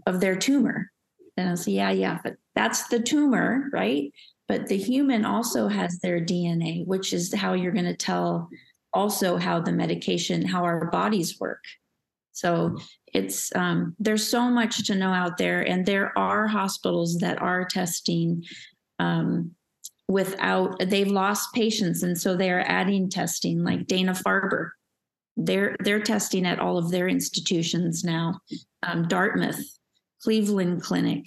of 0.06 0.20
their 0.20 0.36
tumor. 0.36 0.92
And 1.38 1.50
I'll 1.50 1.58
say, 1.58 1.72
yeah, 1.74 1.92
yeah, 1.92 2.20
but 2.24 2.36
that's 2.56 2.88
the 2.88 3.00
tumor, 3.00 3.70
right? 3.72 4.12
But 4.48 4.68
the 4.68 4.78
human 4.78 5.26
also 5.26 5.68
has 5.68 6.00
their 6.00 6.20
DNA, 6.20 6.86
which 6.86 7.14
is 7.14 7.34
how 7.34 7.54
you're 7.54 7.72
going 7.72 7.86
to 7.86 7.96
tell 7.96 8.50
also 8.92 9.38
how 9.38 9.60
the 9.60 9.72
medication, 9.72 10.46
how 10.46 10.64
our 10.64 10.90
bodies 10.90 11.40
work. 11.40 11.64
So 12.40 12.78
it's 13.08 13.54
um, 13.56 13.96
there's 14.00 14.28
so 14.28 14.50
much 14.50 14.86
to 14.88 14.96
know 14.96 15.12
out 15.12 15.38
there, 15.38 15.62
and 15.62 15.86
there 15.86 16.18
are 16.18 16.48
hospitals 16.48 17.18
that 17.18 17.42
are 17.42 17.66
testing 17.66 18.44
um, 19.00 19.52
without 20.10 20.80
they've 20.80 21.08
lost 21.08 21.54
patients 21.54 22.02
and 22.02 22.20
so 22.20 22.36
they're 22.36 22.70
adding 22.70 23.10
testing 23.10 23.64
like 23.64 23.88
dana-farber. 23.88 24.72
They're 25.38 25.76
they're 25.80 26.02
testing 26.02 26.46
at 26.46 26.60
all 26.60 26.78
of 26.78 26.92
their 26.92 27.08
institutions 27.08 28.04
now 28.04 28.40
um, 28.84 29.08
dartmouth 29.08 29.64
cleveland 30.22 30.82
clinic 30.82 31.26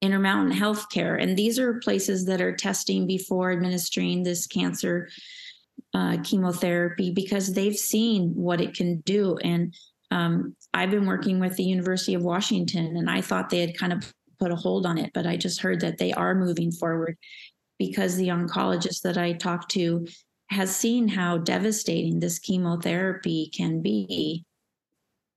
intermountain 0.00 0.56
healthcare 0.56 1.22
and 1.22 1.36
these 1.36 1.58
are 1.58 1.80
places 1.80 2.24
that 2.24 2.40
are 2.40 2.56
testing 2.56 3.06
before 3.06 3.52
administering 3.52 4.22
this 4.22 4.46
cancer 4.46 5.10
uh, 5.92 6.16
chemotherapy 6.22 7.10
because 7.10 7.52
they've 7.52 7.76
seen 7.76 8.32
what 8.34 8.60
it 8.60 8.74
can 8.74 9.00
do 9.00 9.36
and 9.38 9.74
um, 10.10 10.54
i've 10.74 10.90
been 10.90 11.06
working 11.06 11.40
with 11.40 11.56
the 11.56 11.64
university 11.64 12.14
of 12.14 12.22
washington 12.22 12.96
and 12.96 13.10
i 13.10 13.20
thought 13.20 13.50
they 13.50 13.60
had 13.60 13.78
kind 13.78 13.92
of 13.92 14.12
put 14.38 14.50
a 14.50 14.56
hold 14.56 14.86
on 14.86 14.98
it 14.98 15.10
but 15.12 15.26
i 15.26 15.36
just 15.36 15.60
heard 15.60 15.80
that 15.80 15.98
they 15.98 16.12
are 16.12 16.34
moving 16.34 16.72
forward 16.72 17.16
because 17.80 18.14
the 18.14 18.28
oncologist 18.28 19.00
that 19.00 19.16
I 19.16 19.32
talked 19.32 19.70
to 19.70 20.06
has 20.50 20.76
seen 20.76 21.08
how 21.08 21.38
devastating 21.38 22.20
this 22.20 22.38
chemotherapy 22.38 23.50
can 23.56 23.80
be. 23.80 24.44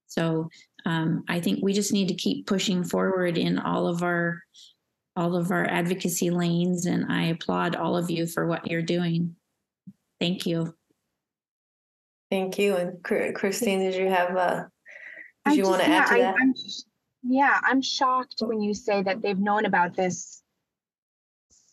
So 0.07 0.49
um, 0.86 1.24
I 1.30 1.39
think 1.39 1.63
we 1.63 1.71
just 1.71 1.93
need 1.93 2.09
to 2.09 2.15
keep 2.15 2.45
pushing 2.45 2.84
forward 2.84 3.38
in 3.38 3.57
all 3.57 3.88
of 3.88 4.03
our 4.03 4.43
all 5.15 5.36
of 5.36 5.51
our 5.51 5.65
advocacy 5.65 6.32
lanes, 6.32 6.88
and 6.88 7.05
I 7.09 7.26
applaud 7.28 7.76
all 7.76 7.95
of 7.95 8.09
you 8.09 8.26
for 8.26 8.47
what 8.47 8.69
you're 8.69 8.82
doing. 8.82 9.36
Thank 10.19 10.47
you. 10.47 10.74
Thank 12.34 12.57
you. 12.57 12.75
And 12.75 13.03
Christine, 13.36 13.81
did 13.81 13.93
you 13.93 14.09
have 14.09 14.36
uh, 14.36 14.63
did 15.45 15.55
you 15.55 15.61
just, 15.61 15.69
want 15.69 15.84
to 15.84 15.89
yeah, 15.89 15.97
add 15.97 16.07
to 16.07 16.13
I, 16.13 16.19
that? 16.21 16.36
I'm, 16.41 16.53
yeah, 17.21 17.59
I'm 17.63 17.81
shocked 17.84 18.38
when 18.39 18.59
you 18.59 18.73
say 18.73 19.03
that 19.03 19.21
they've 19.21 19.38
known 19.38 19.65
about 19.65 19.95
this 19.95 20.41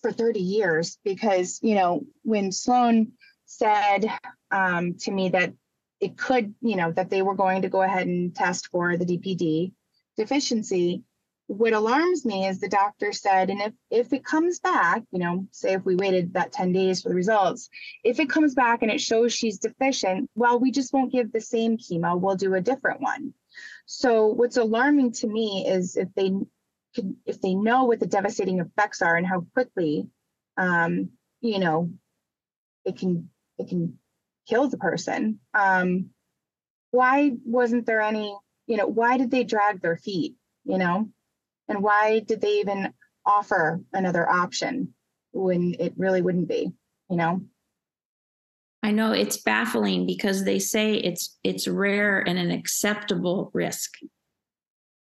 for 0.02 0.12
30 0.12 0.38
years 0.40 0.98
because, 1.02 1.61
you 1.62 1.76
know, 1.76 2.02
when 2.24 2.52
Sloan 2.52 3.12
said 3.46 4.04
um, 4.50 4.96
to 4.98 5.11
me 5.11 5.30
that 5.30 5.54
it 5.98 6.18
could, 6.18 6.54
you 6.61 6.76
know, 6.76 6.92
that 6.92 7.08
they 7.08 7.22
were 7.22 7.36
going 7.36 7.62
to 7.62 7.70
go 7.70 7.80
ahead 7.80 8.06
and 8.06 8.34
test 8.34 8.66
for 8.66 8.98
the 8.98 9.06
DPD 9.06 9.72
deficiency, 10.18 11.04
what 11.51 11.72
alarms 11.72 12.24
me 12.24 12.46
is 12.46 12.61
the 12.61 12.68
doctor 12.68 13.12
said, 13.12 13.51
and 13.51 13.61
if 13.61 13.72
if 13.90 14.12
it 14.12 14.24
comes 14.24 14.61
back, 14.61 15.03
you 15.11 15.18
know, 15.18 15.48
say 15.51 15.72
if 15.72 15.84
we 15.84 15.96
waited 15.96 16.34
that 16.34 16.53
10 16.53 16.70
days 16.70 17.03
for 17.03 17.09
the 17.09 17.14
results, 17.16 17.68
if 18.05 18.20
it 18.20 18.30
comes 18.30 18.55
back 18.55 18.82
and 18.82 18.90
it 18.90 19.01
shows 19.01 19.32
she's 19.32 19.59
deficient, 19.59 20.30
well, 20.36 20.61
we 20.61 20.70
just 20.70 20.92
won't 20.92 21.11
give 21.11 21.32
the 21.32 21.40
same 21.40 21.76
chemo, 21.76 22.20
we'll 22.20 22.36
do 22.36 22.55
a 22.55 22.61
different 22.61 23.01
one. 23.01 23.34
So 23.84 24.28
what's 24.28 24.59
alarming 24.59 25.11
to 25.14 25.26
me 25.26 25.66
is 25.66 25.96
if 25.96 26.07
they 26.14 26.30
can, 26.94 27.16
if 27.26 27.40
they 27.40 27.57
know 27.57 27.82
what 27.82 27.98
the 27.98 28.07
devastating 28.07 28.61
effects 28.61 29.03
are 29.03 29.16
and 29.16 29.26
how 29.26 29.44
quickly, 29.53 30.07
um, 30.57 31.11
you 31.40 31.59
know, 31.59 31.90
it 32.84 32.96
can 32.96 33.28
it 33.59 33.68
can 33.68 33.98
kill 34.48 34.68
the 34.68 34.78
person. 34.78 35.40
Um, 35.53 36.11
why 36.92 37.32
wasn't 37.44 37.86
there 37.86 38.03
any? 38.03 38.36
You 38.68 38.76
know, 38.76 38.86
why 38.86 39.18
did 39.18 39.32
they 39.32 39.42
drag 39.42 39.82
their 39.82 39.96
feet? 39.96 40.36
You 40.64 40.78
know, 40.78 41.09
and 41.70 41.82
why 41.82 42.18
did 42.18 42.40
they 42.40 42.58
even 42.58 42.92
offer 43.24 43.80
another 43.92 44.28
option 44.28 44.92
when 45.32 45.76
it 45.78 45.94
really 45.96 46.20
wouldn't 46.20 46.48
be? 46.48 46.72
You 47.08 47.16
know. 47.16 47.42
I 48.82 48.90
know 48.90 49.12
it's 49.12 49.38
baffling 49.38 50.06
because 50.06 50.44
they 50.44 50.58
say 50.58 50.94
it's 50.94 51.38
it's 51.44 51.68
rare 51.68 52.20
and 52.20 52.38
an 52.38 52.50
acceptable 52.50 53.50
risk. 53.54 53.92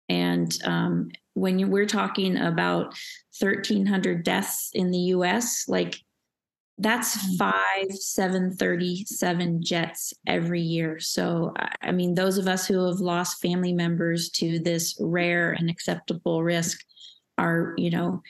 And 0.09 0.57
um, 0.65 1.11
when 1.35 1.59
you, 1.59 1.69
we're 1.69 1.87
talking 1.87 2.39
about 2.39 2.95
1,300 3.39 4.25
deaths 4.25 4.71
in 4.73 4.91
the 4.91 4.99
US, 4.99 5.67
like 5.69 6.01
that's 6.79 7.17
mm-hmm. 7.17 7.37
five 7.37 7.93
737 7.93 9.63
jets 9.63 10.15
every 10.27 10.61
year. 10.61 10.99
So, 11.01 11.53
I 11.83 11.93
mean, 11.93 12.15
those 12.15 12.39
of 12.39 12.47
us 12.47 12.67
who 12.67 12.87
have 12.87 13.01
lost 13.01 13.43
family 13.43 13.73
members 13.73 14.31
to 14.31 14.59
this 14.61 14.97
rare 15.01 15.53
and 15.53 15.69
acceptable 15.69 16.43
risk 16.43 16.81
are, 17.37 17.75
you 17.77 17.91
know, 17.91 18.23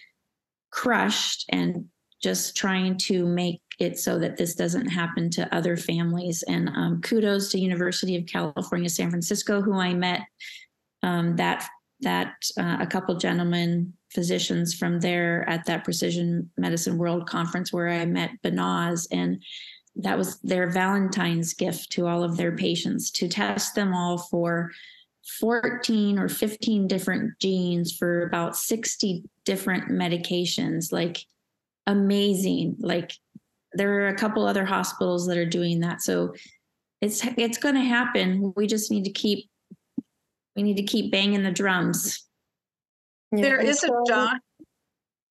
crushed 0.71 1.45
and 1.51 1.87
just 2.23 2.57
trying 2.57 2.97
to 2.97 3.25
make 3.27 3.61
it 3.79 3.99
so 3.99 4.19
that 4.19 4.37
this 4.37 4.55
doesn't 4.55 4.89
happen 4.89 5.31
to 5.31 5.55
other 5.55 5.77
families. 5.77 6.43
And 6.49 6.69
um, 6.71 7.01
kudos 7.01 7.51
to 7.53 7.61
University 7.61 8.17
of 8.17 8.27
California, 8.27 8.89
San 8.89 9.11
Francisco, 9.11 9.63
who 9.63 9.75
I 9.75 9.95
met 9.95 10.23
um, 11.03 11.37
that 11.37 11.69
that 12.01 12.35
uh, 12.59 12.79
a 12.81 12.87
couple 12.87 13.17
gentlemen 13.17 13.93
physicians 14.13 14.75
from 14.75 15.01
there 15.01 15.49
at 15.49 15.65
that 15.67 15.85
precision 15.85 16.51
medicine 16.57 16.97
world 16.99 17.29
conference 17.29 17.73
where 17.73 17.89
i 17.89 18.05
met 18.05 18.31
Behnaz 18.43 19.07
and 19.11 19.43
that 19.97 20.17
was 20.17 20.39
their 20.41 20.71
valentine's 20.71 21.55
gift 21.55 21.91
to 21.93 22.07
all 22.07 22.23
of 22.23 22.37
their 22.37 22.57
patients 22.57 23.11
to 23.11 23.29
test 23.29 23.75
them 23.75 23.93
all 23.93 24.19
for 24.19 24.71
14 25.41 26.19
or 26.19 26.29
15 26.29 26.87
different 26.87 27.39
genes 27.39 27.93
for 27.97 28.23
about 28.23 28.57
60 28.57 29.25
different 29.45 29.89
medications. 29.91 30.93
Like 30.93 31.19
amazing. 31.87 32.77
Like 32.79 33.13
there 33.73 34.01
are 34.01 34.09
a 34.09 34.17
couple 34.17 34.47
other 34.47 34.65
hospitals 34.65 35.27
that 35.27 35.37
are 35.37 35.47
doing 35.47 35.81
that. 35.81 36.01
So 36.01 36.35
it's 37.01 37.25
it's 37.37 37.59
going 37.59 37.75
to 37.75 37.83
happen. 37.83 38.53
We 38.57 38.67
just 38.67 38.91
need 38.91 39.05
to 39.05 39.13
keep 39.13 39.49
we 40.57 40.63
need 40.63 40.77
to 40.79 40.83
keep 40.83 41.13
banging 41.13 41.43
the 41.43 41.53
drums. 41.53 42.28
There 43.33 43.61
is 43.61 43.85
a 43.85 43.91
doc. 44.07 44.39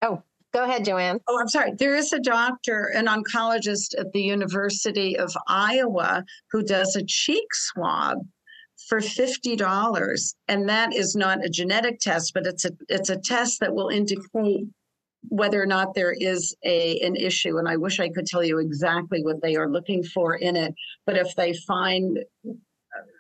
Oh, 0.02 0.22
go 0.54 0.64
ahead, 0.64 0.86
Joanne. 0.86 1.20
Oh, 1.28 1.40
I'm 1.40 1.48
sorry. 1.48 1.74
There 1.78 1.96
is 1.96 2.12
a 2.14 2.20
doctor, 2.20 2.92
an 2.94 3.08
oncologist 3.08 3.98
at 3.98 4.12
the 4.14 4.22
University 4.22 5.18
of 5.18 5.32
Iowa 5.48 6.24
who 6.52 6.64
does 6.64 6.96
a 6.96 7.06
cheek 7.06 7.54
swab 7.54 8.18
for 8.88 9.00
$50 9.00 10.34
and 10.48 10.70
that 10.70 10.94
is 10.94 11.16
not 11.16 11.44
a 11.44 11.50
genetic 11.50 12.00
test 12.00 12.34
but 12.34 12.46
it's 12.46 12.66
a 12.66 12.72
it's 12.90 13.10
a 13.10 13.18
test 13.18 13.60
that 13.60 13.74
will 13.74 13.90
indicate 13.90 14.68
whether 15.30 15.62
or 15.62 15.66
not 15.66 15.94
there 15.96 16.12
is 16.12 16.56
a 16.66 17.00
an 17.00 17.16
issue 17.16 17.58
and 17.58 17.70
i 17.70 17.78
wish 17.78 18.00
i 18.00 18.10
could 18.10 18.26
tell 18.26 18.44
you 18.44 18.60
exactly 18.60 19.24
what 19.24 19.42
they 19.42 19.56
are 19.56 19.70
looking 19.70 20.04
for 20.04 20.36
in 20.36 20.56
it 20.56 20.74
but 21.06 21.16
if 21.16 21.34
they 21.36 21.54
find 21.66 22.20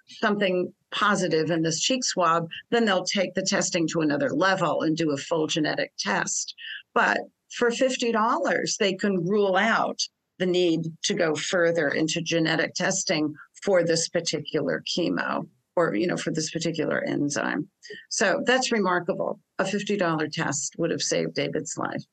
something 0.07 0.73
positive 0.93 1.51
in 1.51 1.61
this 1.61 1.79
cheek 1.79 2.03
swab, 2.03 2.47
then 2.69 2.85
they'll 2.85 3.03
take 3.03 3.33
the 3.33 3.41
testing 3.41 3.87
to 3.87 4.01
another 4.01 4.29
level 4.29 4.81
and 4.81 4.95
do 4.95 5.11
a 5.11 5.17
full 5.17 5.47
genetic 5.47 5.91
test. 5.97 6.55
But 6.93 7.19
for 7.51 7.69
$50, 7.69 8.77
they 8.77 8.93
can 8.93 9.25
rule 9.27 9.55
out 9.55 9.99
the 10.39 10.45
need 10.45 10.85
to 11.03 11.13
go 11.13 11.35
further 11.35 11.89
into 11.89 12.21
genetic 12.21 12.73
testing 12.73 13.33
for 13.63 13.83
this 13.83 14.09
particular 14.09 14.83
chemo 14.85 15.47
or 15.75 15.95
you 15.95 16.05
know 16.05 16.17
for 16.17 16.31
this 16.31 16.51
particular 16.51 17.03
enzyme. 17.03 17.67
So 18.09 18.43
that's 18.45 18.71
remarkable. 18.71 19.39
A 19.59 19.63
$50 19.63 20.31
test 20.31 20.75
would 20.77 20.91
have 20.91 21.01
saved 21.01 21.33
david's 21.33 21.77
life. 21.77 22.03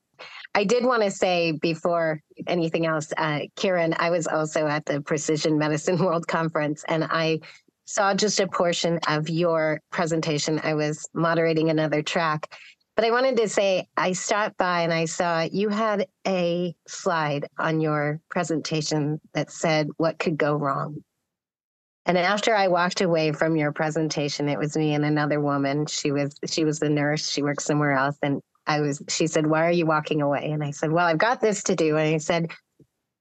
I 0.55 0.64
did 0.64 0.85
want 0.85 1.03
to 1.03 1.11
say 1.11 1.53
before 1.53 2.20
anything 2.47 2.87
else, 2.87 3.12
uh, 3.16 3.41
Karen, 3.57 3.95
I 3.99 4.11
was 4.11 4.26
also 4.26 4.66
at 4.66 4.85
the 4.85 5.01
Precision 5.01 5.59
Medicine 5.59 5.99
World 6.05 6.26
Conference 6.26 6.85
and 6.89 7.05
I 7.05 7.41
saw 7.91 8.14
just 8.14 8.38
a 8.38 8.47
portion 8.47 9.01
of 9.09 9.28
your 9.28 9.80
presentation. 9.91 10.61
I 10.62 10.74
was 10.74 11.09
moderating 11.12 11.70
another 11.70 12.03
track, 12.03 12.57
but 12.95 13.05
I 13.05 13.11
wanted 13.11 13.36
to 13.38 13.49
say 13.49 13.88
I 13.97 14.12
stopped 14.12 14.57
by 14.57 14.82
and 14.82 14.93
I 14.93 15.07
saw 15.07 15.41
you 15.51 15.70
had 15.70 16.07
a 16.24 16.72
slide 16.86 17.49
on 17.59 17.80
your 17.80 18.20
presentation 18.30 19.20
that 19.34 19.51
said 19.51 19.88
what 19.97 20.20
could 20.20 20.38
go 20.38 20.55
wrong. 20.55 21.03
And 22.07 22.16
after 22.16 22.55
I 22.55 22.68
walked 22.68 23.01
away 23.01 23.32
from 23.32 23.57
your 23.57 23.72
presentation, 23.72 24.49
it 24.49 24.59
was 24.59 24.76
me 24.76 24.95
and 24.95 25.05
another 25.05 25.41
woman. 25.41 25.86
She 25.86 26.12
was 26.12 26.38
she 26.47 26.64
was 26.64 26.78
the 26.78 26.88
nurse. 26.88 27.28
She 27.28 27.43
worked 27.43 27.62
somewhere 27.62 27.93
else, 27.93 28.16
and 28.22 28.41
I 28.66 28.80
was. 28.80 29.03
She 29.09 29.26
said, 29.26 29.47
"Why 29.47 29.66
are 29.66 29.72
you 29.72 29.86
walking 29.86 30.22
away?" 30.22 30.51
And 30.51 30.64
I 30.64 30.70
said, 30.70 30.91
"Well, 30.91 31.07
I've 31.07 31.18
got 31.18 31.41
this 31.41 31.62
to 31.64 31.76
do." 31.76 31.99
And 31.99 32.14
I 32.14 32.18
said, 32.18 32.51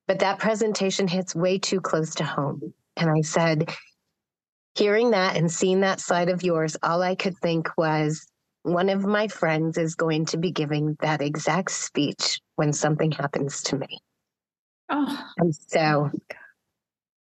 "But 0.08 0.20
that 0.20 0.40
presentation 0.40 1.08
hits 1.08 1.36
way 1.36 1.60
too 1.60 1.82
close 1.82 2.16
to 2.16 2.24
home." 2.24 2.74
And 2.96 3.10
I 3.10 3.22
said, 3.22 3.70
hearing 4.80 5.12
that 5.12 5.36
and 5.36 5.52
seeing 5.52 5.82
that 5.82 6.00
side 6.00 6.30
of 6.30 6.42
yours, 6.42 6.78
all 6.82 7.02
I 7.02 7.16
could 7.16 7.38
think 7.38 7.70
was, 7.78 8.26
one 8.64 8.90
of 8.90 9.06
my 9.06 9.28
friends 9.28 9.78
is 9.78 9.96
going 9.96 10.26
to 10.26 10.38
be 10.38 10.52
giving 10.52 10.98
that 11.02 11.22
exact 11.22 11.72
speech 11.72 12.40
when 12.56 12.74
something 12.74 13.12
happens 13.12 13.62
to 13.64 13.78
me. 13.78 14.00
Oh, 14.90 15.26
And 15.38 15.54
so 15.54 16.10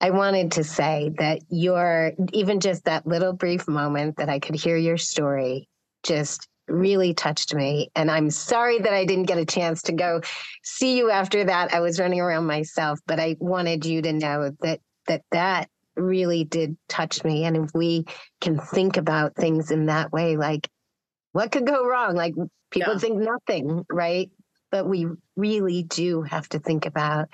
I 0.02 0.10
wanted 0.10 0.54
to 0.54 0.64
say 0.64 1.12
that 1.18 1.40
your, 1.50 2.14
even 2.32 2.60
just 2.60 2.86
that 2.86 3.06
little 3.06 3.34
brief 3.34 3.68
moment 3.68 4.18
that 4.18 4.30
I 4.30 4.40
could 4.40 4.56
hear 4.56 4.78
your 4.78 4.98
story 4.98 5.68
just 6.04 6.48
really 6.68 7.14
touched 7.14 7.54
me. 7.54 7.90
And 7.96 8.10
I'm 8.10 8.30
sorry 8.30 8.80
that 8.80 8.94
I 8.94 9.06
didn't 9.06 9.26
get 9.28 9.38
a 9.38 9.46
chance 9.46 9.82
to 9.84 9.94
go 9.94 10.22
see 10.64 10.98
you 10.98 11.12
after 11.12 11.44
that. 11.46 11.74
I 11.74 11.80
was 11.82 12.00
running 12.00 12.22
around 12.22 12.48
myself, 12.48 13.00
but 13.06 13.20
I 13.20 13.36
wanted 13.40 13.86
you 13.86 14.02
to 14.02 14.14
know 14.14 14.52
that 14.62 14.80
that 15.08 15.22
that 15.32 15.70
really 15.96 16.44
did 16.44 16.78
touch 16.90 17.24
me. 17.24 17.46
And 17.46 17.58
if 17.58 17.72
we 17.74 18.06
can 18.42 18.60
think 18.60 18.98
about 18.98 19.36
things 19.36 19.72
in 19.72 19.88
that 19.88 20.12
way, 20.12 20.38
like 20.38 20.68
what 21.32 21.52
could 21.52 21.68
go 21.68 21.86
wrong? 21.88 22.16
Like 22.16 22.36
people 22.72 22.94
Yeah. 22.94 23.00
think 23.00 23.20
nothing, 23.20 23.86
right? 23.90 24.30
But 24.72 24.88
we 24.88 25.08
really 25.36 25.84
do 25.84 26.24
have 26.24 26.50
to 26.50 26.60
think 26.60 26.86
about 26.86 27.30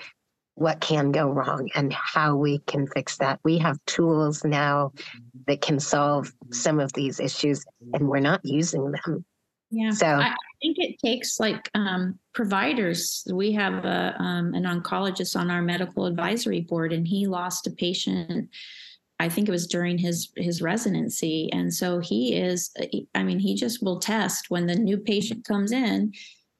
what 0.54 0.80
can 0.80 1.10
go 1.10 1.30
wrong 1.30 1.70
and 1.74 1.92
how 1.92 2.36
we 2.36 2.58
can 2.58 2.86
fix 2.86 3.16
that. 3.16 3.40
We 3.44 3.58
have 3.58 3.78
tools 3.86 4.44
now 4.44 4.92
that 5.46 5.62
can 5.62 5.80
solve 5.80 6.28
mm-hmm. 6.28 6.52
some 6.52 6.80
of 6.80 6.92
these 6.92 7.18
issues, 7.18 7.64
and 7.94 8.08
we're 8.08 8.20
not 8.20 8.44
using 8.44 8.92
them. 8.92 9.24
Yeah. 9.70 9.90
So, 9.90 10.06
I 10.06 10.34
think 10.60 10.78
it 10.78 10.98
takes 10.98 11.38
like 11.38 11.70
um, 11.74 12.18
providers. 12.34 13.26
We 13.32 13.52
have 13.52 13.84
a, 13.84 14.14
um, 14.20 14.54
an 14.54 14.64
oncologist 14.64 15.38
on 15.38 15.50
our 15.50 15.62
medical 15.62 16.06
advisory 16.06 16.60
board, 16.60 16.92
and 16.92 17.06
he 17.06 17.26
lost 17.26 17.66
a 17.66 17.70
patient. 17.70 18.50
I 19.20 19.28
think 19.28 19.48
it 19.48 19.52
was 19.52 19.66
during 19.66 19.96
his 19.98 20.30
his 20.36 20.60
residency, 20.60 21.50
and 21.52 21.72
so 21.72 22.00
he 22.00 22.36
is. 22.36 22.72
I 23.14 23.22
mean, 23.22 23.38
he 23.38 23.54
just 23.54 23.82
will 23.82 24.00
test 24.00 24.46
when 24.50 24.66
the 24.66 24.74
new 24.74 24.98
patient 24.98 25.44
comes 25.44 25.70
in, 25.70 26.12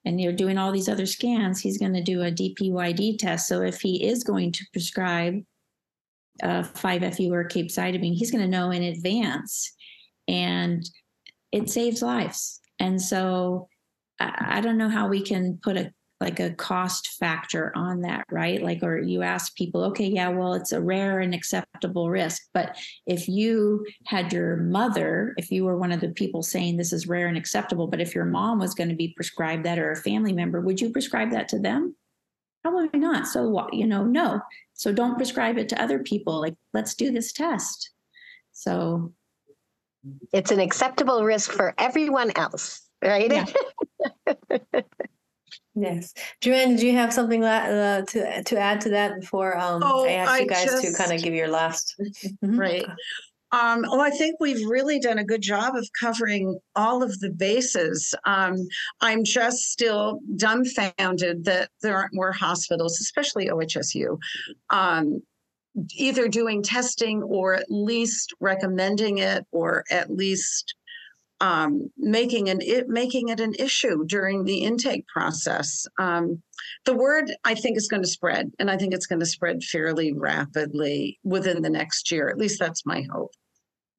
and 0.04 0.20
you're 0.20 0.32
doing 0.32 0.56
all 0.56 0.70
these 0.70 0.88
other 0.88 1.06
scans. 1.06 1.60
He's 1.60 1.78
going 1.78 1.94
to 1.94 2.02
do 2.02 2.22
a 2.22 2.30
DPYD 2.30 3.18
test. 3.18 3.48
So 3.48 3.62
if 3.62 3.80
he 3.80 4.06
is 4.06 4.22
going 4.22 4.52
to 4.52 4.64
prescribe 4.72 5.42
uh, 6.42 6.62
5FU 6.62 7.32
or 7.32 7.48
capecitabine, 7.48 8.14
he's 8.14 8.30
going 8.30 8.44
to 8.44 8.50
know 8.50 8.70
in 8.70 8.84
advance, 8.84 9.72
and 10.28 10.88
it 11.50 11.70
saves 11.70 12.02
lives. 12.02 12.60
And 12.80 13.00
so 13.00 13.68
I, 14.18 14.56
I 14.56 14.60
don't 14.60 14.78
know 14.78 14.88
how 14.88 15.06
we 15.06 15.22
can 15.22 15.60
put 15.62 15.76
a 15.76 15.92
like 16.20 16.38
a 16.38 16.50
cost 16.50 17.16
factor 17.18 17.72
on 17.74 18.02
that, 18.02 18.26
right? 18.30 18.62
Like, 18.62 18.82
or 18.82 18.98
you 18.98 19.22
ask 19.22 19.56
people, 19.56 19.82
okay, 19.84 20.06
yeah, 20.06 20.28
well, 20.28 20.52
it's 20.52 20.72
a 20.72 20.80
rare 20.80 21.20
and 21.20 21.34
acceptable 21.34 22.10
risk. 22.10 22.42
But 22.52 22.76
if 23.06 23.26
you 23.26 23.86
had 24.04 24.30
your 24.30 24.58
mother, 24.58 25.32
if 25.38 25.50
you 25.50 25.64
were 25.64 25.78
one 25.78 25.92
of 25.92 26.00
the 26.00 26.10
people 26.10 26.42
saying 26.42 26.76
this 26.76 26.92
is 26.92 27.06
rare 27.06 27.26
and 27.26 27.38
acceptable, 27.38 27.86
but 27.86 28.02
if 28.02 28.14
your 28.14 28.26
mom 28.26 28.58
was 28.58 28.74
going 28.74 28.90
to 28.90 28.94
be 28.94 29.14
prescribed 29.16 29.64
that 29.64 29.78
or 29.78 29.92
a 29.92 29.96
family 29.96 30.34
member, 30.34 30.60
would 30.60 30.78
you 30.78 30.90
prescribe 30.90 31.30
that 31.30 31.48
to 31.48 31.58
them? 31.58 31.96
Probably 32.62 33.00
not. 33.00 33.26
So, 33.26 33.68
you 33.72 33.86
know, 33.86 34.04
no. 34.04 34.42
So 34.74 34.92
don't 34.92 35.16
prescribe 35.16 35.56
it 35.56 35.70
to 35.70 35.82
other 35.82 36.00
people. 36.00 36.38
Like, 36.38 36.54
let's 36.74 36.94
do 36.94 37.10
this 37.10 37.32
test. 37.32 37.92
So, 38.52 39.14
it's 40.32 40.50
an 40.50 40.60
acceptable 40.60 41.24
risk 41.24 41.52
for 41.52 41.74
everyone 41.78 42.32
else, 42.36 42.82
right? 43.02 43.30
Yeah. 43.30 43.46
Yes. 45.74 46.12
Joanne, 46.40 46.70
did 46.70 46.82
you 46.82 46.92
have 46.92 47.12
something 47.12 47.40
la- 47.40 47.48
uh, 47.48 48.02
to 48.02 48.42
to 48.42 48.58
add 48.58 48.80
to 48.82 48.90
that 48.90 49.20
before 49.20 49.56
um, 49.56 49.82
Oh, 49.84 50.04
I 50.04 50.12
asked 50.12 50.32
I 50.32 50.38
you 50.40 50.46
guys 50.46 50.80
to 50.80 50.92
kind 50.94 51.12
of 51.12 51.22
give 51.22 51.34
your 51.34 51.48
last? 51.48 51.94
Right. 52.42 52.86
Um, 53.52 53.82
well, 53.82 54.00
I 54.00 54.10
think 54.10 54.36
we've 54.38 54.64
really 54.68 55.00
done 55.00 55.18
a 55.18 55.24
good 55.24 55.42
job 55.42 55.74
of 55.74 55.88
covering 56.00 56.58
all 56.76 57.02
of 57.02 57.18
the 57.18 57.30
bases. 57.30 58.14
Um, 58.24 58.56
I'm 59.00 59.24
just 59.24 59.72
still 59.72 60.20
dumbfounded 60.36 61.44
that 61.46 61.70
there 61.82 61.96
aren't 61.96 62.14
more 62.14 62.30
hospitals, 62.30 63.00
especially 63.00 63.48
OHSU, 63.48 64.18
um, 64.70 65.20
either 65.94 66.28
doing 66.28 66.62
testing 66.62 67.22
or 67.22 67.54
at 67.54 67.66
least 67.70 68.34
recommending 68.40 69.18
it 69.18 69.46
or 69.52 69.84
at 69.90 70.10
least 70.10 70.74
um, 71.40 71.90
making 71.96 72.48
an 72.50 72.60
it 72.60 72.88
making 72.88 73.28
it 73.28 73.40
an 73.40 73.54
issue 73.58 74.04
during 74.04 74.44
the 74.44 74.58
intake 74.58 75.06
process. 75.08 75.86
Um, 75.98 76.42
the 76.84 76.94
word 76.94 77.32
I 77.44 77.54
think 77.54 77.78
is 77.78 77.88
going 77.88 78.02
to 78.02 78.08
spread, 78.08 78.52
and 78.58 78.70
I 78.70 78.76
think 78.76 78.92
it's 78.92 79.06
going 79.06 79.20
to 79.20 79.26
spread 79.26 79.62
fairly 79.62 80.12
rapidly 80.12 81.18
within 81.24 81.62
the 81.62 81.70
next 81.70 82.10
year. 82.10 82.28
At 82.28 82.36
least 82.36 82.60
that's 82.60 82.84
my 82.84 83.06
hope. 83.10 83.32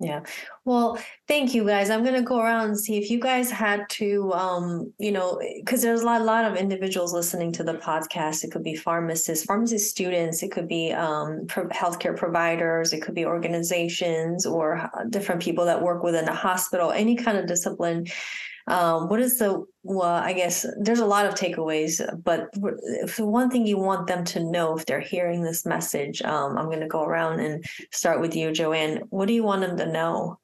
Yeah. 0.01 0.21
Well, 0.65 0.97
thank 1.27 1.53
you 1.53 1.63
guys. 1.63 1.91
I'm 1.91 2.03
gonna 2.03 2.23
go 2.23 2.39
around 2.39 2.69
and 2.69 2.79
see 2.79 2.97
if 2.97 3.11
you 3.11 3.19
guys 3.19 3.51
had 3.51 3.87
to, 3.91 4.33
um, 4.33 4.91
you 4.97 5.11
know, 5.11 5.39
because 5.59 5.83
there's 5.83 6.01
a 6.01 6.05
lot, 6.05 6.23
lot 6.23 6.43
of 6.43 6.57
individuals 6.57 7.13
listening 7.13 7.51
to 7.53 7.63
the 7.63 7.75
podcast. 7.75 8.43
It 8.43 8.51
could 8.51 8.63
be 8.63 8.75
pharmacists, 8.75 9.45
pharmacy 9.45 9.77
students. 9.77 10.41
It 10.41 10.51
could 10.51 10.67
be 10.67 10.91
um, 10.91 11.45
pro- 11.47 11.69
healthcare 11.69 12.17
providers. 12.17 12.93
It 12.93 13.01
could 13.01 13.13
be 13.13 13.25
organizations 13.25 14.47
or 14.47 14.77
uh, 14.77 15.03
different 15.09 15.41
people 15.41 15.65
that 15.65 15.81
work 15.81 16.01
within 16.01 16.27
a 16.27 16.35
hospital. 16.35 16.91
Any 16.91 17.15
kind 17.15 17.37
of 17.37 17.45
discipline. 17.45 18.07
Um, 18.67 19.09
what 19.09 19.19
is 19.19 19.37
the 19.37 19.65
well? 19.83 20.07
I 20.07 20.33
guess 20.33 20.65
there's 20.79 20.99
a 20.99 21.05
lot 21.05 21.25
of 21.25 21.35
takeaways, 21.35 22.01
but 22.23 22.49
if 23.03 23.17
the 23.17 23.25
one 23.25 23.49
thing 23.49 23.65
you 23.65 23.77
want 23.77 24.07
them 24.07 24.23
to 24.25 24.43
know 24.43 24.77
if 24.77 24.85
they're 24.85 24.99
hearing 24.99 25.41
this 25.41 25.65
message, 25.65 26.21
um, 26.21 26.57
I'm 26.57 26.65
going 26.65 26.81
to 26.81 26.87
go 26.87 27.03
around 27.03 27.39
and 27.39 27.63
start 27.91 28.21
with 28.21 28.35
you, 28.35 28.51
Joanne. 28.51 29.03
What 29.09 29.27
do 29.27 29.33
you 29.33 29.43
want 29.43 29.61
them 29.61 29.77
to 29.77 29.91
know? 29.91 30.39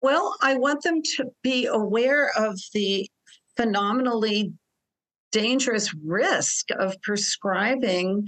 Well, 0.00 0.34
I 0.42 0.56
want 0.56 0.82
them 0.82 1.02
to 1.16 1.26
be 1.42 1.66
aware 1.66 2.30
of 2.36 2.58
the 2.74 3.08
phenomenally 3.56 4.52
dangerous 5.30 5.92
risk 6.04 6.66
of 6.78 7.00
prescribing 7.02 8.26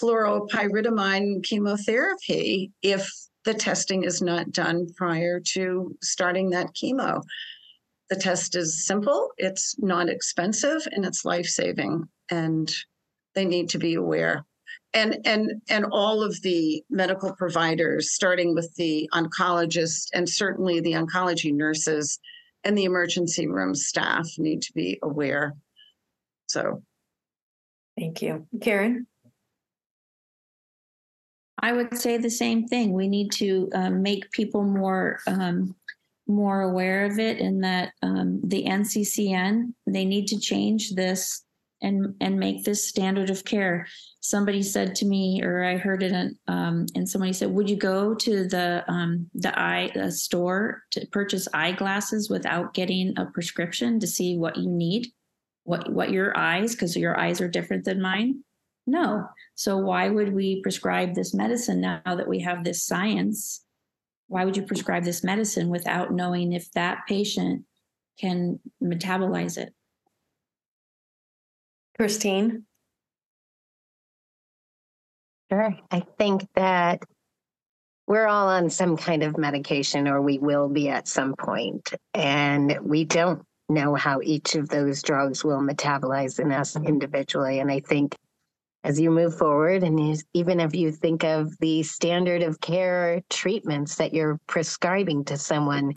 fluoropyrimidine 0.00 1.42
chemotherapy 1.42 2.70
if 2.82 3.10
the 3.44 3.54
testing 3.54 4.04
is 4.04 4.22
not 4.22 4.52
done 4.52 4.86
prior 4.96 5.40
to 5.40 5.94
starting 6.02 6.50
that 6.50 6.68
chemo. 6.74 7.22
The 8.10 8.16
test 8.16 8.54
is 8.54 8.86
simple, 8.86 9.30
it's 9.38 9.76
not 9.78 10.08
expensive, 10.08 10.86
and 10.92 11.04
it's 11.04 11.24
life-saving, 11.24 12.06
and 12.30 12.70
they 13.34 13.44
need 13.44 13.70
to 13.70 13.78
be 13.78 13.94
aware. 13.94 14.44
And 14.92 15.18
and 15.24 15.62
and 15.68 15.86
all 15.90 16.22
of 16.22 16.40
the 16.42 16.84
medical 16.90 17.34
providers, 17.34 18.12
starting 18.12 18.54
with 18.54 18.72
the 18.76 19.08
oncologist 19.12 20.08
and 20.12 20.28
certainly 20.28 20.80
the 20.80 20.92
oncology 20.92 21.52
nurses 21.52 22.18
and 22.62 22.78
the 22.78 22.84
emergency 22.84 23.46
room 23.46 23.74
staff 23.74 24.28
need 24.38 24.62
to 24.62 24.72
be 24.72 24.98
aware. 25.02 25.54
So 26.46 26.82
Thank 27.98 28.22
you. 28.22 28.46
Karen? 28.60 29.06
I 31.62 31.72
would 31.72 31.96
say 31.96 32.18
the 32.18 32.30
same 32.30 32.66
thing. 32.66 32.92
We 32.92 33.08
need 33.08 33.30
to 33.32 33.70
um, 33.74 34.02
make 34.02 34.30
people 34.32 34.64
more 34.64 35.20
um, 35.26 35.74
more 36.26 36.62
aware 36.62 37.04
of 37.04 37.18
it, 37.18 37.40
and 37.40 37.62
that 37.64 37.92
um, 38.02 38.40
the 38.44 38.64
NCCN 38.64 39.74
they 39.86 40.04
need 40.04 40.26
to 40.28 40.40
change 40.40 40.94
this 40.94 41.44
and 41.82 42.14
and 42.20 42.38
make 42.38 42.64
this 42.64 42.88
standard 42.88 43.30
of 43.30 43.44
care. 43.44 43.86
Somebody 44.20 44.62
said 44.62 44.94
to 44.96 45.06
me, 45.06 45.42
or 45.42 45.64
I 45.64 45.76
heard 45.76 46.02
it, 46.02 46.12
in, 46.12 46.36
um, 46.48 46.86
and 46.94 47.08
somebody 47.08 47.32
said, 47.32 47.50
"Would 47.50 47.68
you 47.68 47.76
go 47.76 48.14
to 48.14 48.48
the 48.48 48.84
um, 48.88 49.30
the 49.34 49.56
eye 49.58 49.90
uh, 49.94 50.10
store 50.10 50.82
to 50.92 51.06
purchase 51.08 51.46
eyeglasses 51.52 52.30
without 52.30 52.74
getting 52.74 53.14
a 53.18 53.26
prescription 53.26 54.00
to 54.00 54.06
see 54.06 54.36
what 54.36 54.56
you 54.56 54.70
need, 54.70 55.08
what 55.64 55.92
what 55.92 56.10
your 56.10 56.36
eyes, 56.36 56.74
because 56.74 56.96
your 56.96 57.18
eyes 57.18 57.40
are 57.40 57.48
different 57.48 57.84
than 57.84 58.00
mine?" 58.00 58.42
No. 58.86 59.28
So 59.54 59.78
why 59.78 60.08
would 60.08 60.34
we 60.34 60.60
prescribe 60.62 61.14
this 61.14 61.32
medicine 61.32 61.80
now 61.80 62.02
that 62.04 62.28
we 62.28 62.40
have 62.40 62.64
this 62.64 62.84
science? 62.84 63.63
Why 64.28 64.44
would 64.44 64.56
you 64.56 64.62
prescribe 64.62 65.04
this 65.04 65.22
medicine 65.22 65.68
without 65.68 66.12
knowing 66.12 66.52
if 66.52 66.70
that 66.72 67.06
patient 67.06 67.64
can 68.18 68.60
metabolize 68.82 69.58
it? 69.58 69.74
Christine? 71.96 72.64
Sure. 75.50 75.76
I 75.90 76.02
think 76.18 76.46
that 76.54 77.02
we're 78.06 78.26
all 78.26 78.48
on 78.48 78.70
some 78.70 78.96
kind 78.96 79.22
of 79.22 79.38
medication, 79.38 80.08
or 80.08 80.20
we 80.20 80.38
will 80.38 80.68
be 80.68 80.88
at 80.88 81.08
some 81.08 81.34
point, 81.34 81.92
and 82.12 82.78
we 82.82 83.04
don't 83.04 83.42
know 83.68 83.94
how 83.94 84.20
each 84.22 84.56
of 84.56 84.68
those 84.68 85.02
drugs 85.02 85.42
will 85.44 85.60
metabolize 85.60 86.38
in 86.38 86.52
us 86.52 86.76
individually. 86.76 87.60
And 87.60 87.70
I 87.70 87.80
think 87.80 88.14
as 88.84 89.00
you 89.00 89.10
move 89.10 89.36
forward 89.36 89.82
and 89.82 89.98
you, 89.98 90.14
even 90.34 90.60
if 90.60 90.74
you 90.74 90.92
think 90.92 91.24
of 91.24 91.58
the 91.58 91.82
standard 91.82 92.42
of 92.42 92.60
care 92.60 93.22
treatments 93.30 93.96
that 93.96 94.12
you're 94.12 94.38
prescribing 94.46 95.24
to 95.24 95.38
someone 95.38 95.94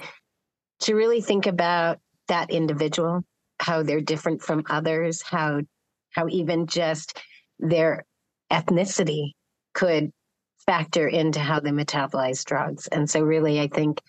to 0.80 0.96
really 0.96 1.22
think 1.22 1.46
about 1.46 2.00
that 2.30 2.50
individual 2.50 3.24
how 3.60 3.84
they're 3.84 4.02
different 4.02 4.42
from 4.42 4.64
others 4.70 5.22
how 5.22 5.60
how 6.12 6.28
even 6.30 6.66
just 6.66 7.22
their 7.60 8.06
ethnicity 8.52 9.32
could 9.74 10.12
factor 10.66 11.08
into 11.08 11.40
how 11.40 11.60
they 11.60 11.70
metabolize 11.72 12.44
drugs. 12.44 12.88
And 12.88 13.10
so 13.10 13.22
really 13.22 13.60
i 13.60 13.68
think 13.68 14.02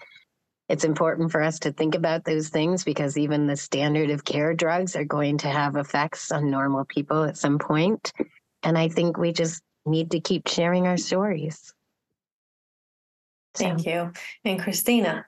it's 0.68 0.84
important 0.84 1.32
for 1.32 1.42
us 1.42 1.58
to 1.60 1.72
think 1.72 1.94
about 1.94 2.24
those 2.24 2.50
things 2.50 2.84
because 2.84 3.16
even 3.16 3.46
the 3.46 3.56
standard 3.56 4.10
of 4.10 4.24
care 4.24 4.52
drugs 4.52 4.94
are 4.96 5.04
going 5.04 5.38
to 5.38 5.48
have 5.48 5.76
effects 5.76 6.30
on 6.30 6.50
normal 6.50 6.84
people 6.84 7.24
at 7.24 7.38
some 7.38 7.58
point 7.58 8.12
and 8.62 8.76
I 8.76 8.88
think 8.88 9.18
we 9.18 9.32
just 9.32 9.62
need 9.86 10.10
to 10.12 10.20
keep 10.20 10.48
sharing 10.48 10.86
our 10.86 10.96
stories. 10.96 11.72
Thank 13.54 13.80
so. 13.80 13.90
you. 13.90 14.12
And 14.44 14.60
Christina. 14.60 15.26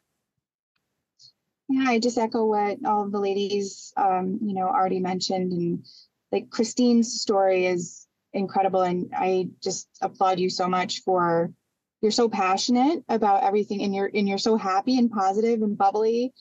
Yeah, 1.69 1.85
I 1.89 1.99
just 1.99 2.19
echo 2.19 2.45
what 2.47 2.79
all 2.85 3.09
the 3.09 3.21
ladies, 3.21 3.93
um, 3.97 4.41
you 4.43 4.55
know, 4.55 4.67
already 4.67 4.99
mentioned, 4.99 5.53
and 5.53 5.85
like 6.33 6.51
Christine's 6.51 7.21
story 7.21 7.67
is 7.67 8.07
incredible, 8.33 8.83
and 8.83 9.13
I 9.17 9.49
just 9.63 9.89
applaud 10.03 10.41
you 10.41 10.51
so 10.51 10.69
much 10.69 11.03
for 11.03 11.53
you're 12.01 12.11
so 12.11 12.29
passionate 12.29 13.05
about 13.09 13.45
everything, 13.45 13.83
and 13.83 13.95
you're 13.95 14.11
and 14.13 14.29
you're 14.29 14.39
so 14.39 14.57
happy 14.57 14.99
and 14.99 15.11
positive 15.11 15.63
and 15.63 15.79
bubbly, 15.79 16.33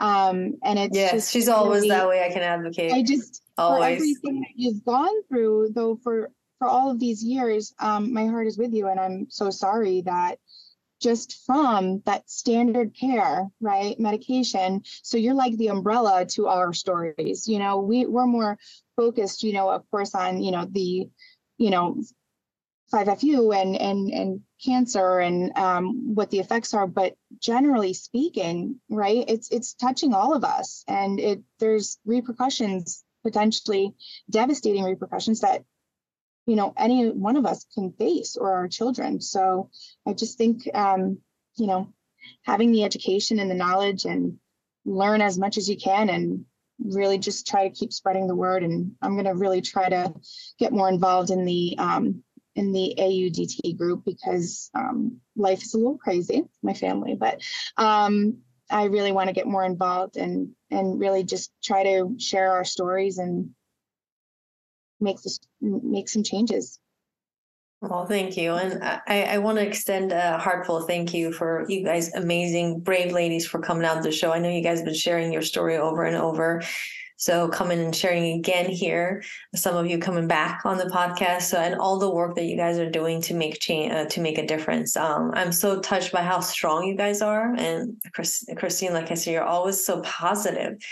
um, 0.00 0.54
and 0.64 0.78
it's 0.78 0.96
yes, 0.96 1.30
she's 1.30 1.46
really, 1.46 1.58
always 1.58 1.88
that 1.88 2.08
way. 2.08 2.24
I 2.24 2.32
can 2.32 2.42
advocate. 2.42 2.92
I 2.92 3.02
just 3.02 3.42
Always. 3.58 3.96
everything 3.96 4.40
that 4.40 4.52
you've 4.56 4.84
gone 4.84 5.22
through, 5.28 5.72
though, 5.74 5.96
for 6.02 6.30
for 6.58 6.68
all 6.68 6.90
of 6.90 6.98
these 6.98 7.22
years, 7.22 7.74
um, 7.78 8.12
my 8.12 8.26
heart 8.26 8.46
is 8.46 8.56
with 8.56 8.72
you, 8.72 8.88
and 8.88 8.98
I'm 8.98 9.26
so 9.28 9.50
sorry 9.50 10.00
that 10.02 10.38
just 11.00 11.44
from 11.44 12.02
that 12.06 12.28
standard 12.30 12.94
care, 12.98 13.46
right, 13.60 13.98
medication. 14.00 14.82
So 15.02 15.18
you're 15.18 15.34
like 15.34 15.56
the 15.56 15.68
umbrella 15.68 16.24
to 16.30 16.46
our 16.46 16.72
stories. 16.72 17.46
You 17.46 17.58
know, 17.58 17.80
we 17.80 18.06
we're 18.06 18.26
more 18.26 18.58
focused, 18.96 19.42
you 19.42 19.52
know, 19.52 19.68
of 19.68 19.88
course, 19.90 20.14
on 20.14 20.42
you 20.42 20.50
know 20.50 20.66
the, 20.70 21.10
you 21.58 21.70
know, 21.70 22.02
5FU 22.92 23.54
and 23.54 23.76
and 23.76 24.10
and 24.10 24.40
cancer 24.64 25.20
and 25.20 25.56
um, 25.56 26.14
what 26.14 26.30
the 26.30 26.38
effects 26.38 26.74
are. 26.74 26.86
But 26.86 27.14
generally 27.38 27.94
speaking, 27.94 28.80
right, 28.88 29.24
it's 29.28 29.50
it's 29.50 29.74
touching 29.74 30.14
all 30.14 30.34
of 30.34 30.44
us, 30.44 30.84
and 30.88 31.20
it 31.20 31.42
there's 31.58 31.98
repercussions 32.04 33.04
potentially 33.22 33.94
devastating 34.30 34.84
repercussions 34.84 35.40
that 35.40 35.64
you 36.46 36.56
know 36.56 36.72
any 36.76 37.10
one 37.10 37.36
of 37.36 37.46
us 37.46 37.66
can 37.74 37.92
face 37.92 38.36
or 38.36 38.52
our 38.52 38.68
children 38.68 39.20
so 39.20 39.70
i 40.06 40.12
just 40.12 40.38
think 40.38 40.68
um, 40.74 41.18
you 41.56 41.66
know 41.66 41.92
having 42.44 42.72
the 42.72 42.84
education 42.84 43.38
and 43.38 43.50
the 43.50 43.54
knowledge 43.54 44.04
and 44.04 44.38
learn 44.84 45.20
as 45.20 45.38
much 45.38 45.58
as 45.58 45.68
you 45.68 45.76
can 45.76 46.08
and 46.08 46.44
really 46.82 47.18
just 47.18 47.46
try 47.46 47.68
to 47.68 47.74
keep 47.74 47.92
spreading 47.92 48.26
the 48.26 48.34
word 48.34 48.62
and 48.62 48.92
i'm 49.02 49.12
going 49.12 49.26
to 49.26 49.34
really 49.34 49.60
try 49.60 49.88
to 49.88 50.12
get 50.58 50.72
more 50.72 50.88
involved 50.88 51.30
in 51.30 51.44
the 51.44 51.76
um, 51.78 52.22
in 52.56 52.72
the 52.72 52.94
audt 52.98 53.78
group 53.78 54.04
because 54.04 54.70
um, 54.74 55.20
life 55.36 55.62
is 55.62 55.74
a 55.74 55.78
little 55.78 55.98
crazy 55.98 56.44
my 56.62 56.74
family 56.74 57.14
but 57.14 57.40
um, 57.76 58.38
I 58.70 58.84
really 58.84 59.12
want 59.12 59.28
to 59.28 59.34
get 59.34 59.46
more 59.46 59.64
involved 59.64 60.16
and 60.16 60.50
and 60.70 61.00
really 61.00 61.24
just 61.24 61.50
try 61.62 61.82
to 61.82 62.14
share 62.18 62.52
our 62.52 62.64
stories 62.64 63.18
and 63.18 63.50
make 65.00 65.20
this 65.22 65.40
make 65.60 66.08
some 66.08 66.22
changes. 66.22 66.78
Well, 67.80 68.04
thank 68.06 68.36
you. 68.36 68.52
And 68.52 68.84
I, 68.84 69.22
I 69.22 69.38
want 69.38 69.56
to 69.58 69.66
extend 69.66 70.12
a 70.12 70.36
heartfelt 70.36 70.86
thank 70.86 71.14
you 71.14 71.32
for 71.32 71.64
you 71.66 71.82
guys, 71.82 72.12
amazing, 72.12 72.80
brave 72.80 73.10
ladies, 73.10 73.46
for 73.46 73.58
coming 73.58 73.86
out 73.86 73.96
to 73.96 74.02
the 74.02 74.12
show. 74.12 74.32
I 74.32 74.38
know 74.38 74.50
you 74.50 74.62
guys 74.62 74.78
have 74.78 74.84
been 74.84 74.94
sharing 74.94 75.32
your 75.32 75.40
story 75.40 75.78
over 75.78 76.04
and 76.04 76.16
over. 76.16 76.62
So 77.20 77.48
coming 77.48 77.80
and 77.80 77.94
sharing 77.94 78.38
again 78.38 78.70
here, 78.70 79.22
some 79.54 79.76
of 79.76 79.86
you 79.86 79.98
coming 79.98 80.26
back 80.26 80.62
on 80.64 80.78
the 80.78 80.86
podcast, 80.86 81.42
so, 81.42 81.58
and 81.58 81.74
all 81.74 81.98
the 81.98 82.08
work 82.08 82.34
that 82.36 82.46
you 82.46 82.56
guys 82.56 82.78
are 82.78 82.88
doing 82.88 83.20
to 83.22 83.34
make 83.34 83.60
change, 83.60 83.92
uh, 83.92 84.06
to 84.06 84.22
make 84.22 84.38
a 84.38 84.46
difference. 84.46 84.96
Um, 84.96 85.30
I'm 85.34 85.52
so 85.52 85.80
touched 85.80 86.12
by 86.12 86.22
how 86.22 86.40
strong 86.40 86.84
you 86.84 86.96
guys 86.96 87.20
are, 87.20 87.54
and 87.56 88.00
Chris, 88.14 88.46
Christine, 88.56 88.94
like 88.94 89.10
I 89.10 89.14
said, 89.14 89.32
you're 89.32 89.44
always 89.44 89.84
so 89.84 90.00
positive 90.00 90.82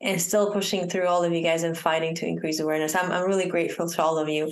and 0.00 0.20
still 0.20 0.52
pushing 0.52 0.88
through 0.88 1.06
all 1.06 1.22
of 1.22 1.32
you 1.32 1.40
guys 1.40 1.62
and 1.62 1.78
fighting 1.78 2.16
to 2.16 2.26
increase 2.26 2.58
awareness. 2.58 2.96
I'm 2.96 3.12
I'm 3.12 3.24
really 3.24 3.48
grateful 3.48 3.88
to 3.88 4.02
all 4.02 4.18
of 4.18 4.28
you. 4.28 4.50